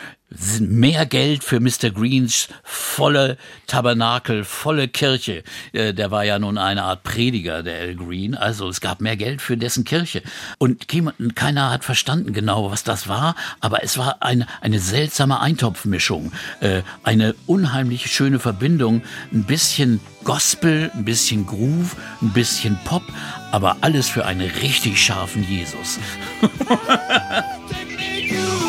mehr 0.61 1.07
Geld 1.07 1.43
für 1.43 1.59
Mr. 1.59 1.91
Greens 1.91 2.49
volle 2.63 3.39
Tabernakel, 3.67 4.45
volle 4.45 4.89
Kirche. 4.89 5.43
Äh, 5.73 5.95
Der 5.95 6.11
war 6.11 6.25
ja 6.25 6.39
nun 6.39 6.59
eine 6.59 6.83
Art 6.85 7.03
Prediger, 7.03 7.63
der 7.63 7.81
Al 7.81 7.95
Green. 7.95 8.35
Also 8.35 8.69
es 8.69 8.81
gab 8.81 9.01
mehr 9.01 9.17
Geld 9.17 9.41
für 9.41 9.57
dessen 9.57 9.85
Kirche. 9.85 10.23
Und 10.59 10.87
keiner 11.35 11.71
hat 11.71 11.85
verstanden 11.85 12.33
genau, 12.35 12.71
was 12.71 12.85
das 12.85 13.09
war. 13.09 13.37
Aber 13.61 13.83
es 13.83 13.97
war 13.97 14.23
eine, 14.23 14.47
eine 14.61 14.81
seltsame 14.81 15.41
Eintopfmischung. 15.41 16.33
Äh, 16.61 16.83
Eine 17.05 17.35
unheimlich 17.47 18.11
schöne 18.13 18.39
Verbindung. 18.39 19.03
Ein 19.33 19.45
bisschen 19.45 20.01
Gospel, 20.25 20.91
ein 20.95 21.05
bisschen 21.05 21.47
Groove, 21.47 21.97
ein 22.21 22.33
bisschen 22.33 22.79
Pop. 22.85 23.03
Aber 23.51 23.79
alles 23.81 24.09
für 24.11 24.27
einen 24.27 24.51
richtig 24.51 25.03
scharfen 25.03 25.43
Jesus. 25.49 25.99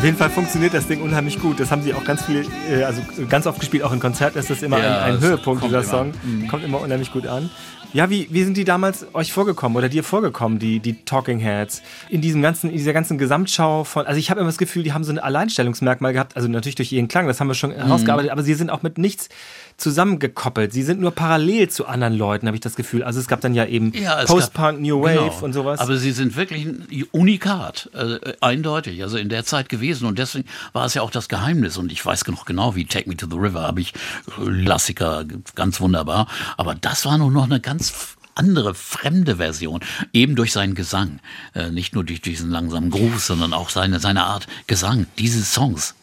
Auf 0.00 0.04
jeden 0.06 0.16
Fall 0.16 0.30
funktioniert 0.30 0.72
das 0.72 0.86
Ding 0.86 1.02
unheimlich 1.02 1.38
gut. 1.38 1.60
Das 1.60 1.70
haben 1.70 1.82
sie 1.82 1.92
auch 1.92 2.04
ganz 2.04 2.24
viel, 2.24 2.46
äh, 2.70 2.84
also 2.84 3.02
ganz 3.28 3.46
oft 3.46 3.60
gespielt, 3.60 3.82
auch 3.82 3.92
in 3.92 4.00
Konzerten 4.00 4.38
ist 4.38 4.48
das 4.48 4.62
immer 4.62 4.78
Ja, 4.78 5.02
ein, 5.02 5.12
ein 5.12 5.14
es 5.16 5.20
Höhepunkt, 5.20 5.62
dieser 5.62 5.80
immer. 5.82 5.86
Song. 5.90 6.12
Mhm. 6.24 6.48
Kommt 6.48 6.64
immer 6.64 6.80
unheimlich 6.80 7.12
gut 7.12 7.26
an. 7.26 7.50
Ja, 7.92 8.08
wie, 8.08 8.26
wie 8.30 8.44
sind 8.44 8.56
die 8.56 8.64
damals 8.64 9.04
euch 9.12 9.30
vorgekommen 9.30 9.76
oder 9.76 9.90
dir 9.90 10.02
vorgekommen, 10.02 10.58
die, 10.58 10.80
die 10.80 11.04
Talking 11.04 11.38
Heads? 11.38 11.82
In 12.08 12.22
diesem 12.22 12.40
ganzen, 12.40 12.70
in 12.70 12.76
dieser 12.78 12.94
ganzen 12.94 13.18
Gesamtschau 13.18 13.84
von, 13.84 14.06
also 14.06 14.18
ich 14.18 14.30
habe 14.30 14.40
immer 14.40 14.48
das 14.48 14.56
Gefühl, 14.56 14.84
die 14.84 14.94
haben 14.94 15.04
so 15.04 15.12
ein 15.12 15.18
Alleinstellungsmerkmal 15.18 16.14
gehabt, 16.14 16.34
also 16.34 16.48
natürlich 16.48 16.76
durch 16.76 16.90
ihren 16.92 17.08
Klang, 17.08 17.26
das 17.26 17.38
haben 17.38 17.48
wir 17.48 17.54
schon 17.54 17.68
Mhm. 17.70 17.74
herausgearbeitet, 17.74 18.30
aber 18.30 18.42
sie 18.42 18.54
sind 18.54 18.70
auch 18.70 18.82
mit 18.82 18.96
nichts 18.96 19.28
zusammengekoppelt. 19.80 20.72
Sie 20.72 20.82
sind 20.82 21.00
nur 21.00 21.10
parallel 21.10 21.68
zu 21.68 21.86
anderen 21.86 22.14
Leuten, 22.14 22.46
habe 22.46 22.56
ich 22.56 22.60
das 22.60 22.76
Gefühl. 22.76 23.02
Also 23.02 23.18
es 23.18 23.26
gab 23.26 23.40
dann 23.40 23.54
ja 23.54 23.64
eben 23.64 23.92
Ja, 23.94 24.24
Post-Punk, 24.24 24.80
New 24.80 25.00
Wave 25.02 25.14
genau. 25.14 25.44
und 25.44 25.52
sowas. 25.52 25.80
Aber 25.80 25.96
sie 25.96 26.12
sind 26.12 26.36
wirklich 26.36 26.66
ein 26.66 26.86
Unikat, 27.12 27.90
äh, 27.94 28.34
eindeutig, 28.40 29.02
also 29.02 29.16
in 29.16 29.28
der 29.28 29.44
Zeit 29.44 29.68
gewesen. 29.68 30.06
Und 30.06 30.18
deswegen 30.18 30.48
war 30.72 30.84
es 30.84 30.94
ja 30.94 31.02
auch 31.02 31.10
das 31.10 31.28
Geheimnis. 31.28 31.76
Und 31.76 31.90
ich 31.90 32.04
weiß 32.04 32.26
noch 32.28 32.44
genau, 32.44 32.76
wie 32.76 32.84
Take 32.84 33.08
Me 33.08 33.16
to 33.16 33.26
the 33.28 33.36
River 33.36 33.62
habe 33.62 33.80
ich 33.80 33.94
äh, 34.38 34.64
Klassiker, 34.64 35.24
ganz 35.54 35.80
wunderbar. 35.80 36.26
Aber 36.56 36.74
das 36.74 37.04
war 37.06 37.18
nur 37.18 37.30
noch 37.30 37.44
eine 37.44 37.60
ganz 37.60 38.16
andere, 38.34 38.74
fremde 38.74 39.36
Version, 39.36 39.80
eben 40.12 40.36
durch 40.36 40.52
seinen 40.52 40.74
Gesang. 40.74 41.20
Äh, 41.54 41.70
nicht 41.70 41.94
nur 41.94 42.04
durch 42.04 42.20
diesen 42.20 42.50
langsamen 42.50 42.90
Groove, 42.90 43.20
sondern 43.20 43.52
auch 43.52 43.70
seine, 43.70 44.00
seine 44.00 44.24
Art 44.24 44.46
Gesang 44.66 45.06
dieses 45.18 45.52
Songs. 45.52 45.94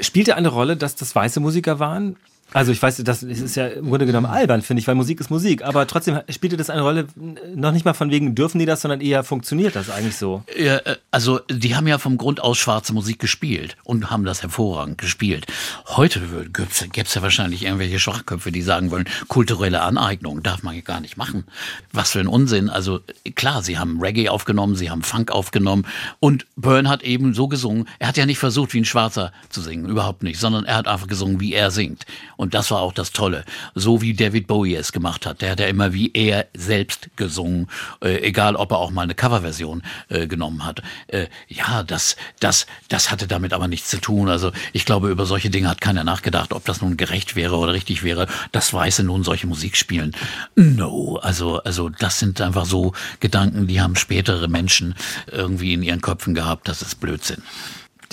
Spielte 0.00 0.36
eine 0.36 0.48
Rolle, 0.48 0.76
dass 0.76 0.96
das 0.96 1.14
weiße 1.14 1.40
Musiker 1.40 1.78
waren? 1.78 2.16
Also 2.52 2.72
ich 2.72 2.82
weiß, 2.82 2.96
das 3.04 3.22
ist 3.22 3.54
ja 3.56 3.68
im 3.68 3.88
Grunde 3.88 4.06
genommen 4.06 4.26
albern, 4.26 4.62
finde 4.62 4.80
ich, 4.80 4.86
weil 4.86 4.94
Musik 4.94 5.20
ist 5.20 5.30
Musik. 5.30 5.62
Aber 5.62 5.86
trotzdem 5.86 6.20
spielte 6.28 6.56
das 6.56 6.68
eine 6.70 6.82
Rolle, 6.82 7.06
noch 7.54 7.72
nicht 7.72 7.84
mal 7.84 7.94
von 7.94 8.10
wegen 8.10 8.34
dürfen 8.34 8.58
die 8.58 8.66
das, 8.66 8.82
sondern 8.82 9.00
eher 9.00 9.22
funktioniert 9.22 9.76
das 9.76 9.88
eigentlich 9.90 10.16
so. 10.16 10.42
Äh, 10.56 10.78
also 11.10 11.40
die 11.48 11.76
haben 11.76 11.86
ja 11.86 11.98
vom 11.98 12.18
Grund 12.18 12.40
aus 12.40 12.58
schwarze 12.58 12.92
Musik 12.92 13.18
gespielt 13.18 13.76
und 13.84 14.10
haben 14.10 14.24
das 14.24 14.42
hervorragend 14.42 14.98
gespielt. 14.98 15.46
Heute 15.86 16.20
gäbe 16.50 16.68
es 16.70 17.14
ja 17.14 17.22
wahrscheinlich 17.22 17.64
irgendwelche 17.64 17.98
Schwachköpfe, 17.98 18.50
die 18.50 18.62
sagen 18.62 18.90
wollen, 18.90 19.08
kulturelle 19.28 19.82
Aneignung 19.82 20.42
darf 20.42 20.62
man 20.62 20.74
ja 20.74 20.80
gar 20.80 21.00
nicht 21.00 21.16
machen. 21.16 21.44
Was 21.92 22.10
für 22.10 22.20
ein 22.20 22.26
Unsinn. 22.26 22.68
Also 22.68 23.00
klar, 23.36 23.62
sie 23.62 23.78
haben 23.78 24.00
Reggae 24.00 24.28
aufgenommen, 24.28 24.74
sie 24.74 24.90
haben 24.90 25.02
Funk 25.02 25.30
aufgenommen 25.30 25.86
und 26.18 26.46
Byrne 26.56 26.88
hat 26.88 27.02
eben 27.02 27.32
so 27.34 27.48
gesungen. 27.48 27.88
Er 27.98 28.08
hat 28.08 28.16
ja 28.16 28.26
nicht 28.26 28.38
versucht, 28.38 28.74
wie 28.74 28.80
ein 28.80 28.84
Schwarzer 28.84 29.32
zu 29.50 29.60
singen, 29.60 29.88
überhaupt 29.88 30.22
nicht, 30.22 30.40
sondern 30.40 30.64
er 30.64 30.76
hat 30.76 30.88
einfach 30.88 31.06
gesungen, 31.06 31.40
wie 31.40 31.52
er 31.52 31.70
singt. 31.70 32.06
Und 32.40 32.54
das 32.54 32.70
war 32.70 32.80
auch 32.80 32.94
das 32.94 33.12
Tolle. 33.12 33.44
So 33.74 34.00
wie 34.00 34.14
David 34.14 34.46
Bowie 34.46 34.74
es 34.74 34.92
gemacht 34.92 35.26
hat. 35.26 35.42
Der 35.42 35.50
hat 35.50 35.60
ja 35.60 35.66
immer 35.66 35.92
wie 35.92 36.10
er 36.14 36.46
selbst 36.54 37.10
gesungen, 37.14 37.66
äh, 38.02 38.22
egal 38.22 38.56
ob 38.56 38.70
er 38.70 38.78
auch 38.78 38.90
mal 38.90 39.02
eine 39.02 39.14
Coverversion 39.14 39.82
äh, 40.08 40.26
genommen 40.26 40.64
hat. 40.64 40.80
Äh, 41.08 41.26
ja, 41.48 41.82
das, 41.82 42.16
das, 42.38 42.64
das 42.88 43.10
hatte 43.10 43.26
damit 43.26 43.52
aber 43.52 43.68
nichts 43.68 43.90
zu 43.90 44.00
tun. 44.00 44.30
Also 44.30 44.52
ich 44.72 44.86
glaube, 44.86 45.10
über 45.10 45.26
solche 45.26 45.50
Dinge 45.50 45.68
hat 45.68 45.82
keiner 45.82 46.02
nachgedacht, 46.02 46.54
ob 46.54 46.64
das 46.64 46.80
nun 46.80 46.96
gerecht 46.96 47.36
wäre 47.36 47.58
oder 47.58 47.74
richtig 47.74 48.04
wäre, 48.04 48.26
dass 48.52 48.72
Weiße 48.72 49.02
nun 49.02 49.22
solche 49.22 49.46
Musik 49.46 49.76
spielen. 49.76 50.16
No, 50.56 51.18
also, 51.22 51.58
also 51.58 51.90
das 51.90 52.20
sind 52.20 52.40
einfach 52.40 52.64
so 52.64 52.94
Gedanken, 53.20 53.66
die 53.66 53.82
haben 53.82 53.96
spätere 53.96 54.48
Menschen 54.48 54.94
irgendwie 55.30 55.74
in 55.74 55.82
ihren 55.82 56.00
Köpfen 56.00 56.34
gehabt. 56.34 56.68
Das 56.68 56.80
ist 56.80 57.00
Blödsinn. 57.00 57.42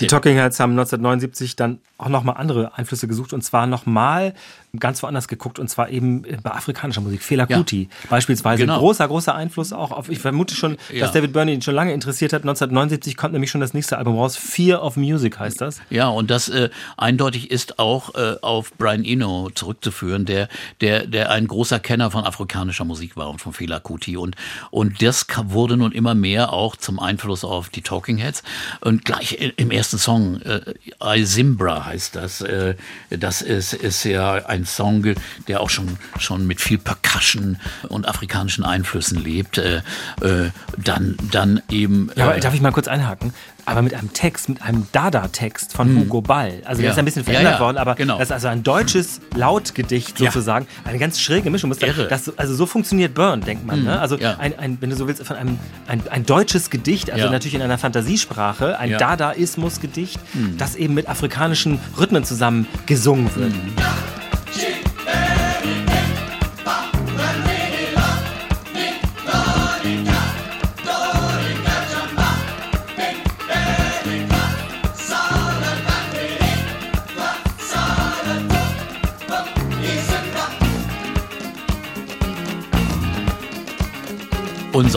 Die 0.00 0.06
Talking 0.06 0.36
Heads 0.36 0.60
haben 0.60 0.72
1979 0.72 1.56
dann 1.56 1.80
auch 1.96 2.08
nochmal 2.08 2.36
andere 2.36 2.76
Einflüsse 2.76 3.08
gesucht 3.08 3.32
und 3.32 3.42
zwar 3.42 3.66
nochmal 3.66 4.34
ganz 4.80 5.02
woanders 5.02 5.28
geguckt 5.28 5.58
und 5.58 5.68
zwar 5.68 5.90
eben 5.90 6.22
bei 6.42 6.50
afrikanischer 6.50 7.00
Musik. 7.00 7.22
Fela 7.22 7.46
Ja. 7.48 7.56
Kuti 7.58 7.88
beispielsweise. 8.10 8.62
Genau. 8.62 8.78
Großer, 8.78 9.06
großer 9.08 9.34
Einfluss 9.34 9.72
auch 9.72 9.90
auf, 9.92 10.08
ich 10.08 10.18
vermute 10.18 10.54
schon, 10.54 10.76
Ja. 10.92 11.00
dass 11.00 11.12
David 11.12 11.32
Byrne 11.32 11.52
ihn 11.52 11.62
schon 11.62 11.74
lange 11.74 11.92
interessiert 11.92 12.32
hat. 12.32 12.42
1979 12.42 13.16
kommt 13.16 13.32
nämlich 13.32 13.50
schon 13.50 13.60
das 13.60 13.74
nächste 13.74 13.98
Album 13.98 14.16
raus. 14.16 14.36
Fear 14.36 14.82
of 14.82 14.96
Music 14.96 15.38
heißt 15.38 15.60
das. 15.60 15.80
Ja, 15.90 16.08
und 16.08 16.30
das 16.30 16.48
äh, 16.48 16.70
eindeutig 16.96 17.50
ist 17.50 17.78
auch 17.78 18.14
äh, 18.14 18.36
auf 18.42 18.72
Brian 18.76 19.04
Eno 19.04 19.50
zurückzuführen, 19.54 20.24
der, 20.24 20.48
der, 20.80 21.06
der 21.06 21.30
ein 21.30 21.46
großer 21.46 21.78
Kenner 21.80 22.10
von 22.10 22.24
afrikanischer 22.24 22.84
Musik 22.84 23.16
war 23.16 23.30
und 23.30 23.40
von 23.40 23.52
Fela 23.52 23.80
Kuti. 23.80 24.16
Und, 24.16 24.36
und 24.70 25.02
das 25.02 25.26
wurde 25.44 25.76
nun 25.76 25.92
immer 25.92 26.14
mehr 26.14 26.52
auch 26.52 26.76
zum 26.76 26.98
Einfluss 26.98 27.44
auf 27.44 27.68
die 27.68 27.82
Talking 27.82 28.18
Heads. 28.18 28.42
Und 28.80 29.04
gleich 29.04 29.32
i- 29.40 29.52
im 29.56 29.70
ersten 29.70 29.98
Song, 29.98 30.40
äh, 30.42 30.60
I 31.04 31.24
Zimbra 31.24 31.84
heißt 31.86 32.16
das. 32.16 32.40
Äh, 32.40 32.74
das 33.10 33.42
ist, 33.42 33.72
ist 33.72 34.04
ja 34.04 34.34
ein 34.46 34.64
Song, 34.68 35.14
der 35.48 35.60
auch 35.60 35.70
schon, 35.70 35.98
schon 36.18 36.46
mit 36.46 36.60
viel 36.60 36.78
Percussion 36.78 37.58
und 37.88 38.08
afrikanischen 38.08 38.64
Einflüssen 38.64 39.22
lebt. 39.22 39.58
Äh, 39.58 39.82
äh, 40.20 40.50
dann, 40.76 41.16
dann 41.30 41.62
eben. 41.70 42.10
Ja, 42.14 42.26
aber 42.26 42.40
darf 42.40 42.54
ich 42.54 42.60
mal 42.60 42.72
kurz 42.72 42.88
einhaken? 42.88 43.32
Aber 43.68 43.82
mit 43.82 43.94
einem 43.94 44.12
Text, 44.12 44.48
mit 44.48 44.62
einem 44.62 44.86
Dada-Text 44.92 45.72
von 45.74 45.94
Hugo 45.96 46.20
Ball. 46.22 46.62
Also 46.64 46.80
der 46.80 46.86
Ja. 46.86 46.92
ist 46.92 46.98
ein 46.98 47.04
bisschen 47.04 47.22
Ja, 47.22 47.30
verändert 47.30 47.54
ja, 47.54 47.60
worden, 47.60 47.76
aber 47.76 47.94
genau. 47.94 48.18
das 48.18 48.28
ist 48.28 48.32
also 48.32 48.48
ein 48.48 48.62
deutsches 48.62 49.20
Lautgedicht 49.36 50.18
Ja. 50.20 50.30
sozusagen. 50.30 50.66
Eine 50.84 50.98
ganz 50.98 51.20
schräge 51.20 51.50
Mischung. 51.50 51.68
Muss 51.68 51.78
Irre. 51.82 52.08
das, 52.08 52.36
also 52.38 52.54
so 52.54 52.66
funktioniert 52.66 53.14
Burn, 53.14 53.40
denkt 53.42 53.66
man. 53.66 53.84
Ne? 53.84 54.00
Also 54.00 54.16
ja. 54.16 54.36
ein, 54.38 54.58
ein, 54.58 54.78
wenn 54.80 54.90
du 54.90 54.96
so 54.96 55.06
willst, 55.06 55.22
von 55.24 55.36
einem 55.36 55.58
ein, 55.86 56.02
ein 56.10 56.24
deutsches 56.24 56.70
Gedicht, 56.70 57.10
also 57.10 57.26
Ja. 57.26 57.30
natürlich 57.30 57.54
in 57.54 57.62
einer 57.62 57.78
Fantasiesprache, 57.78 58.78
ein 58.78 58.90
Ja. 58.90 58.98
Dadaismus-Gedicht, 58.98 60.18
das 60.56 60.74
eben 60.76 60.94
mit 60.94 61.08
afrikanischen 61.08 61.78
Rhythmen 61.98 62.24
zusammen 62.24 62.66
gesungen 62.86 63.28
wird. 63.36 63.52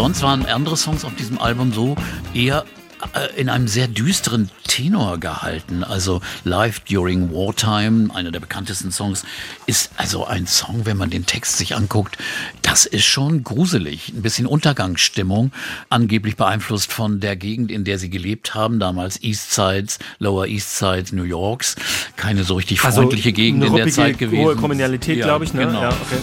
Sonst 0.02 0.24
waren 0.24 0.47
andere 0.47 0.78
Songs 0.78 1.06
auf 1.06 1.14
diesem 1.14 1.38
Album 1.38 1.72
so 1.74 1.95
eher 2.34 2.66
äh, 3.14 3.39
in 3.39 3.49
einem 3.49 3.68
sehr 3.68 3.88
düsteren 3.88 4.49
Tenor 4.68 5.20
gehalten. 5.20 5.84
Also 5.84 6.22
Live 6.43 6.80
During 6.80 7.32
Wartime, 7.32 8.10
einer 8.16 8.32
der 8.32 8.39
bekanntesten 8.39 8.91
Songs, 8.91 9.24
ist 9.68 9.91
also 9.97 10.26
ein 10.26 10.47
Song, 10.47 10.88
wenn 10.88 10.97
man 10.97 11.12
den 11.12 11.28
Text 11.28 11.60
sich 11.60 11.76
anguckt, 11.76 12.18
das 12.64 12.88
ist 12.88 13.06
schon 13.06 13.43
gruselig. 13.43 14.10
Ein 14.10 14.24
bisschen 14.24 14.47
Untergangsstimmung, 14.47 15.52
angeblich 15.89 16.36
beeinflusst 16.36 16.91
von 16.91 17.20
der 17.20 17.36
Gegend, 17.36 17.70
in 17.70 17.84
der 17.84 17.99
sie 17.99 18.10
gelebt 18.10 18.56
haben, 18.56 18.80
damals 18.80 19.22
East 19.22 19.52
Sides, 19.54 19.99
Lower 20.18 20.47
East 20.47 20.80
Sides 20.80 21.12
New 21.12 21.26
Yorks. 21.26 21.76
Keine 22.16 22.43
so 22.43 22.56
richtig 22.56 22.82
freundliche 22.82 23.34
Gegend 23.34 23.62
Also 23.62 23.76
eine 23.76 23.84
in 23.84 23.86
der 23.86 23.93
Zeit 23.93 24.18
gewesen. 24.18 24.43
hohe 24.45 24.56
Kriminalität, 24.56 25.20
Ja, 25.20 25.26
glaube 25.26 25.45
ich. 25.45 25.54
Ne? 25.54 25.68
Genau. 25.68 25.84
Ja, 25.84 25.89
okay. 25.89 26.18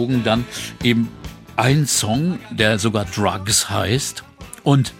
Drogen, 0.00 0.24
dann 0.24 0.46
eben 0.82 1.08
ein 1.56 1.86
Song, 1.86 2.38
der 2.50 2.78
sogar 2.78 3.04
Drugs 3.04 3.68
heißt. 3.68 4.24
Und 4.62 4.94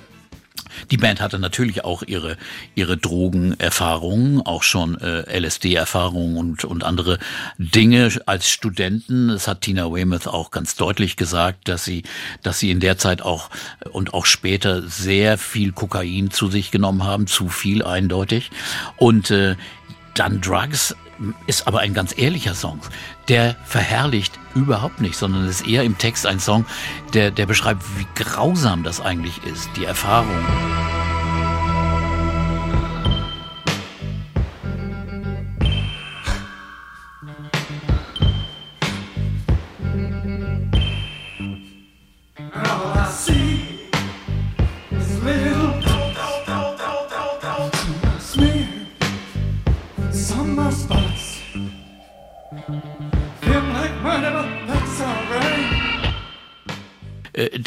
die 0.91 0.99
Band 0.99 1.23
hatte 1.23 1.39
natürlich 1.39 1.85
auch 1.85 2.03
ihre, 2.03 2.37
ihre 2.75 2.99
Drogenerfahrungen, 2.99 4.43
auch 4.43 4.63
schon 4.63 4.99
äh, 5.01 5.39
LSD-Erfahrungen 5.39 6.37
und, 6.37 6.65
und 6.65 6.85
andere 6.85 7.19
Dinge 7.57 8.11
als 8.27 8.51
Studenten. 8.51 9.29
Das 9.29 9.49
hat 9.49 9.63
Tina 9.63 9.91
Weymouth 9.91 10.27
auch 10.27 10.51
ganz 10.51 10.77
deutlich 10.77 11.17
gesagt, 11.17 11.69
dass 11.69 11.85
sie, 11.85 12.03
dass 12.43 12.59
sie 12.59 12.71
in 12.71 12.81
der 12.81 12.99
Zeit 12.99 13.23
auch 13.23 13.49
und 13.91 14.13
auch 14.13 14.27
später 14.27 14.83
sehr 14.83 15.39
viel 15.39 15.73
Kokain 15.73 16.31
zu 16.31 16.49
sich 16.49 16.71
genommen 16.71 17.05
haben, 17.05 17.27
zu 17.27 17.49
viel 17.49 17.83
eindeutig. 17.83 18.51
Und 18.97 19.31
äh, 19.31 19.57
dann 20.15 20.43
Drugs 20.43 20.95
ist 21.47 21.67
aber 21.67 21.81
ein 21.81 21.95
ganz 21.95 22.17
ehrlicher 22.17 22.55
Song. 22.55 22.81
Der 23.29 23.57
verherrlicht 23.65 24.39
überhaupt 24.55 25.01
nicht, 25.01 25.17
sondern 25.17 25.47
ist 25.47 25.67
eher 25.67 25.85
im 25.85 25.99
Text 25.99 26.27
ein 26.27 26.41
Song, 26.41 26.65
der, 27.15 27.31
der 27.31 27.47
beschreibt, 27.47 27.83
wie 27.99 28.07
grausam 28.15 28.83
das 28.83 29.01
eigentlich 29.01 29.43
ist, 29.45 29.69
die 29.77 29.85
Erfahrung. 29.85 31.00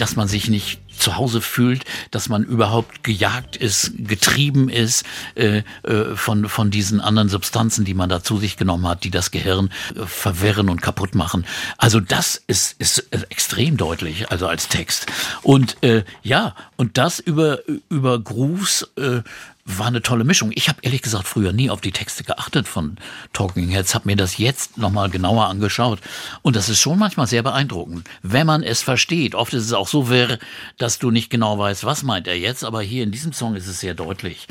Dass 0.03 0.17
man 0.17 0.27
sich 0.27 0.49
nicht 0.49 0.81
zu 0.99 1.15
Hause 1.15 1.39
fühlt, 1.39 1.85
dass 2.11 2.27
man 2.27 2.43
überhaupt 2.43 3.05
gejagt 3.05 3.55
ist, 3.55 3.93
getrieben 3.97 4.67
ist 4.67 5.05
äh, 5.35 5.63
äh, 5.83 6.15
von, 6.15 6.49
von 6.49 6.71
diesen 6.71 6.99
anderen 6.99 7.29
Substanzen, 7.29 7.85
die 7.85 7.93
man 7.93 8.09
da 8.09 8.21
zu 8.21 8.37
sich 8.37 8.57
genommen 8.57 8.85
hat, 8.85 9.05
die 9.05 9.11
das 9.11 9.31
Gehirn 9.31 9.69
äh, 9.95 10.05
verwirren 10.05 10.67
und 10.67 10.81
kaputt 10.81 11.15
machen. 11.15 11.45
Also 11.77 12.01
das 12.01 12.43
ist, 12.47 12.75
ist 12.79 13.07
extrem 13.29 13.77
deutlich, 13.77 14.29
also 14.29 14.45
als 14.45 14.67
Text. 14.67 15.05
Und 15.41 15.81
äh, 15.83 16.03
ja, 16.21 16.53
und 16.75 16.97
das 16.97 17.19
über, 17.19 17.59
über 17.87 18.19
Grooves 18.19 18.91
äh, 18.97 19.21
war 19.65 19.87
eine 19.87 20.01
tolle 20.01 20.23
Mischung. 20.23 20.51
Ich 20.55 20.67
habe 20.67 20.79
ehrlich 20.81 21.01
gesagt 21.01 21.27
früher 21.27 21.53
nie 21.53 21.69
auf 21.69 21.79
die 21.79 21.91
Texte 21.91 22.23
geachtet 22.23 22.67
von 22.67 22.97
Talking 23.31 23.69
Heads, 23.69 23.95
habe 23.95 24.07
mir 24.07 24.15
das 24.15 24.37
jetzt 24.37 24.77
nochmal 24.77 25.09
genauer 25.09 25.47
angeschaut. 25.47 25.99
Und 26.41 26.55
das 26.55 26.69
ist 26.69 26.79
schon 26.79 26.99
manchmal 26.99 27.27
sehr 27.27 27.43
beeindruckend, 27.43 28.09
wenn 28.21 28.45
man 28.45 28.63
es 28.63 28.81
versteht. 28.81 29.35
Oft 29.35 29.53
ist 29.53 29.63
es 29.65 29.73
auch 29.73 29.87
so 29.87 30.09
wirr, 30.09 30.37
dass 30.77 30.99
du 30.99 31.11
nicht 31.11 31.29
genau 31.29 31.57
weißt, 31.57 31.85
was 31.85 32.03
meint 32.03 32.27
er 32.27 32.37
jetzt, 32.37 32.63
aber 32.63 32.81
hier 32.81 33.03
in 33.03 33.11
diesem 33.11 33.31
Song 33.31 33.55
ist 33.55 33.67
es 33.67 33.79
sehr 33.79 33.93
deutlich. 33.93 34.47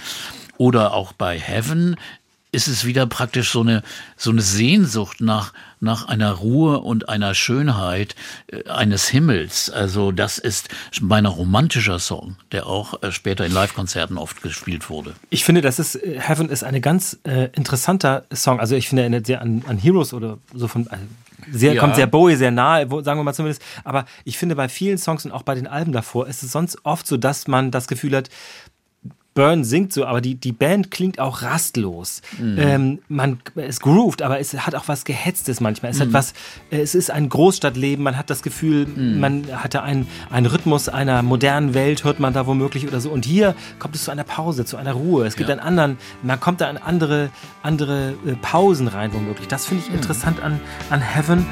Oder 0.56 0.94
auch 0.94 1.12
bei 1.12 1.38
Heaven 1.38 1.96
ist 2.52 2.68
es 2.68 2.84
wieder 2.84 3.06
praktisch 3.06 3.50
so 3.50 3.60
eine, 3.60 3.82
so 4.16 4.30
eine 4.30 4.42
Sehnsucht 4.42 5.20
nach, 5.22 5.54
nach 5.80 6.06
einer 6.06 6.32
Ruhe 6.32 6.80
und 6.80 7.08
einer 7.08 7.34
Schönheit 7.34 8.14
äh, 8.46 8.68
eines 8.68 9.08
Himmels. 9.08 9.70
Also 9.70 10.12
das 10.12 10.38
ist 10.38 10.68
mein 11.00 11.24
romantischer 11.24 11.98
Song, 11.98 12.36
der 12.52 12.66
auch 12.66 13.02
äh, 13.02 13.10
später 13.10 13.46
in 13.46 13.52
Live-Konzerten 13.52 14.18
oft 14.18 14.42
gespielt 14.42 14.90
wurde. 14.90 15.14
Ich 15.30 15.44
finde, 15.44 15.62
das 15.62 15.78
ist 15.78 15.96
äh, 15.96 16.20
Heaven 16.20 16.50
ist 16.50 16.62
eine 16.62 16.82
ganz 16.82 17.18
äh, 17.24 17.48
interessanter 17.54 18.24
Song. 18.32 18.60
Also 18.60 18.76
ich 18.76 18.88
finde, 18.88 19.02
er 19.02 19.04
erinnert 19.04 19.26
sehr 19.26 19.40
an, 19.40 19.64
an 19.66 19.78
Heroes 19.78 20.12
oder 20.12 20.38
so 20.54 20.68
von 20.68 20.86
also 20.88 21.04
sehr 21.50 21.74
Ja. 21.74 21.80
kommt 21.80 21.96
sehr 21.96 22.06
Bowie 22.06 22.36
sehr 22.36 22.50
nahe, 22.50 22.86
sagen 23.02 23.18
wir 23.18 23.24
mal 23.24 23.34
zumindest. 23.34 23.62
Aber 23.82 24.04
ich 24.24 24.38
finde, 24.38 24.54
bei 24.54 24.68
vielen 24.68 24.98
Songs 24.98 25.24
und 25.24 25.32
auch 25.32 25.42
bei 25.42 25.54
den 25.54 25.66
Alben 25.66 25.92
davor 25.92 26.28
ist 26.28 26.42
es 26.42 26.52
sonst 26.52 26.78
oft 26.84 27.06
so, 27.06 27.16
dass 27.16 27.48
man 27.48 27.70
das 27.70 27.88
Gefühl 27.88 28.14
hat, 28.14 28.28
Burn 29.34 29.64
singt 29.64 29.92
so, 29.92 30.04
aber 30.04 30.20
die, 30.20 30.34
die 30.34 30.52
Band 30.52 30.90
klingt 30.90 31.18
auch 31.18 31.42
rastlos. 31.42 32.20
Ähm, 32.40 32.98
man, 33.08 33.38
es 33.56 33.80
groovt, 33.80 34.20
aber 34.22 34.38
es 34.40 34.52
hat 34.66 34.74
auch 34.74 34.88
was 34.88 35.04
Gehetztes 35.04 35.60
manchmal. 35.60 35.90
Es 35.92 36.00
hat 36.00 36.12
was, 36.12 36.34
es 36.70 36.94
ist 36.94 37.10
ein 37.10 37.28
Großstadtleben, 37.28 38.02
man 38.04 38.18
hat 38.18 38.28
das 38.30 38.42
Gefühl, 38.42 38.86
man 38.86 39.46
hatte 39.62 39.82
einen, 39.82 40.06
einen 40.30 40.46
Rhythmus 40.46 40.88
einer 40.88 41.22
modernen 41.22 41.74
Welt, 41.74 42.04
hört 42.04 42.20
man 42.20 42.32
da 42.34 42.46
womöglich 42.46 42.86
oder 42.86 43.00
so. 43.00 43.10
Und 43.10 43.24
hier 43.24 43.54
kommt 43.78 43.94
es 43.94 44.04
zu 44.04 44.10
einer 44.10 44.24
Pause, 44.24 44.64
zu 44.64 44.76
einer 44.76 44.92
Ruhe. 44.92 45.26
Es 45.26 45.36
gibt 45.36 45.48
Ja. 45.48 45.54
einen 45.56 45.64
anderen, 45.66 45.98
man 46.22 46.38
kommt 46.38 46.60
da 46.60 46.70
in 46.70 46.76
andere, 46.76 47.30
andere 47.62 48.14
äh, 48.26 48.32
Pausen 48.42 48.88
rein 48.88 49.12
womöglich. 49.14 49.48
Das 49.48 49.66
finde 49.66 49.84
ich 49.86 49.94
interessant 49.94 50.42
an, 50.42 50.60
an 50.90 51.00
Heaven. 51.00 51.46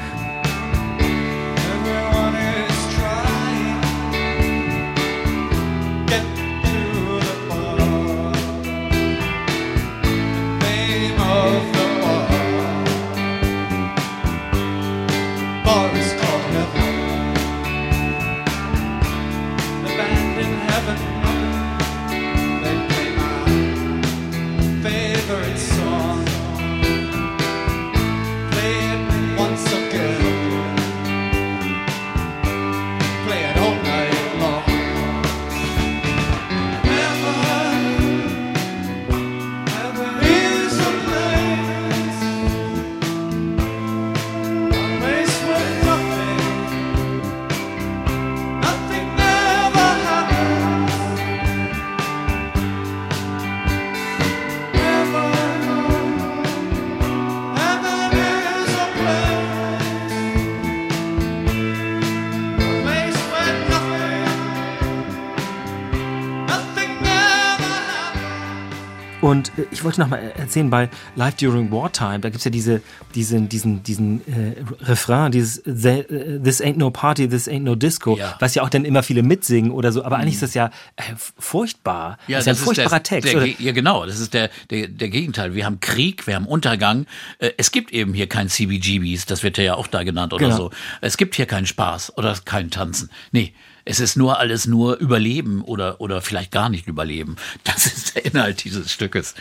Ich 69.81 69.85
wollte 69.85 69.99
noch 70.01 70.09
mal 70.09 70.17
erzählen, 70.37 70.69
bei 70.69 70.89
Life 71.15 71.37
During 71.37 71.71
Wartime, 71.71 72.19
da 72.19 72.29
gibt's 72.29 72.45
ja 72.45 72.51
diese, 72.51 72.81
diesen, 73.15 73.49
diesen, 73.49 73.81
diesen 73.81 74.21
äh, 74.27 74.55
Refrain, 74.83 75.31
dieses 75.31 75.57
äh, 75.59 76.39
This 76.39 76.61
ain't 76.61 76.77
no 76.77 76.91
party, 76.91 77.27
this 77.27 77.47
ain't 77.47 77.61
no 77.63 77.73
disco, 77.75 78.15
Ja. 78.17 78.35
was 78.39 78.53
ja 78.55 78.61
auch 78.63 78.69
dann 78.69 78.85
immer 78.85 79.01
viele 79.01 79.23
mitsingen 79.23 79.71
oder 79.71 79.91
so, 79.91 80.03
aber 80.05 80.17
eigentlich 80.17 80.35
ist 80.35 80.43
das 80.43 80.53
ja 80.53 80.67
äh, 80.97 81.01
furchtbar. 81.39 82.17
Ja, 82.27 82.37
das 82.37 82.41
ist 82.41 82.45
ja 82.47 82.53
ein 82.53 82.55
furchtbarer 82.65 82.99
der, 82.99 83.03
Text. 83.03 83.33
Der, 83.33 83.45
ja, 83.47 83.71
genau. 83.71 84.05
Das 84.05 84.19
ist 84.19 84.33
der, 84.33 84.49
der, 84.69 84.87
der 84.87 85.09
Gegenteil. 85.09 85.55
Wir 85.55 85.65
haben 85.65 85.79
Krieg, 85.79 86.27
wir 86.27 86.35
haben 86.35 86.45
Untergang. 86.45 87.07
Äh, 87.39 87.51
Es 87.57 87.71
gibt 87.71 87.91
eben 87.91 88.13
hier 88.13 88.27
kein 88.27 88.47
CBGBs, 88.49 89.25
das 89.25 89.41
wird 89.43 89.57
ja 89.57 89.75
auch 89.75 89.87
da 89.87 90.03
genannt 90.03 90.33
oder 90.33 90.45
Genau. 90.45 90.57
so. 90.57 90.71
Es 91.01 91.17
gibt 91.17 91.35
hier 91.35 91.45
keinen 91.47 91.65
Spaß 91.65 92.17
oder 92.17 92.35
kein 92.45 92.69
Tanzen. 92.69 93.09
Nee. 93.31 93.53
Es 93.85 93.99
ist 93.99 94.15
nur 94.15 94.39
alles 94.39 94.65
nur 94.67 94.97
Überleben 94.97 95.61
oder, 95.63 95.99
oder 96.01 96.21
vielleicht 96.21 96.51
gar 96.51 96.69
nicht 96.69 96.87
Überleben. 96.87 97.35
Das 97.63 97.85
ist 97.85 98.15
der 98.15 98.25
Inhalt 98.25 98.63
dieses 98.63 98.91
Stückes. 98.91 99.35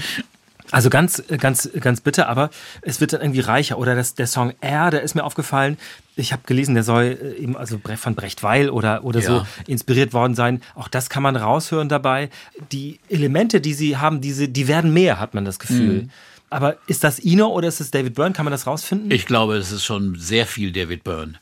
Also 0.72 0.88
ganz, 0.88 1.20
ganz, 1.38 1.68
ganz 1.80 2.00
bitter, 2.00 2.28
aber 2.28 2.48
es 2.82 3.00
wird 3.00 3.12
dann 3.12 3.20
irgendwie 3.22 3.40
reicher. 3.40 3.76
Oder 3.76 3.96
das, 3.96 4.14
der 4.14 4.28
Song 4.28 4.52
Air, 4.60 4.90
der 4.92 5.02
ist 5.02 5.16
mir 5.16 5.24
aufgefallen. 5.24 5.76
Ich 6.14 6.32
habe 6.32 6.42
gelesen, 6.46 6.74
der 6.74 6.84
soll 6.84 7.18
äh, 7.20 7.42
eben 7.42 7.56
also 7.56 7.76
Bre- 7.76 7.96
von 7.96 8.14
Brecht 8.14 8.44
Weil 8.44 8.70
oder, 8.70 9.02
oder 9.02 9.20
so 9.20 9.32
Ja. 9.38 9.46
inspiriert 9.66 10.12
worden 10.12 10.36
sein. 10.36 10.62
Auch 10.76 10.86
das 10.86 11.10
kann 11.10 11.24
man 11.24 11.34
raushören 11.34 11.88
dabei. 11.88 12.30
Die 12.70 13.00
Elemente, 13.08 13.60
die 13.60 13.74
sie 13.74 13.96
haben, 13.96 14.20
diese, 14.20 14.48
die 14.48 14.68
werden 14.68 14.92
mehr, 14.92 15.18
hat 15.18 15.34
man 15.34 15.44
das 15.44 15.58
Gefühl. 15.58 16.08
Aber 16.50 16.76
ist 16.88 17.04
das 17.04 17.20
Ino 17.20 17.46
oder 17.46 17.68
ist 17.68 17.80
es 17.80 17.92
David 17.92 18.14
Byrne? 18.16 18.32
Kann 18.32 18.44
man 18.44 18.50
das 18.50 18.66
rausfinden? 18.66 19.12
Ich 19.12 19.24
glaube, 19.24 19.56
es 19.56 19.70
ist 19.70 19.84
schon 19.84 20.16
sehr 20.16 20.46
viel 20.46 20.72
David 20.72 21.04
Byrne, 21.04 21.34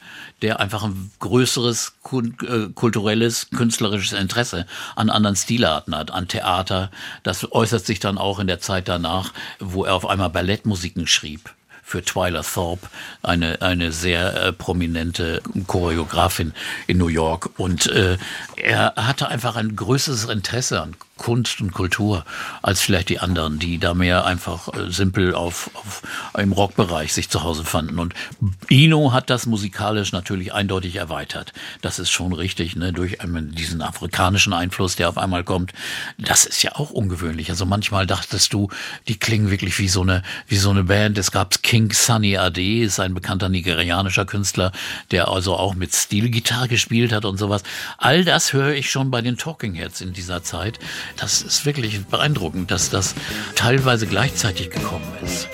der 0.43 0.61
einfach 0.61 0.85
ein 0.85 1.11
größeres 1.19 1.95
äh, 2.13 2.69
kulturelles, 2.75 3.49
künstlerisches 3.51 4.19
Interesse 4.19 4.67
an 4.97 5.09
anderen 5.09 5.35
Stilarten 5.35 5.97
hat, 5.97 6.11
an 6.11 6.29
Theater. 6.29 6.91
Das 7.23 7.51
äußert 7.51 7.87
sich 7.87 8.01
dann 8.01 8.19
auch 8.19 8.39
in 8.39 8.47
der 8.47 8.61
Zeit 8.61 8.87
danach, 8.87 9.33
wo 9.59 9.87
er 9.87 9.95
auf 9.95 10.07
einmal 10.07 10.29
Ballettmusiken 10.29 11.07
schrieb. 11.07 11.55
Für 11.83 12.05
Twyla 12.05 12.43
Thorpe, 12.43 12.87
eine, 13.23 13.63
eine 13.63 13.93
sehr 13.93 14.37
äh, 14.43 14.53
prominente 14.53 15.41
Choreografin 15.67 16.53
in 16.87 16.99
New 16.99 17.09
York. 17.09 17.59
Und 17.59 17.87
äh, 17.87 18.19
er 18.57 18.93
hatte 18.95 19.29
einfach 19.29 19.57
ein 19.57 19.75
größeres 19.75 20.27
Interesse 20.27 20.83
an 20.83 20.97
Kunst 21.19 21.61
und 21.61 21.73
Kultur 21.73 22.25
als 22.63 22.81
vielleicht 22.81 23.11
die 23.11 23.21
anderen, 23.21 23.59
die 23.59 23.79
da 23.79 23.93
mehr 23.93 24.25
einfach 24.25 24.69
äh, 24.73 24.91
simpel 24.91 25.35
auf, 25.35 25.71
auf 25.75 26.03
im 26.39 26.53
Rockbereich 26.53 27.13
sich 27.13 27.29
zu 27.29 27.43
Hause 27.43 27.65
fanden. 27.65 27.99
Und 27.99 28.15
Ino 28.69 29.13
hat 29.13 29.29
das 29.29 29.47
musikalisch 29.47 30.13
natürlich 30.13 30.55
eindeutig 30.55 30.97
erweitert. 30.97 31.53
Das 31.83 31.99
ist 31.99 32.11
schon 32.11 32.33
richtig, 32.33 32.77
ne? 32.77 32.93
durch 32.93 33.19
diesen 33.23 33.83
afrikanischen 33.83 34.53
Einfluss, 34.53 34.97
der 34.97 35.09
auf 35.09 35.19
einmal 35.19 35.45
kommt. 35.45 35.73
Das 36.17 36.47
ist 36.47 36.63
ja 36.63 36.77
auch 36.77 36.91
ungewöhnlich. 36.91 37.51
Also 37.51 37.67
manchmal 37.67 38.07
dachtest 38.07 38.53
du, 38.53 38.69
die 39.09 39.19
klingen 39.19 39.51
wirklich 39.51 39.79
wie 39.79 39.89
so 39.89 40.03
eine, 40.03 40.23
wie 40.47 40.57
so 40.57 40.71
eine 40.71 40.85
Band. 40.85 41.19
Es 41.19 41.31
gab 41.31 41.63
King 41.63 41.93
Sunny 41.93 42.37
Ade, 42.37 42.83
ist 42.83 43.01
ein 43.01 43.15
bekannter 43.15 43.49
nigerianischer 43.49 44.25
Künstler, 44.25 44.73
der 45.11 45.29
also 45.29 45.57
auch 45.57 45.75
mit 45.75 45.95
Stilgitarre 45.95 46.69
gespielt 46.69 47.13
hat 47.13 47.25
und 47.25 47.37
sowas. 47.39 47.63
All 47.99 48.25
das 48.25 48.53
höre 48.53 48.73
ich 48.75 48.91
schon 48.91 49.11
bei 49.11 49.21
den 49.21 49.37
Talking 49.37 49.75
Heads 49.75 50.01
in 50.01 50.13
dieser 50.13 50.43
Zeit. 50.43 50.79
Das 51.17 51.43
ist 51.43 51.67
wirklich 51.67 52.05
beeindruckend, 52.07 52.71
dass 52.71 52.91
das 52.91 53.15
teilweise 53.55 54.07
gleichzeitig 54.07 54.71
gekommen 54.71 55.11
ist. 55.25 55.49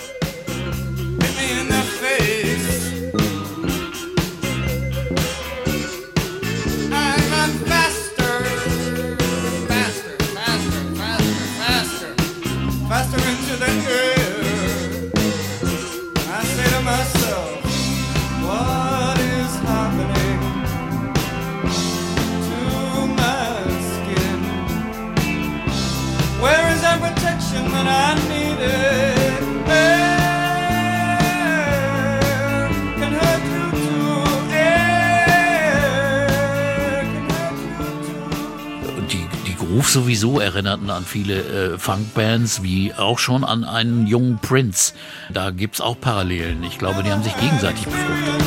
Groove 39.85 39.93
sowieso 39.93 40.41
erinnerten 40.41 40.89
an 40.89 41.05
viele 41.05 41.75
äh, 41.75 41.79
Funkbands, 41.79 42.63
wie 42.63 42.95
auch 42.95 43.19
schon 43.19 43.45
an 43.45 43.65
einen 43.65 44.07
jungen 44.07 44.39
Prince. 44.39 44.95
Da 45.31 45.51
gibt's 45.51 45.81
auch 45.81 46.01
Parallelen. 46.01 46.63
Ich 46.63 46.79
glaube, 46.79 47.03
die 47.03 47.13
haben 47.13 47.23
sich 47.23 47.37
gegenseitig 47.37 47.85
befruchtet. 47.85 48.45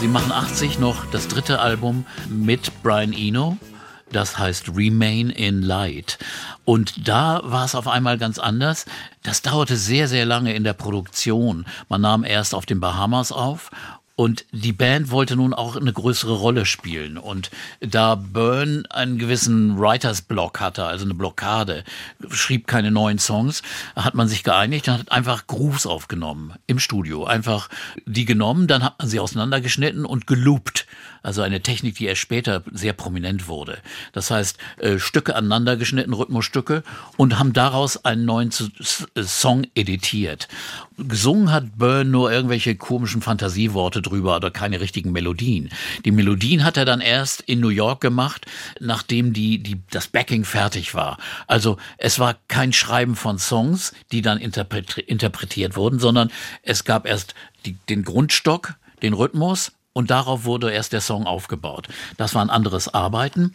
Sie 0.00 0.08
machen 0.08 0.32
80 0.32 0.78
noch 0.78 1.06
das 1.06 1.28
dritte 1.28 1.60
Album 1.60 2.04
mit 2.28 2.82
Brian 2.82 3.14
Eno. 3.14 3.56
Das 4.12 4.38
heißt 4.38 4.76
Remain 4.76 5.30
in 5.30 5.62
Light. 5.62 6.18
Und 6.70 7.08
da 7.08 7.40
war 7.42 7.64
es 7.64 7.74
auf 7.74 7.88
einmal 7.88 8.16
ganz 8.16 8.38
anders. 8.38 8.86
Das 9.24 9.42
dauerte 9.42 9.74
sehr, 9.74 10.06
sehr 10.06 10.24
lange 10.24 10.54
in 10.54 10.62
der 10.62 10.72
Produktion. 10.72 11.66
Man 11.88 12.00
nahm 12.00 12.22
erst 12.22 12.54
auf 12.54 12.64
den 12.64 12.78
Bahamas 12.78 13.32
auf 13.32 13.72
und 14.14 14.44
die 14.52 14.72
Band 14.72 15.10
wollte 15.10 15.34
nun 15.34 15.52
auch 15.52 15.74
eine 15.74 15.92
größere 15.92 16.34
Rolle 16.34 16.66
spielen. 16.66 17.18
Und 17.18 17.50
da 17.80 18.14
Byrne 18.14 18.84
einen 18.90 19.18
gewissen 19.18 19.80
Writers 19.80 20.22
Block 20.22 20.60
hatte, 20.60 20.84
also 20.84 21.06
eine 21.06 21.14
Blockade, 21.14 21.82
schrieb 22.28 22.68
keine 22.68 22.92
neuen 22.92 23.18
Songs, 23.18 23.62
hat 23.96 24.14
man 24.14 24.28
sich 24.28 24.44
geeinigt 24.44 24.86
und 24.86 24.94
hat 24.94 25.10
einfach 25.10 25.48
Grooves 25.48 25.86
aufgenommen 25.86 26.54
im 26.68 26.78
Studio. 26.78 27.24
Einfach 27.24 27.68
die 28.06 28.26
genommen, 28.26 28.68
dann 28.68 28.84
hat 28.84 29.00
man 29.00 29.08
sie 29.08 29.18
auseinandergeschnitten 29.18 30.04
und 30.04 30.28
geloopt. 30.28 30.86
Also 31.22 31.42
eine 31.42 31.62
Technik, 31.62 31.96
die 31.96 32.06
erst 32.06 32.20
später 32.20 32.62
sehr 32.72 32.92
prominent 32.92 33.48
wurde. 33.48 33.78
Das 34.12 34.30
heißt, 34.30 34.58
äh, 34.78 34.98
Stücke 34.98 35.36
aneinander 35.36 35.76
geschnitten, 35.76 36.12
Rhythmusstücke 36.12 36.82
und 37.16 37.38
haben 37.38 37.52
daraus 37.52 38.04
einen 38.04 38.24
neuen 38.24 38.50
Song 38.50 39.66
editiert. 39.74 40.48
Gesungen 40.96 41.50
hat 41.50 41.78
Byrne 41.78 42.10
nur 42.10 42.30
irgendwelche 42.30 42.76
komischen 42.76 43.22
Fantasieworte 43.22 44.02
drüber 44.02 44.36
oder 44.36 44.50
keine 44.50 44.80
richtigen 44.80 45.12
Melodien. 45.12 45.70
Die 46.04 46.10
Melodien 46.10 46.64
hat 46.64 46.76
er 46.76 46.84
dann 46.84 47.00
erst 47.00 47.40
in 47.42 47.60
New 47.60 47.68
York 47.68 48.00
gemacht, 48.00 48.46
nachdem 48.80 49.32
die, 49.32 49.62
die, 49.62 49.80
das 49.90 50.08
Backing 50.08 50.44
fertig 50.44 50.94
war. 50.94 51.18
Also 51.46 51.78
es 51.98 52.18
war 52.18 52.36
kein 52.48 52.72
Schreiben 52.72 53.16
von 53.16 53.38
Songs, 53.38 53.92
die 54.12 54.22
dann 54.22 54.38
interpret 54.38 54.98
interpretiert 54.98 55.76
wurden, 55.76 55.98
sondern 55.98 56.30
es 56.62 56.84
gab 56.84 57.06
erst 57.06 57.34
die, 57.64 57.76
den 57.88 58.04
Grundstock, 58.04 58.74
den 59.02 59.14
Rhythmus 59.14 59.72
und 59.92 60.10
darauf 60.10 60.44
wurde 60.44 60.70
erst 60.70 60.92
der 60.92 61.00
Song 61.00 61.26
aufgebaut. 61.26 61.88
Das 62.16 62.34
war 62.34 62.42
ein 62.42 62.50
anderes 62.50 62.92
Arbeiten. 62.94 63.54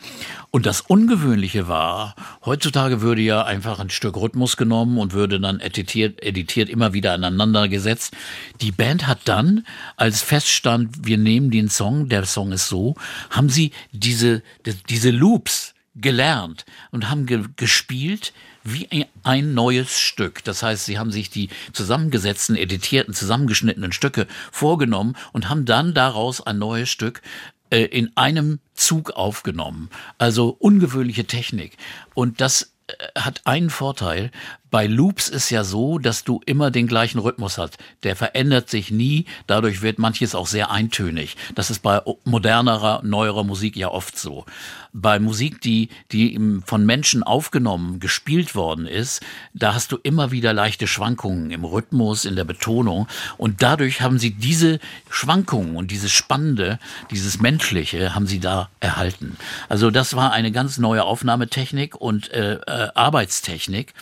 Und 0.51 0.65
das 0.65 0.81
Ungewöhnliche 0.81 1.69
war, 1.69 2.15
heutzutage 2.43 3.01
würde 3.01 3.21
ja 3.21 3.43
einfach 3.43 3.79
ein 3.79 3.89
Stück 3.89 4.17
Rhythmus 4.17 4.57
genommen 4.57 4.97
und 4.97 5.13
würde 5.13 5.39
dann 5.39 5.61
editiert, 5.61 6.21
editiert 6.21 6.69
immer 6.69 6.91
wieder 6.91 7.13
aneinander 7.13 7.69
gesetzt. 7.69 8.13
Die 8.59 8.73
Band 8.73 9.07
hat 9.07 9.19
dann, 9.25 9.65
als 9.95 10.21
feststand, 10.21 11.05
wir 11.05 11.17
nehmen 11.17 11.51
den 11.51 11.69
Song, 11.69 12.09
der 12.09 12.25
Song 12.25 12.51
ist 12.51 12.67
so, 12.67 12.95
haben 13.29 13.49
sie 13.49 13.71
diese, 13.93 14.43
diese 14.89 15.11
Loops 15.11 15.73
gelernt 15.95 16.65
und 16.91 17.09
haben 17.09 17.25
ge 17.25 17.45
gespielt 17.55 18.33
wie 18.65 18.89
ein- 19.23 19.53
neues 19.53 19.97
Stück. 19.97 20.43
Das 20.43 20.61
heißt, 20.63 20.85
sie 20.85 20.99
haben 20.99 21.11
sich 21.11 21.29
die 21.29 21.49
zusammengesetzten, 21.71 22.55
editierten, 22.57 23.13
zusammengeschnittenen 23.13 23.91
Stücke 23.93 24.27
vorgenommen 24.51 25.15
und 25.31 25.47
haben 25.49 25.65
dann 25.65 25.93
daraus 25.93 26.45
ein 26.45 26.57
neues 26.57 26.89
Stück 26.89 27.21
äh, 27.69 27.83
in 27.83 28.11
einem 28.17 28.59
Zug 28.73 29.11
aufgenommen. 29.11 29.89
Also 30.17 30.49
ungewöhnliche 30.59 31.25
Technik. 31.25 31.77
Und 32.15 32.41
das 32.41 32.73
äh, 32.87 33.19
hat 33.19 33.41
einen 33.45 33.69
Vorteil. 33.69 34.31
Bei 34.71 34.87
Loops 34.87 35.29
ist 35.29 35.51
ja 35.51 35.63
so, 35.63 35.99
dass 35.99 36.23
du 36.23 36.41
immer 36.45 36.71
den 36.71 36.87
gleichen 36.87 37.19
Rhythmus 37.19 37.57
hast. 37.57 37.77
Der 38.03 38.15
verändert 38.15 38.69
sich 38.69 38.91
nie. 38.91 39.25
Dadurch 39.47 39.81
wird 39.81 39.99
manches 39.99 40.35
auch 40.35 40.47
sehr 40.47 40.71
eintönig. 40.71 41.37
Das 41.53 41.69
ist 41.69 41.79
bei 41.81 42.01
modernerer, 42.23 43.01
neuerer 43.03 43.43
Musik 43.43 43.75
ja 43.75 43.89
oft 43.89 44.17
so. 44.17 44.45
Bei 44.91 45.19
Musik, 45.19 45.61
die, 45.61 45.89
die 46.11 46.39
von 46.65 46.85
Menschen 46.85 47.21
aufgenommen, 47.21 47.99
gespielt 47.99 48.55
worden 48.55 48.87
ist, 48.87 49.21
da 49.53 49.73
hast 49.73 49.91
du 49.91 49.97
immer 50.03 50.31
wieder 50.31 50.53
leichte 50.53 50.87
Schwankungen 50.87 51.51
im 51.51 51.63
Rhythmus, 51.63 52.25
in 52.25 52.35
der 52.35 52.45
Betonung. 52.45 53.07
Und 53.37 53.61
dadurch 53.61 54.01
haben 54.01 54.19
sie 54.19 54.31
diese 54.31 54.79
Schwankungen 55.09 55.75
und 55.75 55.91
dieses 55.91 56.11
Spannende, 56.11 56.79
dieses 57.11 57.39
Menschliche, 57.39 58.15
haben 58.15 58.27
sie 58.27 58.39
da 58.39 58.69
erhalten. 58.79 59.37
Also 59.69 59.91
das 59.91 60.15
war 60.15 60.31
eine 60.31 60.51
ganz 60.51 60.77
neue 60.77 61.03
Aufnahmetechnik 61.03 61.95
und 61.95 62.31
äh, 62.31 62.55
äh, 62.55 62.89
Arbeitstechnik. 62.95 63.93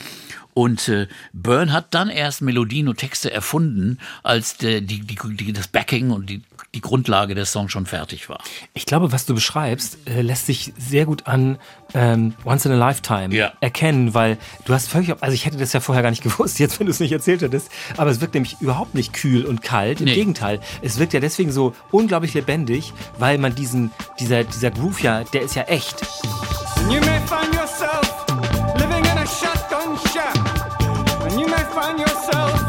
Und 0.54 0.88
äh, 0.88 1.08
Byrne 1.34 1.72
hat 1.74 1.93
dann 1.93 2.10
erst 2.10 2.41
Melodien 2.41 2.88
und 2.88 2.97
Texte 2.97 3.32
erfunden, 3.32 3.97
als 4.24 4.58
der, 4.58 4.82
die, 4.82 4.99
die, 5.01 5.18
die, 5.36 5.54
das 5.54 5.68
Backing 5.68 6.12
und 6.12 6.30
die, 6.30 6.41
die 6.76 6.82
Grundlage 6.82 7.36
des 7.36 7.51
Songs 7.51 7.72
schon 7.72 7.86
fertig 7.86 8.30
war. 8.30 8.43
Ich 8.74 8.86
glaube, 8.86 9.12
was 9.12 9.26
du 9.26 9.34
beschreibst, 9.36 9.97
äh, 10.08 10.22
lässt 10.22 10.45
sich 10.47 10.74
sehr 10.78 11.06
gut 11.06 11.28
an 11.28 11.58
ähm, 11.95 12.34
Once 12.45 12.66
in 12.66 12.72
a 12.72 12.76
Lifetime 12.76 13.34
Ja. 13.36 13.54
erkennen, 13.62 14.14
weil 14.14 14.38
du 14.66 14.74
hast 14.74 14.89
völlig, 14.89 15.14
also 15.22 15.34
ich 15.34 15.45
hätte 15.45 15.58
das 15.58 15.74
ja 15.74 15.80
vorher 15.80 16.01
gar 16.04 16.10
nicht 16.10 16.24
gewusst, 16.24 16.60
jetzt 16.60 16.80
wenn 16.80 16.88
du 16.88 16.91
es 16.91 16.99
nicht 16.99 17.12
erzählt 17.12 17.41
hättest, 17.41 17.70
aber 17.97 18.10
es 18.12 18.22
wirkt 18.22 18.34
nämlich 18.34 18.58
überhaupt 18.60 18.95
nicht 18.95 19.14
kühl 19.14 19.45
und 19.45 19.62
kalt, 19.62 19.99
im 20.01 20.06
Nee. 20.06 20.16
Gegenteil, 20.16 20.60
es 20.82 20.97
wirkt 20.97 21.14
ja 21.14 21.20
deswegen 21.20 21.51
so 21.51 21.76
unglaublich 21.91 22.34
lebendig, 22.34 22.93
weil 23.20 23.38
man 23.38 23.54
diesen, 23.56 23.91
dieser, 24.20 24.43
dieser 24.43 24.72
Groove 24.72 25.01
ja, 25.01 25.24
der 25.24 25.41
ist 25.43 25.56
ja 25.56 25.64
echt. 25.64 26.01
You 26.89 26.99
may 26.99 27.20
find 27.28 27.54
yourself 27.56 28.03
find 31.93 32.09
yourself 32.09 32.59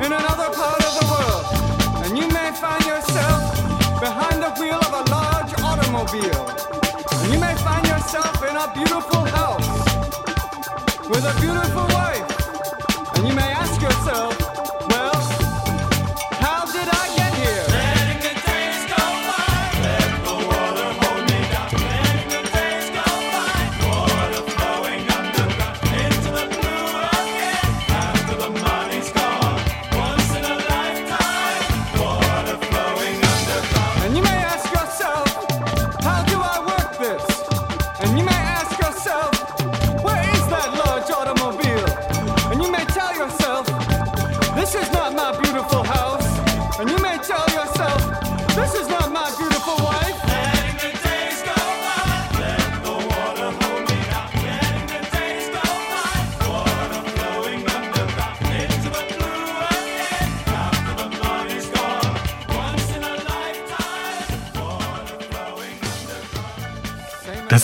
in 0.00 0.12
another 0.12 0.48
part 0.54 0.80
of 0.84 0.92
the 0.98 1.06
world. 1.12 2.04
And 2.04 2.16
you 2.16 2.26
may 2.28 2.50
find 2.52 2.84
yourself 2.86 3.52
behind 4.00 4.42
the 4.42 4.50
wheel 4.58 4.80
of 4.80 4.92
a 4.92 5.10
large 5.10 5.52
automobile. 5.60 6.48
And 7.20 7.32
you 7.32 7.40
may 7.40 7.54
find 7.56 7.86
yourself 7.86 8.42
in 8.42 8.56
a 8.56 8.72
beautiful 8.72 9.24
house 9.24 9.68
with 11.10 11.24
a 11.24 11.34
beautiful 11.40 11.93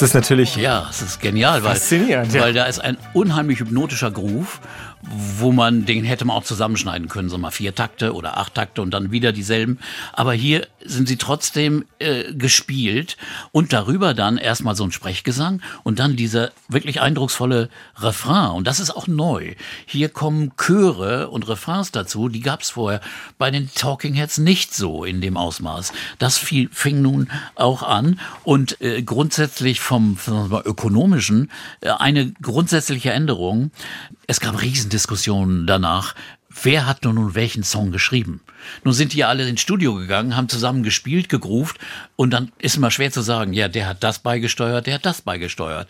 Das 0.01 0.11
ist 0.11 0.15
natürlich, 0.15 0.57
Ja, 0.57 0.87
es 0.91 1.03
ist 1.03 1.21
genial, 1.21 1.63
weil, 1.63 1.75
Faszinierend, 1.75 2.33
ja. 2.33 2.43
weil 2.43 2.53
da 2.53 2.65
ist 2.65 2.79
ein 2.79 2.97
unheimlich 3.13 3.61
hypnotischer 3.61 4.11
Groove, 4.11 4.61
wo 5.39 5.53
man, 5.53 5.87
den 5.87 6.05
hätte 6.05 6.25
man 6.25 6.37
auch 6.37 6.45
zusammenschneiden 6.45 7.09
können, 7.09 7.29
so 7.29 7.39
mal 7.39 7.51
vier 7.51 7.75
Takte 7.75 8.15
oder 8.15 8.37
acht 8.37 8.55
Takte 8.55 8.83
und 8.83 8.93
dann 8.93 9.11
wieder 9.11 9.33
dieselben. 9.33 9.79
Aber 10.13 10.33
hier 10.33 10.67
sind 10.85 11.09
sie 11.09 11.17
trotzdem 11.17 11.85
äh, 11.99 12.33
gespielt 12.33 13.17
und 13.53 13.73
darüber 13.73 14.15
dann 14.15 14.39
erstmal 14.39 14.75
so 14.75 14.85
ein 14.85 14.93
Sprechgesang 14.93 15.61
und 15.83 15.99
dann 15.99 16.17
dieser 16.17 16.53
wirklich 16.69 17.01
eindrucksvolle 17.01 17.69
Refrain. 17.97 18.51
Und 18.51 18.67
das 18.67 18.81
ist 18.81 18.91
auch 18.91 19.07
neu. 19.07 19.55
Hier 19.87 20.09
kommen 20.09 20.53
Chöre 20.57 21.31
und 21.31 21.49
Refrains 21.49 21.93
dazu, 21.93 22.29
die 22.29 22.41
gab 22.41 22.63
es 22.63 22.71
vorher 22.71 23.01
bei 23.39 23.51
den 23.51 23.71
Talking 23.75 24.15
Heads 24.15 24.39
nicht 24.39 24.75
so 24.75 25.05
in 25.05 25.21
dem 25.21 25.37
Ausmaß. 25.37 25.93
Das 26.19 26.39
fiel, 26.39 26.69
fing 26.73 27.03
nun 27.03 27.31
auch 27.55 27.83
an 27.83 28.21
und 28.45 28.81
äh, 28.81 29.03
grundsätzlich 29.03 29.81
vom, 29.81 30.17
vom 30.17 30.53
ökonomischen 30.65 31.51
äh, 31.81 31.91
eine 31.91 32.33
grundsätzliche 32.43 33.13
Änderung. 33.13 33.71
Es 34.27 34.41
gab 34.41 34.61
Riesendiskussionen 34.61 35.67
danach. 35.67 36.15
Wer 36.63 36.87
hat 36.87 37.05
nun 37.05 37.37
welchen 37.37 37.63
Song 37.63 37.93
geschrieben? 37.93 38.41
Nun 38.83 38.93
sind 38.93 39.13
die 39.13 39.19
ja 39.19 39.29
alle 39.29 39.49
ins 39.49 39.61
Studio 39.61 39.95
gegangen, 39.95 40.37
haben 40.37 40.49
zusammen 40.49 40.83
gespielt, 40.83 41.29
gegruft 41.29 41.79
und 42.17 42.31
dann 42.31 42.51
ist 42.59 42.77
immer 42.77 42.91
schwer 42.91 43.13
zu 43.13 43.23
sagen, 43.23 43.53
ja, 43.53 43.69
der 43.69 43.87
hat 43.87 44.03
das 44.03 44.19
beigesteuert, 44.19 44.87
der 44.87 44.95
hat 44.95 45.07
das 45.07 45.23
beigesteuert. 45.23 45.89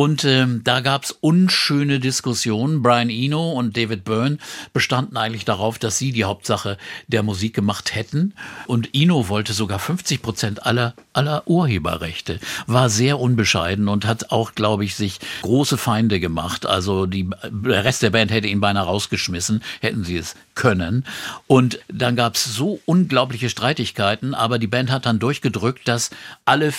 Und 0.00 0.24
ähm, 0.24 0.62
da 0.64 0.80
gab's 0.80 1.14
unschöne 1.20 2.00
Diskussionen. 2.00 2.80
Brian 2.80 3.10
Eno 3.10 3.52
und 3.52 3.76
David 3.76 4.04
Byrne 4.04 4.38
bestanden 4.72 5.18
eigentlich 5.18 5.44
darauf, 5.44 5.78
dass 5.78 5.98
sie 5.98 6.10
die 6.10 6.24
Hauptsache 6.24 6.78
der 7.08 7.22
Musik 7.22 7.52
gemacht 7.52 7.94
hätten. 7.94 8.32
Und 8.66 8.94
Eno 8.94 9.28
wollte 9.28 9.52
sogar 9.52 9.78
50 9.78 10.22
Prozent 10.22 10.64
aller, 10.64 10.94
aller 11.12 11.46
Urheberrechte, 11.46 12.40
war 12.66 12.88
sehr 12.88 13.20
unbescheiden 13.20 13.88
und 13.88 14.06
hat 14.06 14.30
auch, 14.30 14.54
glaube 14.54 14.86
ich, 14.86 14.94
sich 14.94 15.18
große 15.42 15.76
Feinde 15.76 16.18
gemacht. 16.18 16.64
Also 16.64 17.04
die, 17.04 17.28
der 17.50 17.84
Rest 17.84 18.02
der 18.02 18.08
Band 18.08 18.30
hätte 18.30 18.48
ihn 18.48 18.62
beinahe 18.62 18.86
rausgeschmissen, 18.86 19.62
hätten 19.82 20.04
sie 20.04 20.16
es 20.16 20.34
können. 20.54 21.04
Und 21.46 21.78
dann 21.88 22.16
gab's 22.16 22.46
so 22.46 22.80
unglaubliche 22.86 23.50
Streitigkeiten, 23.50 24.32
aber 24.32 24.58
die 24.58 24.66
Band 24.66 24.90
hat 24.90 25.04
dann 25.04 25.18
durchgedrückt, 25.18 25.86
dass 25.86 26.08
alle 26.46 26.72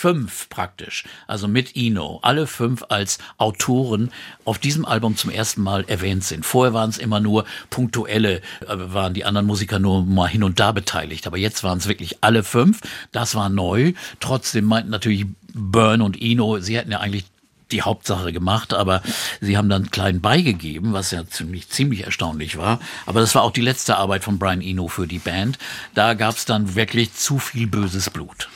fünf 0.00 0.48
praktisch, 0.48 1.04
also 1.26 1.46
mit 1.46 1.76
Eno, 1.76 2.20
alle 2.22 2.46
fünf 2.46 2.84
als 2.88 3.18
Autoren 3.36 4.10
auf 4.46 4.58
diesem 4.58 4.86
Album 4.86 5.14
zum 5.14 5.28
ersten 5.28 5.60
Mal 5.60 5.84
erwähnt 5.88 6.24
sind. 6.24 6.46
Vorher 6.46 6.72
waren 6.72 6.88
es 6.88 6.96
immer 6.96 7.20
nur 7.20 7.44
punktuelle, 7.68 8.36
äh, 8.36 8.40
waren 8.66 9.12
die 9.12 9.26
anderen 9.26 9.46
Musiker 9.46 9.78
nur 9.78 10.02
mal 10.06 10.26
hin 10.26 10.42
und 10.42 10.58
da 10.58 10.72
beteiligt, 10.72 11.26
aber 11.26 11.36
jetzt 11.36 11.62
waren 11.64 11.76
es 11.76 11.86
wirklich 11.86 12.16
alle 12.22 12.44
fünf. 12.44 12.80
Das 13.12 13.34
war 13.34 13.50
neu. 13.50 13.92
Trotzdem 14.20 14.64
meinten 14.64 14.90
natürlich 14.90 15.26
Byrne 15.52 16.02
und 16.02 16.20
Eno, 16.22 16.60
sie 16.60 16.78
hätten 16.78 16.92
ja 16.92 17.00
eigentlich 17.00 17.26
die 17.70 17.82
Hauptsache 17.82 18.32
gemacht, 18.32 18.72
aber 18.72 19.02
sie 19.42 19.58
haben 19.58 19.68
dann 19.68 19.90
klein 19.90 20.22
beigegeben, 20.22 20.94
was 20.94 21.10
ja 21.10 21.26
ziemlich, 21.26 21.68
ziemlich 21.68 22.04
erstaunlich 22.04 22.56
war. 22.56 22.80
Aber 23.04 23.20
das 23.20 23.34
war 23.34 23.42
auch 23.42 23.52
die 23.52 23.60
letzte 23.60 23.98
Arbeit 23.98 24.24
von 24.24 24.38
Brian 24.38 24.62
Eno 24.62 24.88
für 24.88 25.06
die 25.06 25.18
Band. 25.18 25.58
Da 25.94 26.14
gab 26.14 26.36
es 26.36 26.46
dann 26.46 26.74
wirklich 26.74 27.12
zu 27.14 27.38
viel 27.38 27.66
böses 27.66 28.08
Blut. 28.08 28.48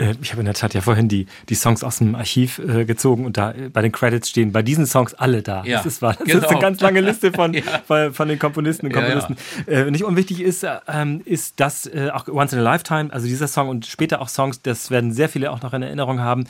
Äh, 0.00 0.14
Ich 0.22 0.32
habe 0.32 0.40
in 0.40 0.46
der 0.46 0.54
Tat 0.54 0.74
ja 0.74 0.80
vorhin 0.80 1.08
die, 1.08 1.26
die 1.48 1.54
Songs 1.54 1.84
aus 1.84 1.98
dem 1.98 2.14
Archiv 2.14 2.58
äh, 2.58 2.84
gezogen 2.84 3.24
und 3.24 3.36
da 3.36 3.52
äh, 3.52 3.68
bei 3.68 3.82
den 3.82 3.92
Credits 3.92 4.28
stehen 4.30 4.52
bei 4.52 4.62
diesen 4.62 4.86
Songs 4.86 5.14
alle 5.14 5.42
da. 5.42 5.62
Ja, 5.64 5.78
das 5.78 5.86
ist 5.86 6.02
wahr. 6.02 6.14
Das 6.18 6.26
genau. 6.26 6.38
ist 6.38 6.50
eine 6.50 6.60
ganz 6.60 6.80
lange 6.80 7.00
Liste 7.00 7.32
von, 7.32 7.52
Ja. 7.60 7.62
von, 7.86 8.12
von 8.14 8.28
den 8.28 8.38
Komponisten 8.38 8.86
und 8.86 8.94
Ja, 8.94 9.06
ja. 9.06 9.18
Komponisten. 9.20 9.36
Äh, 9.70 9.90
nicht 9.90 10.04
unwichtig 10.04 10.40
ist, 10.40 10.64
äh, 10.64 10.78
ähm, 10.88 11.20
ist, 11.24 11.60
dass 11.60 11.88
auch 12.12 12.26
Once 12.28 12.52
in 12.52 12.58
a 12.60 12.62
Lifetime, 12.62 13.12
also 13.12 13.26
dieser 13.26 13.48
Song 13.48 13.68
und 13.68 13.86
später 13.86 14.20
auch 14.20 14.28
Songs, 14.28 14.62
das 14.62 14.90
werden 14.90 15.12
sehr 15.12 15.28
viele 15.28 15.50
auch 15.50 15.60
noch 15.62 15.72
in 15.74 15.82
Erinnerung 15.82 16.20
haben. 16.20 16.44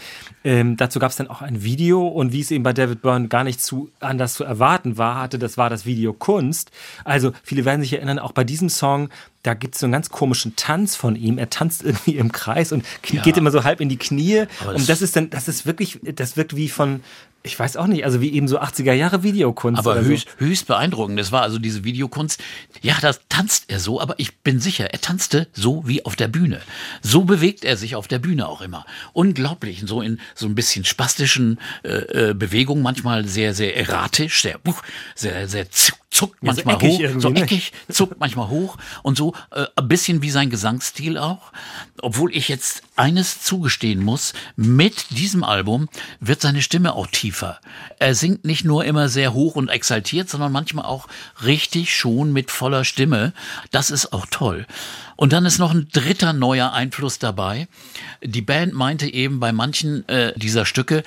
Ähm, 0.45 0.77
dazu 0.77 0.99
gab 0.99 1.11
es 1.11 1.17
dann 1.17 1.29
auch 1.29 1.43
ein 1.43 1.63
Video 1.63 2.07
und 2.07 2.33
wie 2.33 2.41
es 2.41 2.51
eben 2.51 2.63
bei 2.63 2.73
David 2.73 3.03
Byrne 3.03 3.29
gar 3.29 3.45
nicht 3.45 3.61
zu 3.61 3.91
anders 4.01 4.35
zu 4.35 4.45
erwarten 4.45 4.99
war, 4.99 5.21
hatte, 5.21 5.39
das 5.39 5.57
war 5.57 5.71
das 5.71 5.87
Video 5.87 6.13
Kunst. 6.13 6.71
Also 7.05 7.33
viele 7.43 7.65
werden 7.65 7.81
sich 7.81 7.93
erinnern, 7.95 8.19
auch 8.19 8.33
bei 8.33 8.45
diesem 8.45 8.69
Song, 8.69 9.09
da 9.43 9.55
gibt 9.55 9.75
es 9.75 9.81
so 9.81 9.87
einen 9.87 9.93
ganz 9.93 10.11
komischen 10.11 10.55
Tanz 10.57 10.97
von 10.97 11.17
ihm. 11.17 11.39
Er 11.39 11.49
tanzt 11.51 11.83
irgendwie 11.83 12.17
im 12.17 12.31
Kreis 12.33 12.73
und 12.73 12.85
Ja. 13.11 13.23
geht 13.23 13.37
immer 13.37 13.51
so 13.51 13.65
halb 13.65 13.81
in 13.81 13.89
die 13.89 13.97
Knie. 13.97 14.45
Das- 14.65 14.67
und 14.75 14.89
das 14.89 15.03
ist 15.03 15.17
dann, 15.17 15.31
das 15.31 15.49
ist 15.49 15.67
wirklich, 15.67 15.99
das 16.15 16.37
wirkt 16.37 16.57
wie 16.57 16.69
von, 16.69 17.03
ich 17.43 17.59
weiß 17.59 17.79
auch 17.79 17.87
nicht, 17.87 18.05
also 18.05 18.21
wie 18.21 18.35
eben 18.35 18.49
so 18.49 18.61
80er 18.61 18.93
Jahre 18.93 19.23
Videokunst. 19.23 19.79
Aber 19.79 19.99
höchst, 20.03 20.29
so. 20.39 20.45
höchst 20.45 20.67
beeindruckend. 20.67 21.19
Das 21.19 21.33
war 21.33 21.41
also 21.41 21.59
diese 21.59 21.85
Videokunst. 21.85 22.39
Ja, 22.83 22.99
das 23.01 23.21
tanzt 23.31 23.65
er 23.69 23.81
so, 23.81 23.99
aber 23.99 24.15
ich 24.19 24.37
bin 24.41 24.61
sicher, 24.61 24.93
er 24.93 25.01
tanzte 25.01 25.49
so 25.55 25.83
wie 25.87 26.05
auf 26.05 26.17
der 26.17 26.29
Bühne. 26.29 26.61
So 27.01 27.25
bewegt 27.25 27.65
er 27.65 27.79
sich 27.79 27.97
auf 27.97 28.09
der 28.09 28.19
Bühne 28.19 28.47
auch 28.47 28.61
immer. 28.61 28.85
Unglaublich. 29.15 29.83
So 29.87 30.03
in 30.03 30.21
so 30.35 30.45
ein 30.47 30.55
bisschen 30.55 30.85
spastischen 30.85 31.59
äh, 31.83 32.31
äh, 32.31 32.35
Bewegungen, 32.35 32.83
manchmal 32.83 33.27
sehr, 33.27 33.55
sehr 33.55 33.75
erratisch, 33.75 34.43
sehr, 34.43 34.59
uh, 34.69 34.75
sehr, 35.15 35.49
sehr 35.49 35.71
zuck, 36.11 36.31
zuckt 36.31 36.43
Ja, 36.43 36.55
so 36.55 36.63
manchmal 36.65 36.77
eckig 36.77 37.15
hoch, 37.15 37.21
so 37.21 37.29
ne? 37.31 37.43
eckig, 37.43 37.73
zuckt 37.91 38.21
manchmal 38.21 38.49
hoch 38.49 38.77
und 39.03 39.17
so 39.17 39.35
äh, 39.51 39.67
ein 39.77 39.89
bisschen 39.89 40.23
wie 40.23 40.31
sein 40.31 40.51
Gesangsstil 40.51 41.19
auch. 41.19 41.53
Obwohl 42.03 42.35
ich 42.35 42.49
jetzt 42.49 42.83
eines 42.97 43.43
zugestehen 43.43 44.03
muss, 44.03 44.33
mit 44.57 45.11
diesem 45.11 45.45
Album 45.45 45.89
wird 46.21 46.41
seine 46.41 46.63
Stimme 46.63 46.95
auch 46.95 47.07
tiefer. 47.07 47.61
Er 47.99 48.15
singt 48.15 48.45
nicht 48.45 48.65
nur 48.65 48.85
immer 48.85 49.09
sehr 49.09 49.33
hoch 49.33 49.57
und 49.57 49.69
exaltiert, 49.69 50.29
sondern 50.29 50.53
manchmal 50.53 50.85
auch 50.85 51.09
richtig 51.45 51.95
schon 51.95 52.33
mit 52.33 52.51
voller 52.51 52.85
Stimme. 52.85 53.33
Das 53.71 53.91
ist 53.91 54.13
auch 54.13 54.27
toll. 54.31 54.67
Und 55.17 55.33
dann 55.33 55.45
ist 55.45 55.59
noch 55.59 55.73
ein 55.73 55.89
dritter 55.93 56.33
neuer 56.33 56.73
Einfluss 56.73 57.19
dabei. 57.19 57.69
Die 58.23 58.41
Band 58.41 58.73
meinte 58.73 59.07
eben 59.07 59.39
bei 59.39 59.53
manchen 59.53 60.09
äh, 60.09 60.33
dieser 60.37 60.65
Stücke, 60.65 61.03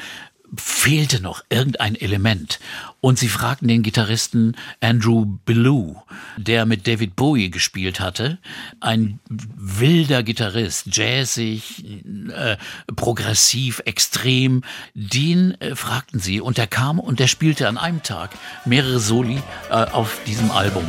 fehlte 0.56 1.22
noch 1.22 1.43
irgendein 1.49 1.95
Element. 1.95 2.60
Und 3.01 3.20
sie 3.20 3.28
fragten 3.28 3.68
den 3.68 3.84
Gitarristen 3.84 4.56
Andrew 4.82 5.26
Belew, 5.45 5.95
der 6.38 6.66
mit 6.66 6.88
David 6.88 7.16
Bowie 7.16 7.49
gespielt 7.49 7.99
hatte, 7.99 8.38
ein 8.80 9.20
wilder 9.30 10.24
Gitarrist, 10.24 10.88
jazzig, 10.95 11.84
äh, 12.30 12.58
progressiv, 12.95 13.82
extrem, 13.86 14.64
den 14.93 15.60
äh, 15.60 15.76
fragten 15.76 16.20
sie 16.20 16.39
und 16.39 16.58
der 16.58 16.68
kam 16.68 16.99
und 16.99 17.20
der 17.20 17.28
spielte 17.28 17.68
an 17.68 17.78
einem 17.78 18.04
Tag 18.04 18.32
mehrere 18.66 18.99
Soli 18.99 19.41
äh, 19.70 19.74
auf 19.74 20.20
diesem 20.26 20.51
Album. 20.51 20.86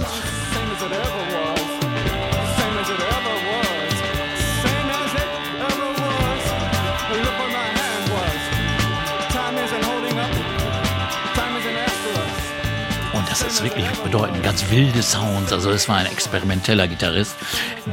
Wirklich 13.63 13.87
bedeutend, 14.15 14.45
ganz 14.45 14.71
wilde 14.71 15.03
Sounds. 15.03 15.53
Also 15.53 15.71
es 15.71 15.89
war 15.89 15.97
ein 15.97 16.07
experimenteller 16.07 16.87
Gitarrist, 16.87 17.35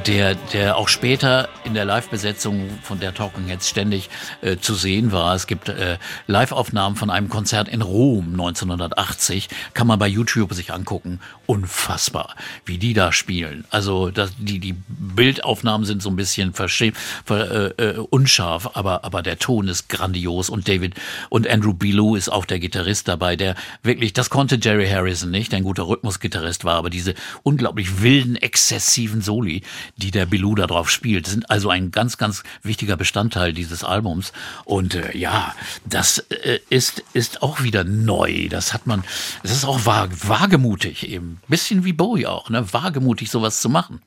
der, 0.06 0.36
der 0.54 0.78
auch 0.78 0.88
später 0.88 1.50
in 1.64 1.74
der 1.74 1.84
Live-Besetzung 1.84 2.70
von 2.84 3.00
der 3.00 3.16
Talking 3.16 3.48
Heads 3.48 3.68
ständig 3.68 4.12
äh, 4.42 4.58
zu 4.58 4.76
sehen 4.76 5.12
war. 5.12 5.34
Es 5.34 5.48
gibt 5.48 5.70
äh, 5.70 5.98
Live-Aufnahmen 6.28 6.96
von 6.96 7.10
einem 7.10 7.28
Konzert 7.28 7.68
in 7.68 7.82
Rom 7.82 8.34
1980, 8.34 9.50
kann 9.74 9.88
man 9.88 9.98
bei 9.98 10.08
YouTube 10.08 10.54
sich 10.54 10.72
angucken. 10.72 11.20
Unfassbar, 11.48 12.36
wie 12.66 12.78
die 12.78 12.94
da 12.94 13.12
spielen. 13.12 13.66
Also 13.72 14.12
das, 14.12 14.32
die, 14.38 14.60
die 14.60 14.76
Bildaufnahmen 14.90 15.88
sind 15.88 16.04
so 16.04 16.10
ein 16.12 16.16
bisschen 16.16 16.54
verschämt, 16.54 16.98
ver, 17.26 17.80
äh, 17.80 17.84
äh, 17.84 17.98
unscharf, 17.98 18.70
aber, 18.76 19.06
aber 19.06 19.24
der 19.24 19.40
Ton 19.40 19.68
ist 19.68 19.90
grandios 19.90 20.52
und 20.52 20.68
David 20.68 20.94
und 21.30 21.50
Andrew 21.50 21.74
Bilou 21.74 22.16
ist 22.16 22.30
auch 22.30 22.46
der 22.46 22.60
Gitarrist 22.60 23.08
dabei, 23.08 23.36
der 23.36 23.56
wirklich, 23.82 24.14
das 24.14 24.30
konnte 24.30 24.60
Jerry 24.62 24.88
Harrison 24.88 25.32
nicht, 25.32 25.52
ein 25.56 25.64
guter 25.64 25.82
Rhythmusgitarrist 26.12 26.66
war, 26.66 26.76
aber 26.76 26.90
diese 26.90 27.16
unglaublich 27.44 28.02
wilden, 28.02 28.36
exzessiven 28.36 29.22
Soli, 29.22 29.62
die 29.98 30.12
der 30.12 30.26
Bilou 30.26 30.56
da 30.56 30.68
drauf 30.68 30.90
spielt, 30.90 31.28
sind 31.28 31.50
also 31.50 31.70
ein 31.70 31.92
ganz, 31.92 32.18
ganz 32.18 32.44
wichtiger 32.64 32.98
Bestandteil 32.98 33.54
dieses 33.54 33.84
Albums. 33.84 34.34
Und 34.66 34.96
äh, 34.96 35.18
ja, 35.18 35.56
das 35.86 36.20
äh, 36.30 36.60
ist, 36.70 37.04
ist 37.14 37.42
auch 37.42 37.64
wieder 37.64 37.84
neu. 37.84 38.50
Das 38.50 38.74
hat 38.74 38.88
man, 38.88 39.04
das 39.44 39.52
ist 39.52 39.66
auch 39.66 39.86
vag 39.86 40.10
wagemutig 40.28 41.08
eben. 41.08 41.40
Bisschen 41.48 41.84
wie 41.84 41.94
Bowie 41.94 42.28
auch, 42.28 42.50
ne? 42.50 42.72
Wagemutig 42.74 43.32
sowas 43.32 43.62
zu 43.62 43.70
machen. 43.70 44.02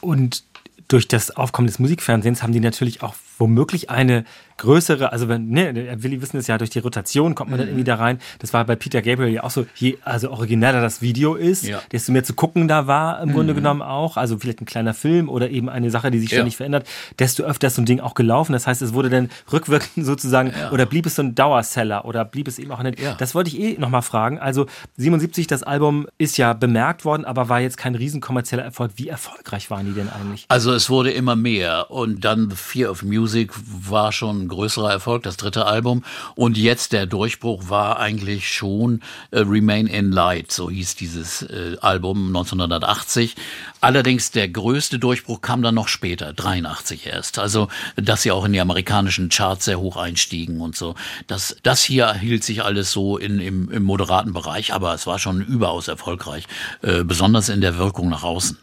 Und 0.00 0.44
durch 0.88 1.08
das 1.08 1.32
Aufkommen 1.32 1.66
des 1.66 1.78
Musikfernsehens 1.78 2.42
haben 2.42 2.52
die 2.52 2.60
natürlich 2.60 3.02
auch 3.02 3.14
womöglich 3.38 3.90
eine 3.90 4.24
größere, 4.58 5.12
also 5.12 5.28
wenn, 5.28 5.50
ne, 5.50 5.98
Willi 6.02 6.22
wissen 6.22 6.38
es 6.38 6.46
ja, 6.46 6.56
durch 6.56 6.70
die 6.70 6.78
Rotation 6.78 7.34
kommt 7.34 7.50
man 7.50 7.58
dann 7.58 7.68
irgendwie 7.68 7.84
da 7.84 7.96
rein. 7.96 8.18
Das 8.38 8.54
war 8.54 8.64
bei 8.64 8.74
Peter 8.74 9.02
Gabriel 9.02 9.30
ja 9.34 9.44
auch 9.44 9.50
so, 9.50 9.66
je 9.74 9.98
also 10.02 10.30
origineller 10.30 10.80
das 10.80 11.02
Video 11.02 11.34
ist, 11.34 11.64
Ja. 11.64 11.82
desto 11.92 12.10
mehr 12.12 12.24
zu 12.24 12.32
gucken 12.32 12.66
da 12.66 12.86
war 12.86 13.20
im 13.20 13.32
Grunde 13.32 13.52
genommen 13.54 13.82
auch. 13.82 14.16
Also 14.16 14.38
vielleicht 14.38 14.62
ein 14.62 14.64
kleiner 14.64 14.94
Film 14.94 15.28
oder 15.28 15.50
eben 15.50 15.68
eine 15.68 15.90
Sache, 15.90 16.10
die 16.10 16.18
sich 16.20 16.30
Ja. 16.30 16.36
ständig 16.38 16.56
verändert, 16.56 16.86
desto 17.18 17.42
öfter 17.42 17.66
ist 17.66 17.74
so 17.74 17.82
ein 17.82 17.84
Ding 17.84 18.00
auch 18.00 18.14
gelaufen. 18.14 18.54
Das 18.54 18.66
heißt, 18.66 18.80
es 18.80 18.94
wurde 18.94 19.10
dann 19.10 19.28
rückwirkend 19.52 20.06
sozusagen, 20.06 20.52
oder 20.72 20.86
blieb 20.86 21.04
es 21.04 21.16
so 21.16 21.22
ein 21.22 21.34
Dauerseller 21.34 22.06
oder 22.06 22.24
blieb 22.24 22.48
es 22.48 22.58
eben 22.58 22.70
auch 22.72 22.82
nicht. 22.82 22.98
Ja. 22.98 23.14
Das 23.18 23.34
wollte 23.34 23.50
ich 23.50 23.60
eh 23.60 23.78
nochmal 23.78 24.00
fragen. 24.02 24.38
Also 24.38 24.64
77, 24.96 25.46
das 25.46 25.64
Album 25.64 26.06
ist 26.16 26.38
ja 26.38 26.54
bemerkt 26.54 27.04
worden, 27.04 27.26
aber 27.26 27.50
war 27.50 27.60
jetzt 27.60 27.76
kein 27.76 27.94
riesen 27.94 28.22
kommerzieller 28.22 28.62
Erfolg. 28.62 28.92
Wie 28.96 29.08
erfolgreich 29.08 29.70
waren 29.70 29.84
die 29.84 29.92
denn 29.92 30.08
eigentlich? 30.08 30.46
Also 30.48 30.72
es 30.72 30.88
wurde 30.88 31.10
immer 31.10 31.36
mehr 31.36 31.90
und 31.90 32.24
dann 32.24 32.48
The 32.48 32.56
Fear 32.56 32.90
of 32.90 33.02
Music 33.02 33.25
war 33.26 34.12
schon 34.12 34.42
ein 34.42 34.48
größerer 34.48 34.90
Erfolg, 34.90 35.22
das 35.22 35.36
dritte 35.36 35.66
Album 35.66 36.04
und 36.34 36.56
jetzt 36.56 36.92
der 36.92 37.06
Durchbruch 37.06 37.68
war 37.68 37.98
eigentlich 37.98 38.52
schon 38.52 39.00
äh, 39.30 39.40
Remain 39.40 39.86
in 39.86 40.12
Light, 40.12 40.52
so 40.52 40.70
hieß 40.70 40.96
dieses 40.96 41.42
äh, 41.42 41.76
Album 41.80 42.28
1980. 42.28 43.36
Allerdings 43.80 44.30
der 44.30 44.48
größte 44.48 44.98
Durchbruch 44.98 45.40
kam 45.40 45.62
dann 45.62 45.74
noch 45.74 45.88
später, 45.88 46.32
83 46.32 47.06
erst. 47.06 47.38
Also 47.38 47.68
dass 47.96 48.22
sie 48.22 48.30
auch 48.30 48.44
in 48.44 48.52
die 48.52 48.60
amerikanischen 48.60 49.28
Charts 49.28 49.64
sehr 49.64 49.80
hoch 49.80 49.96
einstiegen 49.96 50.60
und 50.60 50.76
so. 50.76 50.94
Das, 51.26 51.56
das 51.62 51.82
hier 51.82 52.12
hielt 52.14 52.44
sich 52.44 52.62
alles 52.62 52.92
so 52.92 53.18
in, 53.18 53.40
im, 53.40 53.70
im 53.70 53.82
moderaten 53.82 54.32
Bereich, 54.32 54.72
aber 54.72 54.94
es 54.94 55.06
war 55.06 55.18
schon 55.18 55.40
überaus 55.40 55.88
erfolgreich, 55.88 56.44
äh, 56.82 57.04
besonders 57.04 57.48
in 57.48 57.60
der 57.60 57.78
Wirkung 57.78 58.08
nach 58.08 58.22
außen. 58.22 58.58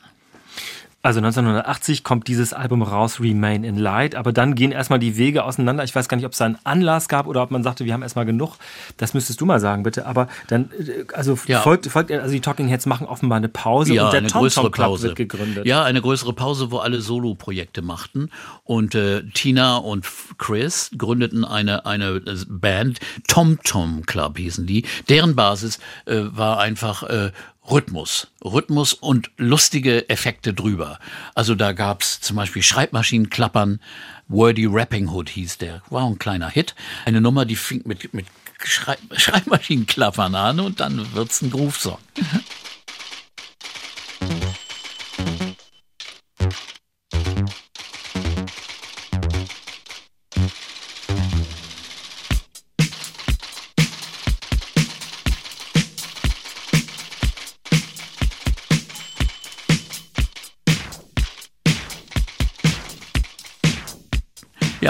Also 1.05 1.19
1980 1.19 2.05
kommt 2.05 2.29
dieses 2.29 2.53
Album 2.53 2.81
raus, 2.81 3.19
Remain 3.19 3.65
in 3.65 3.77
Light, 3.77 4.15
aber 4.15 4.31
dann 4.31 4.55
gehen 4.55 4.71
erstmal 4.71 4.99
die 4.99 5.17
Wege 5.17 5.43
auseinander. 5.43 5.83
Ich 5.83 5.93
weiß 5.93 6.07
gar 6.07 6.15
nicht, 6.15 6.25
ob 6.25 6.31
es 6.31 6.37
da 6.37 6.45
einen 6.45 6.57
Anlass 6.63 7.09
gab 7.09 7.27
oder 7.27 7.43
ob 7.43 7.51
man 7.51 7.61
sagte, 7.61 7.83
wir 7.83 7.91
haben 7.93 8.03
erstmal 8.03 8.25
genug. 8.25 8.55
Das 8.95 9.13
müsstest 9.13 9.41
du 9.41 9.45
mal 9.45 9.59
sagen, 9.59 9.83
bitte. 9.83 10.05
Aber 10.05 10.29
dann, 10.47 10.71
äh, 10.79 11.03
also 11.13 11.37
Ja. 11.45 11.59
folgt, 11.59 11.87
folgt, 11.87 12.09
also 12.09 12.31
die 12.31 12.39
Talking 12.39 12.69
Heads 12.69 12.85
machen 12.85 13.05
offenbar 13.05 13.35
eine 13.37 13.49
Pause 13.49 13.93
ja, 13.95 14.05
und 14.05 14.13
der 14.13 14.19
eine 14.19 14.29
Tom 14.29 14.43
größere 14.43 14.63
Tom 14.63 14.71
Club 14.71 14.87
Pause. 14.87 15.03
wird 15.07 15.15
gegründet. 15.17 15.65
Ja, 15.65 15.83
eine 15.83 16.01
größere 16.01 16.31
Pause, 16.31 16.71
wo 16.71 16.77
alle 16.77 17.01
Solo-Projekte 17.01 17.81
machten. 17.81 18.29
Und 18.63 18.95
äh, 18.95 19.23
Tina 19.33 19.75
und 19.75 20.05
Chris 20.37 20.89
gründeten 20.97 21.43
eine, 21.43 21.85
eine 21.85 22.11
äh, 22.25 22.37
Band, 22.47 23.01
Tom 23.27 23.59
Tom 23.65 24.05
Club 24.05 24.37
hießen 24.37 24.65
die. 24.65 24.85
Deren 25.09 25.35
Basis 25.35 25.79
äh, 26.05 26.21
war 26.31 26.59
einfach 26.59 27.03
äh, 27.03 27.31
Rhythmus. 27.69 28.27
Rhythmus 28.43 28.93
und 28.93 29.31
lustige 29.37 30.09
Effekte 30.09 30.53
drüber. 30.53 30.99
Also 31.33 31.55
da 31.55 31.71
gab's 31.71 32.19
zum 32.19 32.35
Beispiel 32.35 32.61
Schreibmaschinenklappern, 32.61 33.79
Wordy 34.27 34.65
Rapping 34.65 35.09
Hood 35.09 35.29
hieß 35.29 35.57
der. 35.59 35.81
War 35.89 36.05
ein 36.05 36.19
kleiner 36.19 36.49
Hit. 36.49 36.75
Eine 37.05 37.21
Nummer, 37.21 37.45
die 37.45 37.55
fing 37.55 37.81
mit, 37.85 38.13
mit 38.13 38.25
Schrei 38.63 38.97
Schreibmaschinenklappern 39.15 40.35
an 40.35 40.59
und 40.59 40.79
dann 40.79 41.13
wird's 41.13 41.41
ein 41.41 41.51
Groove-Song. 41.51 41.97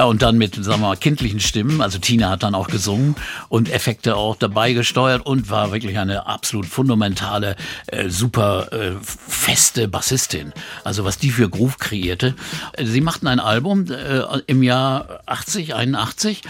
Ja, 0.03 0.09
und 0.09 0.21
dann 0.21 0.37
mit, 0.37 0.55
sagen 0.55 0.81
wir 0.81 0.89
mal, 0.89 0.97
kindlichen 0.97 1.39
Stimmen. 1.39 1.79
Also 1.79 1.97
Tina 1.97 2.29
hat 2.29 2.43
dann 2.43 2.55
auch 2.55 2.67
gesungen 2.67 3.15
und 3.47 3.71
Effekte 3.71 4.17
auch 4.17 4.35
dabei 4.35 4.73
gesteuert 4.73 5.25
und 5.25 5.49
war 5.49 5.71
wirklich 5.71 5.97
eine 5.97 6.27
absolut 6.27 6.65
fundamentale, 6.65 7.55
äh, 7.87 8.09
super 8.09 8.73
äh, 8.73 8.95
feste 9.01 9.87
Bassistin. 9.87 10.51
Also 10.83 11.05
was 11.05 11.19
die 11.19 11.29
für 11.29 11.49
Groove 11.49 11.79
kreierte. 11.79 12.35
Sie 12.77 12.99
machten 12.99 13.27
ein 13.27 13.39
Album 13.39 13.89
äh, 13.89 14.23
im 14.45 14.61
Jahr 14.61 15.21
80, 15.25 15.73
81 15.73 16.41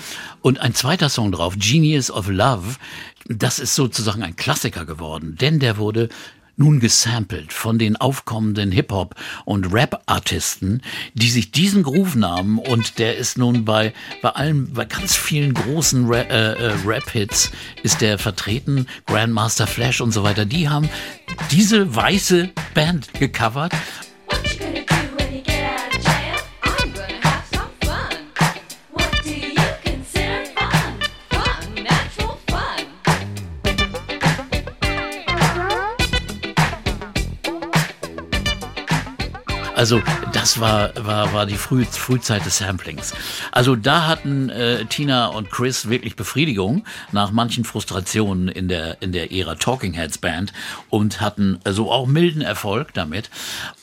und 0.41 0.59
ein 0.59 0.73
zweiter 0.73 1.09
Song 1.09 1.31
drauf, 1.31 1.53
Genius 1.55 2.09
of 2.09 2.29
Love. 2.29 2.77
Das 3.27 3.59
ist 3.59 3.75
sozusagen 3.75 4.23
ein 4.23 4.35
Klassiker 4.35 4.87
geworden, 4.87 5.37
denn 5.39 5.59
der 5.59 5.77
wurde 5.77 6.09
nun 6.55 6.79
gesampelt 6.79 7.51
von 7.51 7.79
den 7.79 7.95
aufkommenden 7.95 8.71
Hip-Hop- 8.71 9.15
und 9.45 9.73
Rap-Artisten, 9.73 10.81
die 11.13 11.29
sich 11.29 11.51
diesen 11.51 11.83
Groove 11.83 12.15
nahmen. 12.15 12.59
Und 12.59 12.99
der 12.99 13.17
ist 13.17 13.37
nun 13.37 13.65
bei, 13.65 13.93
bei 14.21 14.29
allen, 14.29 14.73
bei 14.73 14.85
ganz 14.85 15.15
vielen 15.15 15.53
großen 15.53 16.07
Ra 16.07 16.21
äh, 16.21 16.53
äh, 16.53 16.73
Rap-Hits 16.85 17.51
ist 17.81 18.01
der 18.01 18.19
vertreten, 18.19 18.87
Grandmaster 19.05 19.67
Flash 19.67 20.01
und 20.01 20.11
so 20.11 20.23
weiter, 20.23 20.45
die 20.45 20.69
haben 20.69 20.89
diese 21.51 21.95
weiße 21.95 22.49
Band 22.73 23.13
gecovert 23.13 23.73
Also 39.83 40.01
das 40.43 40.59
war, 40.59 40.91
war, 41.05 41.31
war 41.31 41.45
die 41.45 41.55
Früh, 41.55 41.85
Frühzeit 41.85 42.45
des 42.45 42.57
Samplings. 42.57 43.13
Also 43.53 43.77
da 43.77 44.07
hatten 44.07 44.49
äh, 44.49 44.83
Tina 44.85 45.27
und 45.27 45.49
Chris 45.49 45.87
wirklich 45.87 46.17
Befriedigung 46.17 46.83
nach 47.13 47.31
manchen 47.31 47.63
Frustrationen 47.63 48.49
in 48.49 48.67
der, 48.67 49.01
in 49.01 49.13
der 49.13 49.31
Ära 49.31 49.55
Talking 49.55 49.93
Heads 49.93 50.17
Band 50.17 50.51
und 50.89 51.21
hatten 51.21 51.59
also 51.63 51.89
auch 51.89 52.07
milden 52.07 52.41
Erfolg 52.41 52.93
damit. 52.93 53.29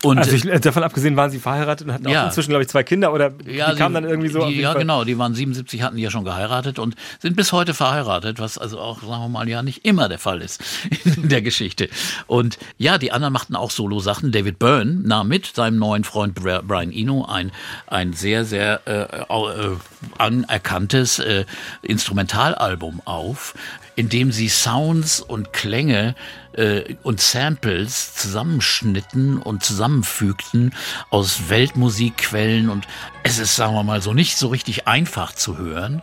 Und 0.02 0.18
Also 0.18 0.32
ich, 0.32 0.44
äh, 0.44 0.60
davon 0.60 0.82
abgesehen 0.82 1.16
waren 1.16 1.30
sie 1.30 1.38
verheiratet 1.38 1.86
und 1.86 1.94
hatten 1.94 2.08
Ja. 2.10 2.24
auch 2.24 2.26
inzwischen, 2.26 2.50
glaube 2.50 2.62
ich, 2.64 2.68
zwei 2.68 2.82
Kinder 2.82 3.14
oder 3.14 3.32
ja, 3.46 3.72
die 3.72 3.78
kamen 3.78 3.94
dann 3.94 4.04
irgendwie 4.04 4.28
so. 4.28 4.46
Die, 4.46 4.60
ja, 4.60 4.72
Fall. 4.72 4.82
genau. 4.82 5.04
Die 5.04 5.16
waren 5.16 5.34
77, 5.34 5.80
hatten 5.82 5.96
die 5.96 6.02
ja 6.02 6.10
schon 6.10 6.24
geheiratet 6.24 6.78
und 6.78 6.94
sind 7.20 7.36
bis 7.36 7.52
heute 7.52 7.72
verheiratet, 7.72 8.38
was 8.38 8.58
also 8.58 8.78
auch, 8.78 9.00
sagen 9.00 9.22
wir 9.22 9.28
mal, 9.30 9.48
ja 9.48 9.62
nicht 9.62 9.86
immer 9.86 10.10
der 10.10 10.18
Fall 10.18 10.42
ist 10.42 10.60
in 11.16 11.30
der 11.30 11.40
Geschichte. 11.40 11.88
Und 12.26 12.58
ja, 12.76 12.98
die 12.98 13.12
anderen 13.12 13.32
machten 13.32 13.56
auch 13.56 13.70
Solo-Sachen. 13.70 14.30
David 14.30 14.58
Byrne 14.58 15.00
nahm 15.04 15.28
mit 15.28 15.46
seinem 15.46 15.78
neuen 15.78 16.04
Freund 16.04 16.34
Bra- 16.34 16.49
Brian 16.58 16.92
Eno 16.92 17.24
ein, 17.24 17.52
ein 17.86 18.12
sehr, 18.12 18.44
sehr 18.44 18.80
äh, 18.86 19.22
äh, 19.22 19.76
anerkanntes 20.18 21.18
äh, 21.18 21.44
Instrumentalalbum 21.82 23.02
auf, 23.04 23.54
in 23.96 24.08
dem 24.08 24.32
sie 24.32 24.48
Sounds 24.48 25.20
und 25.20 25.52
Klänge 25.52 26.14
äh, 26.52 26.94
und 27.02 27.20
Samples 27.20 28.14
zusammenschnitten 28.14 29.38
und 29.38 29.62
zusammenfügten 29.62 30.74
aus 31.10 31.48
Weltmusikquellen 31.48 32.70
und 32.70 32.86
es 33.22 33.38
ist, 33.38 33.56
sagen 33.56 33.74
wir 33.74 33.82
mal 33.82 34.00
so, 34.00 34.14
nicht 34.14 34.36
so 34.36 34.48
richtig 34.48 34.88
einfach 34.88 35.34
zu 35.34 35.58
hören. 35.58 36.02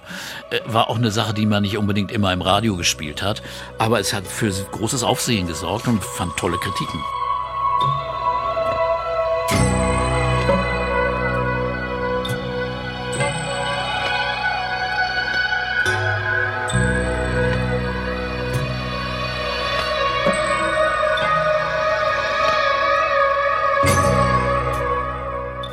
Äh, 0.52 0.60
war 0.66 0.90
auch 0.90 0.98
eine 0.98 1.12
Sache, 1.12 1.34
die 1.34 1.46
man 1.46 1.64
nicht 1.64 1.78
unbedingt 1.78 2.12
immer 2.12 2.34
im 2.34 2.42
Radio 2.42 2.76
gespielt 2.76 3.22
hat, 3.22 3.42
aber 3.78 4.00
es 4.00 4.14
hat 4.14 4.28
für 4.28 4.52
großes 4.52 5.04
Aufsehen 5.04 5.48
gesorgt 5.48 5.88
und 5.88 6.04
fand 6.04 6.36
tolle 6.38 6.58
Kritiken. 6.58 7.00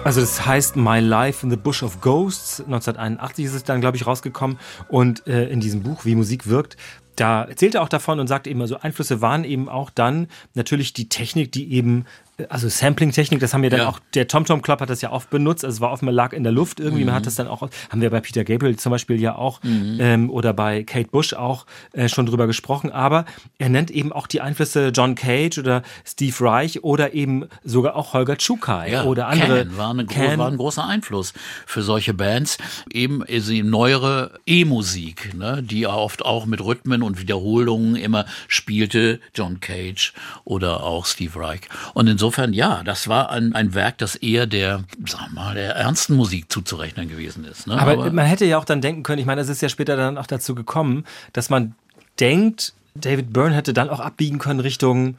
Also 0.05 0.21
das 0.21 0.45
heißt 0.45 0.77
My 0.77 1.01
Life 1.01 1.47
in 1.47 1.51
the 1.51 1.57
Bush 1.57 1.83
of 1.83 2.03
Ghosts. 2.03 2.61
1981 2.61 3.47
ist 3.47 3.55
es 3.55 3.65
dann, 3.65 3.81
glaube 3.81 3.97
ich, 3.97 4.07
rausgekommen. 4.07 4.59
Und 4.89 5.27
äh, 5.27 5.49
in 5.49 5.61
diesem 5.61 5.83
Buch, 5.83 6.05
wie 6.05 6.15
Musik 6.15 6.47
wirkt, 6.47 6.77
da 7.17 7.45
erzählt 7.45 7.75
er 7.75 7.83
auch 7.83 7.89
davon 7.89 8.21
und 8.21 8.27
sagt 8.27 8.47
eben, 8.47 8.61
also 8.61 8.79
Einflüsse 8.79 9.23
waren 9.23 9.45
eben 9.45 9.67
auch 9.71 9.89
dann 9.89 10.29
natürlich 10.53 10.93
die 10.93 11.09
Technik, 11.09 11.53
die 11.53 11.73
eben, 11.73 12.05
also 12.49 12.69
Sampling-Technik, 12.69 13.41
das 13.41 13.55
haben 13.55 13.63
wir 13.63 13.71
dann 13.71 13.81
Ja. 13.81 13.89
auch, 13.89 14.01
der 14.15 14.27
Tom 14.29 14.45
Tom 14.45 14.61
Club 14.63 14.81
hat 14.81 14.91
das 14.91 15.01
ja 15.03 15.13
oft 15.13 15.31
benutzt, 15.31 15.65
also 15.65 15.75
es 15.77 15.81
war 15.81 15.93
oft 15.93 16.03
mal 16.03 16.13
lag 16.15 16.33
in 16.33 16.43
der 16.43 16.53
Luft 16.53 16.81
irgendwie, 16.81 17.05
man 17.05 17.15
hat 17.15 17.27
das 17.27 17.35
dann 17.37 17.47
auch, 17.47 17.63
haben 17.91 18.01
wir 18.01 18.11
bei 18.11 18.21
Peter 18.21 18.43
Gabriel 18.45 18.77
zum 18.77 18.91
Beispiel 18.91 19.21
ja 19.21 19.37
auch 19.37 19.61
ähm, 19.65 20.31
oder 20.31 20.53
bei 20.53 20.83
Kate 20.83 21.09
Bush 21.11 21.33
auch 21.35 21.67
äh, 21.93 22.09
schon 22.09 22.27
drüber 22.27 22.47
gesprochen, 22.47 22.91
aber 22.91 23.25
er 23.59 23.69
nennt 23.69 23.91
eben 23.91 24.13
auch 24.13 24.27
die 24.27 24.41
Einflüsse 24.41 24.89
John 24.89 25.15
Cage 25.15 25.59
oder 25.59 25.83
Steve 26.05 26.35
Reich 26.41 26.83
oder 26.83 27.15
eben 27.15 27.47
sogar 27.63 27.95
auch 27.95 28.13
Holger 28.15 28.37
Tschukai 28.37 29.03
oder 29.05 29.29
andere. 29.29 29.59
Canon 29.65 29.77
war, 29.77 29.91
eine 29.91 30.07
Can- 30.07 30.39
war 30.39 30.49
ein 30.51 30.57
großer 30.57 30.85
Einfluss 30.87 31.33
für 31.67 31.83
solche 31.83 32.15
Bands. 32.15 32.59
Eben 32.93 33.23
sie 33.39 33.63
neuere 33.63 34.33
E-Musik, 34.47 35.35
ne, 35.35 35.63
die 35.63 35.87
oft 35.87 36.25
auch 36.25 36.47
mit 36.47 36.61
Rhythmen 36.65 37.03
und 37.03 37.21
Wiederholungen 37.21 37.97
immer 37.97 38.25
spielte, 38.49 39.21
John 39.35 39.61
Cage 39.61 40.13
oder 40.45 40.83
auch 40.83 41.07
Steve 41.07 41.39
Reich. 41.39 41.61
Und 41.95 42.07
insofern, 42.09 42.24
ja, 42.53 42.83
das 42.85 43.09
war 43.09 43.31
ein, 43.31 43.55
ein 43.55 43.75
Werk, 43.75 43.99
das 43.99 44.17
eher 44.17 44.47
der, 44.47 44.85
sag 45.07 45.33
mal, 45.33 45.55
der 45.55 45.75
ernsten 45.75 46.15
Musik 46.15 46.51
zuzurechnen 46.51 47.09
gewesen 47.09 47.45
ist. 47.45 47.67
Ne? 47.67 47.79
Aber, 47.79 48.11
man 48.11 48.27
hätte 48.27 48.45
ja 48.45 48.59
auch 48.59 48.65
dann 48.65 48.81
denken 48.81 49.03
können, 49.03 49.19
ich 49.19 49.27
meine, 49.27 49.41
es 49.41 49.49
ist 49.49 49.63
ja 49.63 49.69
später 49.69 49.97
dann 49.97 50.19
auch 50.19 50.27
dazu 50.27 50.55
gekommen, 50.55 51.05
dass 51.33 51.51
man 51.51 51.75
denkt, 52.21 52.75
David 52.95 53.33
Byrne 53.33 53.55
hätte 53.55 53.73
dann 53.73 53.91
auch 53.91 54.01
abbiegen 54.01 54.39
können 54.39 54.61
Richtung, 54.61 55.17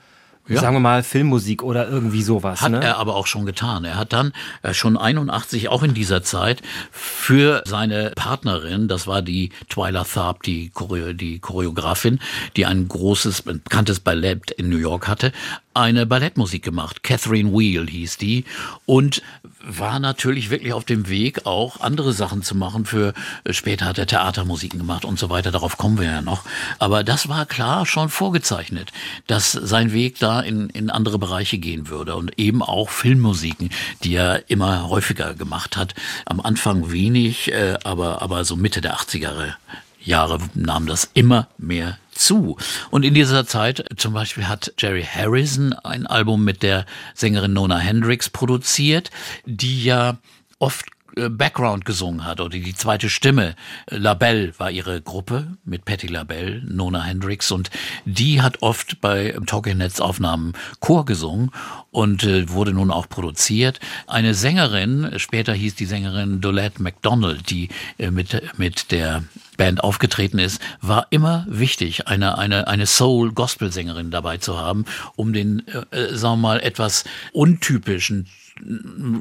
Ja. 0.47 0.61
sagen 0.61 0.75
wir 0.75 0.79
mal, 0.79 1.01
Filmmusik 1.01 1.63
oder 1.63 1.87
irgendwie 1.89 2.21
sowas. 2.21 2.61
Hat 2.61 2.71
ne? 2.71 2.83
er 2.83 2.97
aber 2.97 3.15
auch 3.15 3.25
schon 3.25 3.45
getan. 3.45 3.83
Er 3.83 3.97
hat 3.97 4.13
dann 4.13 4.31
äh, 4.61 4.73
schon 4.73 4.95
81, 4.95 5.69
auch 5.69 5.81
in 5.81 5.93
dieser 5.93 6.21
Zeit, 6.21 6.61
für 6.91 7.63
seine 7.65 8.11
Partnerin, 8.15 8.87
das 8.87 9.07
war 9.07 9.21
die 9.21 9.49
Twyla 9.69 10.03
Tharp, 10.03 10.43
die, 10.43 10.69
Choreo 10.69 11.13
die 11.13 11.39
Choreografin, 11.39 12.19
die 12.55 12.65
ein 12.65 12.87
großes, 12.87 13.41
bekanntes 13.41 13.99
Ballett 13.99 14.51
in 14.51 14.69
New 14.69 14.77
York 14.77 15.07
hatte, 15.07 15.31
eine 15.73 16.05
Ballettmusik 16.05 16.63
gemacht. 16.63 17.03
Catherine 17.03 17.51
Wheel 17.51 17.87
hieß 17.87 18.17
die 18.17 18.45
und 18.85 19.21
war 19.65 19.99
natürlich 19.99 20.49
wirklich 20.49 20.73
auf 20.73 20.85
dem 20.85 21.09
Weg, 21.09 21.45
auch 21.45 21.81
andere 21.81 22.13
Sachen 22.13 22.43
zu 22.43 22.55
machen. 22.55 22.85
Für 22.85 23.13
äh, 23.43 23.53
später 23.53 23.85
hat 23.85 23.97
er 23.97 24.07
Theatermusiken 24.07 24.79
gemacht 24.79 25.05
und 25.05 25.19
so 25.19 25.29
weiter. 25.29 25.51
Darauf 25.51 25.77
kommen 25.77 25.99
wir 25.99 26.05
ja 26.05 26.21
noch. 26.21 26.43
Aber 26.79 27.03
das 27.03 27.27
war 27.27 27.45
klar 27.45 27.85
schon 27.85 28.09
vorgezeichnet, 28.09 28.91
dass 29.27 29.51
sein 29.51 29.91
Weg 29.91 30.19
da 30.19 30.41
in, 30.41 30.69
in 30.69 30.89
andere 30.89 31.19
Bereiche 31.19 31.57
gehen 31.57 31.89
würde 31.89 32.15
und 32.15 32.37
eben 32.37 32.61
auch 32.61 32.89
Filmmusiken, 32.89 33.69
die 34.03 34.15
er 34.15 34.49
immer 34.49 34.89
häufiger 34.89 35.33
gemacht 35.33 35.77
hat. 35.77 35.95
Am 36.25 36.39
Anfang 36.39 36.91
wenig, 36.91 37.51
äh, 37.51 37.77
aber 37.83 38.21
aber 38.21 38.45
so 38.45 38.55
Mitte 38.55 38.81
der 38.81 38.95
80er 38.95 39.53
Jahre 40.01 40.37
nahm 40.53 40.85
das 40.85 41.09
immer 41.13 41.47
mehr 41.57 41.97
zu. 42.15 42.57
Und 42.89 43.03
in 43.03 43.13
dieser 43.13 43.45
Zeit 43.45 43.85
zum 43.97 44.13
Beispiel 44.13 44.47
hat 44.47 44.73
Jerry 44.79 45.03
Harrison 45.03 45.73
ein 45.73 46.07
Album 46.07 46.43
mit 46.43 46.63
der 46.63 46.85
Sängerin 47.13 47.53
Nona 47.53 47.77
Hendrix 47.77 48.29
produziert, 48.29 49.11
die 49.45 49.83
ja 49.83 50.17
oft 50.59 50.85
Background 51.15 51.85
gesungen 51.85 52.25
hat 52.25 52.41
oder 52.41 52.49
die 52.49 52.75
zweite 52.75 53.09
Stimme. 53.09 53.55
Äh, 53.87 53.97
LaBelle 53.97 54.53
war 54.57 54.71
ihre 54.71 55.01
Gruppe 55.01 55.57
mit 55.63 55.85
Patti 55.85 56.07
LaBelle, 56.07 56.61
Nona 56.65 57.03
Hendrix 57.03 57.51
und 57.51 57.69
die 58.05 58.41
hat 58.41 58.61
oft 58.61 59.01
bei 59.01 59.37
Talking 59.45 59.79
Heads 59.79 60.01
Aufnahmen 60.01 60.53
Chor 60.79 61.05
gesungen 61.05 61.51
und 61.91 62.23
äh, 62.23 62.49
wurde 62.49 62.73
nun 62.73 62.91
auch 62.91 63.07
produziert. 63.07 63.79
Eine 64.07 64.33
Sängerin, 64.33 65.05
äh, 65.05 65.19
später 65.19 65.53
hieß 65.53 65.75
die 65.75 65.85
Sängerin 65.85 66.41
Dolette 66.41 66.81
McDonald, 66.81 67.49
die 67.49 67.69
äh, 67.97 68.11
mit, 68.11 68.41
mit 68.57 68.91
der 68.91 69.23
Band 69.57 69.83
aufgetreten 69.83 70.39
ist, 70.39 70.61
war 70.81 71.07
immer 71.09 71.45
wichtig, 71.47 72.07
eine, 72.07 72.37
eine, 72.37 72.67
eine 72.67 72.85
Soul-Gospel-Sängerin 72.85 74.11
dabei 74.11 74.37
zu 74.37 74.59
haben, 74.59 74.85
um 75.15 75.33
den, 75.33 75.63
äh, 75.67 75.97
äh, 75.97 76.15
sagen 76.15 76.41
wir 76.41 76.47
mal, 76.47 76.59
etwas 76.59 77.05
untypischen 77.31 78.27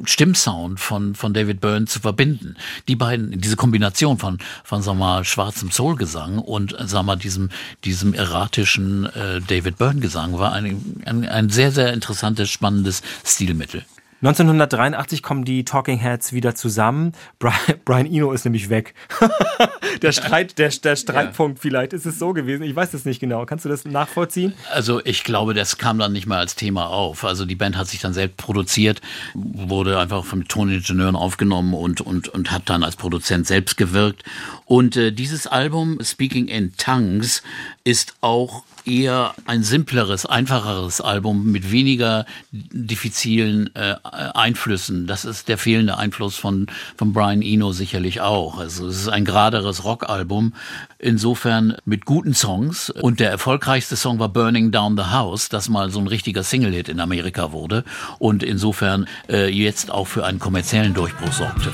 Stimmsound 0.05 0.79
von, 0.79 1.13
von 1.13 1.33
David 1.33 1.59
Byrne 1.59 1.85
zu 1.85 1.99
verbinden. 1.99 2.55
Die 2.87 2.95
beiden, 2.95 3.39
diese 3.39 3.57
Kombination 3.57 4.17
von, 4.17 4.39
von 4.63 4.81
sagen 4.81 4.97
wir 4.97 5.05
mal, 5.05 5.25
schwarzem 5.25 5.71
Soul-Gesang 5.71 6.39
und, 6.39 6.71
sagen 6.71 6.93
wir 6.93 7.03
mal, 7.03 7.15
diesem, 7.17 7.49
diesem 7.83 8.13
erratischen 8.13 9.05
äh, 9.07 9.41
David 9.41 9.77
Byrne-Gesang 9.77 10.37
war 10.39 10.53
ein, 10.53 11.01
ein, 11.05 11.25
ein 11.27 11.49
sehr, 11.49 11.71
sehr 11.71 11.91
interessantes, 11.91 12.49
spannendes 12.49 13.01
Stilmittel. 13.25 13.83
1983 14.21 15.21
kommen 15.21 15.43
die 15.43 15.65
Talking 15.65 15.99
Heads 15.99 16.31
wieder 16.31 16.55
zusammen. 16.55 17.11
Brian, 17.37 17.55
Brian 17.85 18.05
Eno 18.05 18.31
ist 18.31 18.45
nämlich 18.45 18.69
weg. 18.69 18.93
der 20.01 20.13
Streit, 20.13 20.57
der, 20.57 20.69
der 20.69 20.95
Streitpunkt 20.95 21.59
vielleicht 21.59 21.91
ist 21.91 22.05
es 22.05 22.17
so 22.17 22.31
gewesen. 22.31 22.63
Ich 22.63 22.75
weiß 22.75 22.93
es 22.93 23.03
nicht 23.03 23.19
genau. 23.19 23.45
Kannst 23.45 23.65
du 23.65 23.69
das 23.69 23.83
nachvollziehen? 23.83 24.53
Also 24.71 25.01
ich 25.03 25.25
glaube, 25.25 25.53
das 25.53 25.77
kam 25.77 25.99
dann 25.99 26.13
nicht 26.13 26.27
mal 26.27 26.39
als 26.39 26.55
Thema 26.55 26.87
auf. 26.87 27.25
Also 27.25 27.45
die 27.45 27.55
Band 27.55 27.77
hat 27.77 27.87
sich 27.87 27.99
dann 27.99 28.13
selbst 28.13 28.37
produziert, 28.37 29.01
wurde 29.33 29.99
einfach 29.99 30.23
von 30.23 30.45
Toningenieuren 30.45 31.15
aufgenommen 31.17 31.73
und, 31.73 31.99
und, 31.99 32.29
und 32.29 32.51
hat 32.51 32.69
dann 32.69 32.83
als 32.83 32.95
Produzent 32.95 33.47
selbst 33.47 33.75
gewirkt. 33.75 34.23
Und 34.63 34.95
äh, 34.95 35.11
dieses 35.11 35.45
Album, 35.45 35.99
Speaking 36.01 36.47
in 36.47 36.75
Tongues, 36.77 37.43
ist 37.83 38.15
auch 38.21 38.63
eher 38.85 39.33
ein 39.45 39.63
simpleres, 39.63 40.25
einfacheres 40.25 41.01
Album 41.01 41.51
mit 41.51 41.71
weniger 41.71 42.25
diffizilen 42.51 43.73
äh, 43.75 43.95
Einflüssen. 44.03 45.07
Das 45.07 45.25
ist 45.25 45.47
der 45.47 45.57
fehlende 45.57 45.97
Einfluss 45.97 46.35
von, 46.35 46.67
von 46.97 47.13
Brian 47.13 47.41
Eno 47.41 47.71
sicherlich 47.71 48.21
auch. 48.21 48.57
Also 48.57 48.87
es 48.87 49.01
ist 49.01 49.09
ein 49.09 49.25
geraderes 49.25 49.83
Rockalbum, 49.83 50.53
insofern 50.99 51.75
mit 51.85 52.05
guten 52.05 52.33
Songs. 52.33 52.89
Und 52.89 53.19
der 53.19 53.31
erfolgreichste 53.31 53.95
Song 53.95 54.19
war 54.19 54.29
Burning 54.29 54.71
Down 54.71 54.97
the 54.97 55.05
House, 55.11 55.49
das 55.49 55.69
mal 55.69 55.89
so 55.89 55.99
ein 55.99 56.07
richtiger 56.07 56.43
Single-Hit 56.43 56.89
in 56.89 56.99
Amerika 56.99 57.51
wurde 57.51 57.83
und 58.19 58.43
insofern 58.43 59.07
äh, 59.29 59.49
jetzt 59.49 59.91
auch 59.91 60.07
für 60.07 60.25
einen 60.25 60.39
kommerziellen 60.39 60.93
Durchbruch 60.93 61.33
sorgte. 61.33 61.71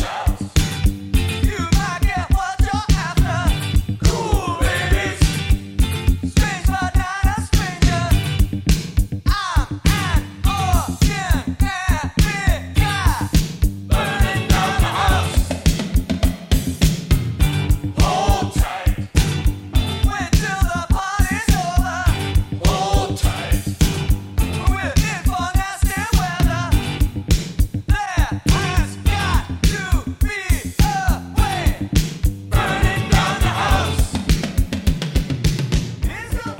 You 0.00 0.39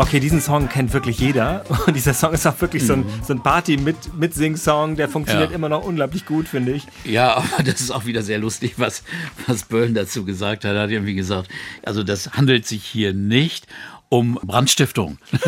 Okay, 0.01 0.19
diesen 0.19 0.41
Song 0.41 0.67
kennt 0.71 0.95
wirklich 0.95 1.19
jeder. 1.19 1.63
Und 1.87 1.95
dieser 1.95 2.15
Song 2.15 2.33
ist 2.33 2.47
auch 2.47 2.59
wirklich 2.59 2.87
so 2.87 2.95
ein, 2.95 3.05
so 3.23 3.35
ein 3.35 3.43
Party 3.43 3.77
mit, 3.77 3.97
mit 4.19 4.33
Sing-Song. 4.33 4.97
Der 4.97 5.11
funktioniert 5.11 5.51
Ja. 5.51 5.55
immer 5.57 5.69
noch 5.69 5.85
unglaublich 5.85 6.25
gut, 6.25 6.49
finde 6.49 6.73
ich. 6.73 6.87
Ja, 7.05 7.37
aber 7.55 7.63
das 7.63 7.83
ist 7.83 7.91
auch 7.91 8.07
wieder 8.07 8.23
sehr 8.23 8.39
lustig, 8.39 8.75
was, 8.79 9.03
was 9.47 9.65
Byrne 9.65 9.93
dazu 9.93 10.25
gesagt 10.25 10.65
hat. 10.65 10.75
Er 10.75 10.83
hat 10.85 10.91
irgendwie 10.91 11.15
gesagt, 11.15 11.51
also 11.85 12.03
das 12.03 12.33
handelt 12.33 12.67
sich 12.67 12.83
hier 12.83 13.13
nicht 13.13 13.67
um 14.11 14.39
Brandstiftung. 14.43 15.17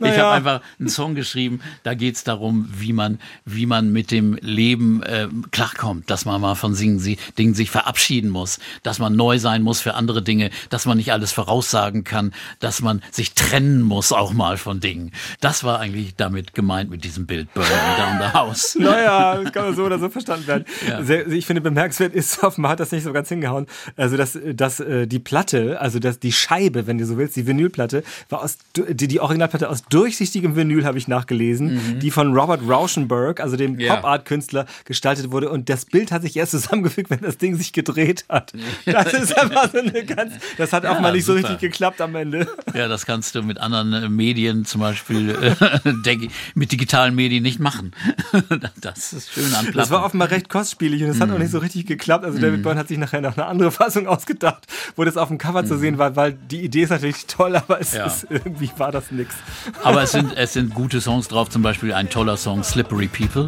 Ich 0.00 0.18
habe 0.18 0.30
einfach 0.30 0.60
einen 0.78 0.88
Song 0.88 1.14
geschrieben, 1.14 1.60
da 1.82 1.94
geht's 1.94 2.24
darum, 2.24 2.68
wie 2.72 2.92
man, 2.92 3.18
wie 3.44 3.66
man 3.66 3.92
mit 3.92 4.10
dem 4.10 4.34
Leben 4.40 5.02
äh, 5.02 5.28
klarkommt, 5.50 6.10
dass 6.10 6.24
man 6.24 6.40
mal 6.40 6.54
von 6.54 6.74
Dingen, 6.74 6.98
sie- 6.98 7.18
Dingen 7.38 7.54
sich 7.54 7.70
verabschieden 7.70 8.30
muss, 8.30 8.58
dass 8.82 8.98
man 8.98 9.16
neu 9.16 9.38
sein 9.38 9.62
muss 9.62 9.80
für 9.80 9.94
andere 9.94 10.22
Dinge, 10.22 10.50
dass 10.70 10.86
man 10.86 10.96
nicht 10.96 11.12
alles 11.12 11.32
voraussagen 11.32 12.04
kann, 12.04 12.32
dass 12.60 12.80
man 12.80 13.02
sich 13.10 13.34
trennen 13.34 13.82
muss 13.82 14.12
auch 14.12 14.32
mal 14.32 14.56
von 14.56 14.80
Dingen. 14.80 15.12
Das 15.40 15.64
war 15.64 15.80
eigentlich 15.80 16.14
damit 16.16 16.54
gemeint 16.54 16.90
mit 16.90 17.04
diesem 17.04 17.26
Bild 17.26 17.52
Burning 17.54 17.70
Down 17.98 18.18
the 18.20 18.32
House. 18.32 18.76
Naja, 18.86 19.42
das 19.42 19.52
kann 19.52 19.64
man 19.66 19.74
so 19.76 19.84
oder 19.84 19.98
so 19.98 20.08
verstanden 20.08 20.46
werden. 20.46 20.64
Ja. 20.88 21.02
Sehr, 21.02 21.26
ich 21.26 21.44
finde 21.44 21.60
bemerkenswert 21.60 22.14
ist, 22.14 22.42
offenbar 22.42 22.72
hat 22.72 22.80
das 22.80 22.92
nicht 22.92 23.02
so 23.02 23.12
ganz 23.12 23.28
hingehauen. 23.28 23.66
Also, 23.96 24.16
dass, 24.16 24.38
dass 24.54 24.78
äh, 24.80 25.06
die 25.06 25.18
Platte, 25.18 25.80
also 25.80 25.98
dass 25.98 26.20
die 26.20 26.32
Scheibe, 26.32 26.86
wenn 26.86 26.98
du 26.98 27.04
so 27.06 27.15
willst, 27.18 27.36
die 27.36 27.46
Vinylplatte, 27.46 28.02
war 28.28 28.42
aus, 28.42 28.58
die, 28.76 29.08
die 29.08 29.20
Originalplatte 29.20 29.68
aus 29.68 29.82
durchsichtigem 29.88 30.56
Vinyl, 30.56 30.84
habe 30.84 30.98
ich 30.98 31.08
nachgelesen, 31.08 31.98
die 32.00 32.10
von 32.10 32.34
Robert 32.36 32.60
Rauschenberg, 32.68 33.40
also 33.40 33.56
dem 33.56 33.74
Mhm. 33.74 33.80
Ja. 33.80 33.96
Pop-Art-Künstler, 33.96 34.66
gestaltet 34.84 35.30
wurde. 35.30 35.50
Und 35.50 35.68
das 35.68 35.84
Bild 35.84 36.12
hat 36.12 36.22
sich 36.22 36.36
erst 36.36 36.52
zusammengefügt, 36.52 37.10
wenn 37.10 37.20
das 37.20 37.36
Ding 37.38 37.56
sich 37.56 37.72
gedreht 37.72 38.24
hat. 38.28 38.52
Das 38.84 39.12
ist 39.12 39.36
einfach 39.38 39.70
so 39.72 39.78
eine 39.78 40.04
ganz, 40.04 40.34
das 40.56 40.72
hat 40.72 40.86
auch 40.86 40.94
Ja, 40.94 41.00
mal 41.00 41.12
nicht 41.12 41.24
super. 41.24 41.40
so 41.40 41.46
richtig 41.48 41.60
geklappt 41.70 42.00
am 42.00 42.14
Ende. 42.14 42.46
Ja, 42.74 42.88
das 42.88 43.06
kannst 43.06 43.34
du 43.34 43.42
mit 43.42 43.58
anderen 43.58 43.92
äh, 43.92 44.08
Medien, 44.08 44.64
zum 44.64 44.80
Beispiel 44.80 45.30
äh, 45.30 46.28
mit 46.54 46.72
digitalen 46.72 47.14
Medien 47.14 47.42
nicht 47.42 47.60
machen. 47.60 47.92
Das 48.80 49.12
ist 49.12 49.30
schön 49.32 49.52
an 49.54 49.68
Das 49.74 49.90
war 49.90 50.04
offenbar 50.04 50.30
recht 50.30 50.48
kostspielig 50.48 51.02
und 51.04 51.10
es 51.10 51.20
hat 51.20 51.30
auch 51.30 51.34
Mhm. 51.34 51.42
nicht 51.42 51.50
so 51.52 51.58
richtig 51.58 51.86
geklappt. 51.86 52.24
Also 52.24 52.38
David 52.38 52.62
Byrne 52.62 52.80
hat 52.80 52.88
sich 52.88 52.98
nachher 52.98 53.20
noch 53.20 53.36
eine 53.36 53.46
andere 53.46 53.70
Fassung 53.70 54.06
ausgedacht, 54.06 54.66
wo 54.96 55.04
das 55.04 55.16
auf 55.16 55.28
dem 55.28 55.38
Cover 55.38 55.64
zu 55.64 55.76
sehen 55.78 55.98
war, 55.98 56.16
weil 56.16 56.32
die 56.32 56.60
Idee 56.64 56.82
ist 56.82 56.90
natürlich 56.90 57.05
toll, 57.12 57.56
aber 57.56 57.80
es. 57.80 57.92
Ja. 57.92 58.06
ist, 58.06 58.26
irgendwie 58.28 58.70
war 58.76 58.92
das 58.92 59.10
nix. 59.10 59.34
Aber 59.82 60.02
es 60.02 60.12
sind, 60.12 60.36
es 60.36 60.52
sind 60.52 60.74
gute 60.74 61.00
Songs 61.00 61.28
drauf, 61.28 61.48
zum 61.50 61.62
Beispiel 61.62 61.92
ein 61.92 62.10
toller 62.10 62.36
Song 62.36 62.62
Slippery 62.62 63.08
People. 63.08 63.46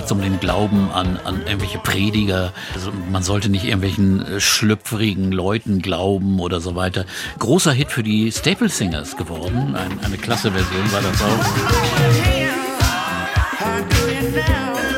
Geht 0.00 0.06
es 0.06 0.12
um 0.12 0.22
den 0.22 0.40
Glauben 0.40 0.90
an, 0.90 1.18
an 1.24 1.42
irgendwelche 1.44 1.78
Prediger. 1.78 2.54
Also 2.72 2.90
man 3.12 3.22
sollte 3.22 3.50
nicht 3.50 3.64
irgendwelchen 3.64 4.24
äh, 4.24 4.40
schlüpfrigen 4.40 5.30
Leuten 5.30 5.82
glauben 5.82 6.40
oder 6.40 6.62
so 6.62 6.74
weiter. 6.74 7.04
Großer 7.38 7.70
Hit 7.72 7.92
für 7.92 8.02
die 8.02 8.32
Staple 8.32 8.70
Singers 8.70 9.18
geworden. 9.18 9.76
Ein, 9.76 10.00
eine 10.02 10.16
klasse 10.16 10.52
Version 10.52 10.90
war 10.90 11.02
das 11.02 11.22
auch. 11.22 11.44
Dann 13.60 14.89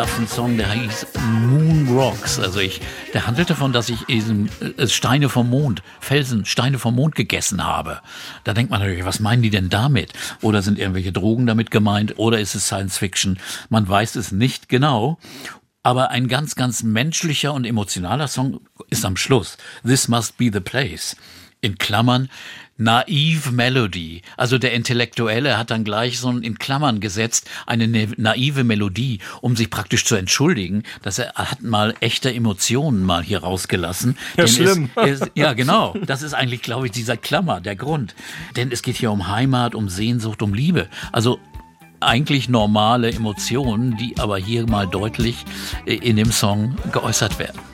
gab 0.00 0.16
einen 0.16 0.28
Song, 0.28 0.56
der 0.56 0.72
hieß 0.72 1.08
Moon 1.42 1.86
Rocks. 1.90 2.40
Also 2.40 2.58
ich, 2.58 2.80
der 3.12 3.26
handelt 3.26 3.50
davon, 3.50 3.74
dass 3.74 3.90
ich 3.90 4.08
eben, 4.08 4.48
äh, 4.78 4.88
Steine 4.88 5.28
vom 5.28 5.50
Mond, 5.50 5.82
Felsen, 6.00 6.46
Steine 6.46 6.78
vom 6.78 6.94
Mond 6.94 7.14
gegessen 7.14 7.62
habe. 7.62 8.00
Da 8.44 8.54
denkt 8.54 8.70
man 8.70 8.80
natürlich, 8.80 9.04
was 9.04 9.20
meinen 9.20 9.42
die 9.42 9.50
denn 9.50 9.68
damit? 9.68 10.14
Oder 10.40 10.62
sind 10.62 10.78
irgendwelche 10.78 11.12
Drogen 11.12 11.44
damit 11.44 11.70
gemeint? 11.70 12.18
Oder 12.18 12.40
ist 12.40 12.54
es 12.54 12.64
Science 12.64 12.96
Fiction? 12.96 13.38
Man 13.68 13.86
weiß 13.86 14.16
es 14.16 14.32
nicht 14.32 14.70
genau. 14.70 15.18
Aber 15.82 16.08
ein 16.08 16.28
ganz, 16.28 16.54
ganz 16.54 16.82
menschlicher 16.82 17.52
und 17.52 17.66
emotionaler 17.66 18.28
Song 18.28 18.60
ist 18.88 19.04
am 19.04 19.18
Schluss. 19.18 19.58
This 19.84 20.08
must 20.08 20.38
be 20.38 20.48
the 20.50 20.60
place. 20.60 21.14
In 21.60 21.76
Klammern, 21.76 22.30
naive 22.80 23.52
Melody. 23.52 24.22
Also 24.36 24.58
der 24.58 24.72
Intellektuelle 24.72 25.58
hat 25.58 25.70
dann 25.70 25.84
gleich 25.84 26.18
so 26.18 26.30
in 26.30 26.58
Klammern 26.58 27.00
gesetzt, 27.00 27.48
eine 27.66 27.86
ne- 27.86 28.08
naive 28.16 28.64
Melodie, 28.64 29.20
um 29.40 29.54
sich 29.54 29.70
praktisch 29.70 30.04
zu 30.04 30.16
entschuldigen, 30.16 30.82
dass 31.02 31.18
er 31.18 31.34
hat 31.34 31.62
mal 31.62 31.94
echte 32.00 32.32
Emotionen 32.32 33.04
mal 33.04 33.22
hier 33.22 33.40
rausgelassen. 33.40 34.16
Ja, 34.36 34.44
Denn 34.44 34.52
schlimm. 34.52 34.90
Es, 34.96 35.20
es, 35.20 35.30
ja, 35.34 35.52
genau. 35.52 35.94
Das 36.06 36.22
ist 36.22 36.34
eigentlich, 36.34 36.62
glaube 36.62 36.86
ich, 36.86 36.92
dieser 36.92 37.16
Klammer, 37.16 37.60
der 37.60 37.76
Grund. 37.76 38.14
Denn 38.56 38.72
es 38.72 38.82
geht 38.82 38.96
hier 38.96 39.12
um 39.12 39.28
Heimat, 39.28 39.74
um 39.74 39.88
Sehnsucht, 39.88 40.42
um 40.42 40.54
Liebe. 40.54 40.88
Also 41.12 41.38
eigentlich 42.00 42.48
normale 42.48 43.12
Emotionen, 43.12 43.96
die 43.98 44.18
aber 44.18 44.38
hier 44.38 44.66
mal 44.66 44.86
deutlich 44.86 45.44
äh, 45.86 45.94
in 45.94 46.16
dem 46.16 46.32
Song 46.32 46.76
geäußert 46.92 47.38
werden. 47.38 47.69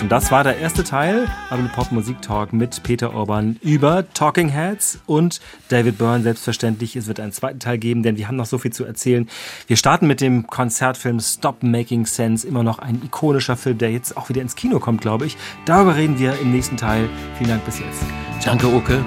Und 0.00 0.10
das 0.10 0.30
war 0.30 0.44
der 0.44 0.58
erste 0.58 0.84
Teil, 0.84 1.28
aber 1.50 1.62
ein 1.62 1.70
Pop-Musik-Talk 1.70 2.52
mit 2.52 2.82
Peter 2.82 3.14
Orban 3.14 3.56
über 3.62 4.04
Talking 4.12 4.48
Heads 4.48 4.98
und 5.06 5.40
David 5.68 5.98
Byrne. 5.98 6.22
Selbstverständlich, 6.22 6.96
es 6.96 7.06
wird 7.06 7.20
einen 7.20 7.32
zweiten 7.32 7.60
Teil 7.60 7.78
geben, 7.78 8.02
denn 8.02 8.16
wir 8.16 8.28
haben 8.28 8.36
noch 8.36 8.46
so 8.46 8.58
viel 8.58 8.72
zu 8.72 8.84
erzählen. 8.84 9.28
Wir 9.66 9.76
starten 9.76 10.06
mit 10.06 10.20
dem 10.20 10.46
Konzertfilm 10.46 11.20
Stop 11.20 11.62
Making 11.62 12.06
Sense. 12.06 12.46
Immer 12.46 12.62
noch 12.62 12.78
ein 12.78 13.00
ikonischer 13.04 13.56
Film, 13.56 13.78
der 13.78 13.92
jetzt 13.92 14.16
auch 14.16 14.28
wieder 14.28 14.42
ins 14.42 14.56
Kino 14.56 14.78
kommt, 14.78 15.00
glaube 15.00 15.26
ich. 15.26 15.36
Darüber 15.64 15.96
reden 15.96 16.18
wir 16.18 16.38
im 16.40 16.52
nächsten 16.52 16.76
Teil. 16.76 17.08
Vielen 17.38 17.50
Dank 17.50 17.64
bis 17.64 17.78
jetzt. 17.78 18.02
Danke, 18.44 18.66
Uke. 18.66 19.04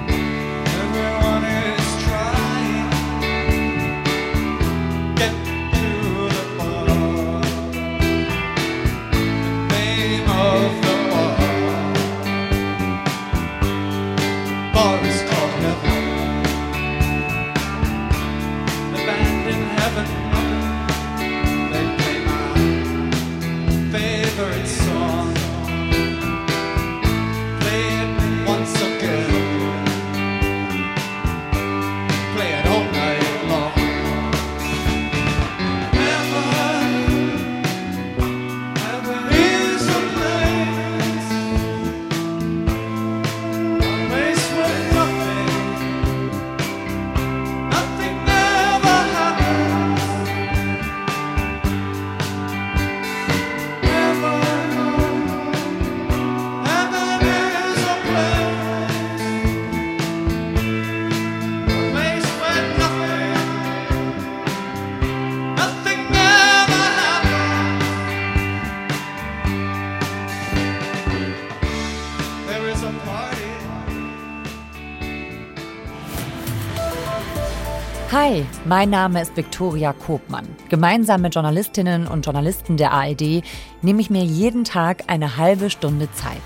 Mein 78.68 78.90
Name 78.90 79.22
ist 79.22 79.34
Viktoria 79.34 79.94
Kobmann. 79.94 80.46
Gemeinsam 80.68 81.22
mit 81.22 81.34
Journalistinnen 81.34 82.06
und 82.06 82.26
Journalisten 82.26 82.76
der 82.76 82.92
ARD 82.92 83.42
nehme 83.80 84.00
ich 84.02 84.10
mir 84.10 84.22
jeden 84.22 84.64
Tag 84.64 85.04
eine 85.06 85.38
halbe 85.38 85.70
Stunde 85.70 86.12
Zeit. 86.12 86.42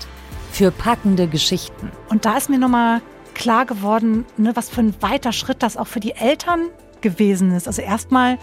Für 0.49 0.71
packende 0.71 1.27
Geschichten. 1.27 1.91
Und 2.09 2.23
da 2.23 2.37
ist 2.37 2.49
mir 2.49 2.59
nochmal 2.59 3.01
klar 3.33 3.65
geworden, 3.65 4.25
ne, 4.37 4.55
was 4.55 4.69
für 4.69 4.79
ein 4.79 4.95
weiter 5.01 5.33
Schritt 5.33 5.61
das 5.61 5.75
auch 5.75 5.87
für 5.87 5.99
die 5.99 6.13
Eltern 6.13 6.69
gewesen 7.01 7.51
ist. 7.51 7.67
Also 7.67 7.81
erstmal 7.81 8.37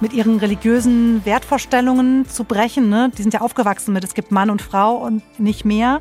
mit 0.00 0.14
ihren 0.14 0.38
religiösen 0.38 1.22
Wertvorstellungen 1.26 2.26
zu 2.26 2.44
brechen. 2.44 2.88
Ne? 2.88 3.10
Die 3.18 3.22
sind 3.22 3.34
ja 3.34 3.42
aufgewachsen 3.42 3.92
mit, 3.92 4.04
es 4.04 4.14
gibt 4.14 4.32
Mann 4.32 4.48
und 4.48 4.62
Frau 4.62 4.96
und 4.96 5.22
nicht 5.38 5.66
mehr. 5.66 6.00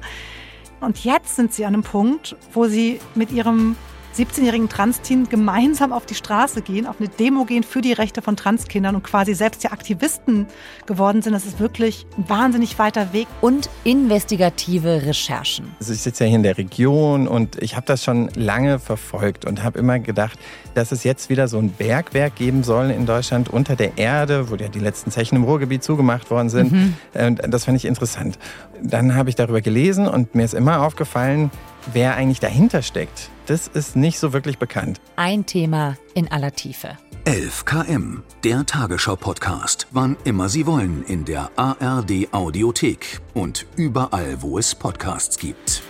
Und 0.80 1.04
jetzt 1.04 1.36
sind 1.36 1.54
sie 1.54 1.66
an 1.66 1.74
einem 1.74 1.84
Punkt, 1.84 2.38
wo 2.54 2.68
sie 2.68 3.02
mit 3.16 3.32
ihrem 3.32 3.76
17-jährigen 4.18 4.70
Trans-Teen 4.70 5.30
gemeinsam 5.30 5.94
auf 5.94 6.06
die 6.06 6.16
Straße 6.16 6.62
gehen, 6.62 6.88
auf 6.88 6.96
eine 7.00 7.10
Demo 7.10 7.46
gehen 7.46 7.64
für 7.64 7.82
die 7.82 7.94
Rechte 7.94 8.22
von 8.22 8.36
Transkindern 8.36 8.96
und 8.96 9.04
quasi 9.04 9.34
selbst 9.34 9.64
ja 9.64 9.72
Aktivisten 9.72 10.48
geworden 10.86 11.22
sind. 11.22 11.34
Das 11.34 11.46
ist 11.46 11.60
wirklich 11.60 12.06
ein 12.18 12.28
wahnsinnig 12.28 12.80
weiter 12.80 13.14
Weg. 13.14 13.28
Und 13.42 13.70
investigative 13.84 15.04
Recherchen. 15.06 15.76
Also 15.80 15.94
ich 15.94 16.02
sitze 16.02 16.24
ja 16.24 16.30
hier 16.30 16.38
in 16.38 16.44
der 16.44 16.58
Region 16.58 17.28
und 17.28 17.62
ich 17.62 17.76
habe 17.76 17.86
das 17.86 18.04
schon 18.04 18.30
lange 18.36 18.80
verfolgt 18.80 19.46
und 19.46 19.64
habe 19.64 19.78
immer 19.78 20.00
gedacht, 20.00 20.40
dass 20.74 20.92
es 20.92 21.04
jetzt 21.04 21.30
wieder 21.30 21.48
so 21.48 21.60
ein 21.60 21.72
Bergwerk 21.72 22.36
geben 22.36 22.64
soll 22.64 22.92
in 22.92 23.06
Deutschland 23.06 23.50
unter 23.50 23.76
der 23.76 23.98
Erde, 23.98 24.50
wo 24.50 24.56
ja 24.56 24.68
die 24.68 24.80
letzten 24.80 25.12
Zechen 25.12 25.36
im 25.36 25.44
Ruhrgebiet 25.44 25.84
zugemacht 25.84 26.32
worden 26.32 26.50
sind. 26.50 26.72
Mhm. 26.72 26.94
Und 27.14 27.42
das 27.48 27.66
fand 27.66 27.78
ich 27.78 27.86
interessant. 27.86 28.40
Dann 28.82 29.16
habe 29.16 29.30
ich 29.30 29.36
darüber 29.36 29.62
gelesen 29.62 30.08
und 30.08 30.36
mir 30.36 30.44
ist 30.44 30.54
immer 30.54 30.82
aufgefallen, 30.82 31.52
wer 31.94 32.16
eigentlich 32.16 32.40
dahinter 32.40 32.82
steckt. 32.82 33.30
Das 33.48 33.70
ist 33.70 33.96
nicht 33.96 34.20
so 34.20 34.34
wirklich 34.34 34.58
bekannt. 34.58 35.00
Ein 35.16 35.46
Thema 35.46 35.98
in 36.14 36.30
aller 36.30 36.52
Tiefe. 36.52 36.98
11 37.24 37.64
km, 37.64 38.24
der 38.44 38.66
Tagesschau-Podcast. 38.66 39.88
Wann 39.92 40.18
immer 40.26 40.50
Sie 40.50 40.68
wollen 40.68 41.04
in 41.08 41.24
der 41.24 41.50
ARD 41.56 42.34
Audiothek 42.34 43.22
und 43.34 43.66
überall, 43.78 44.42
wo 44.42 44.60
es 44.60 44.76
Podcasts 44.76 45.38
gibt. 45.38 45.82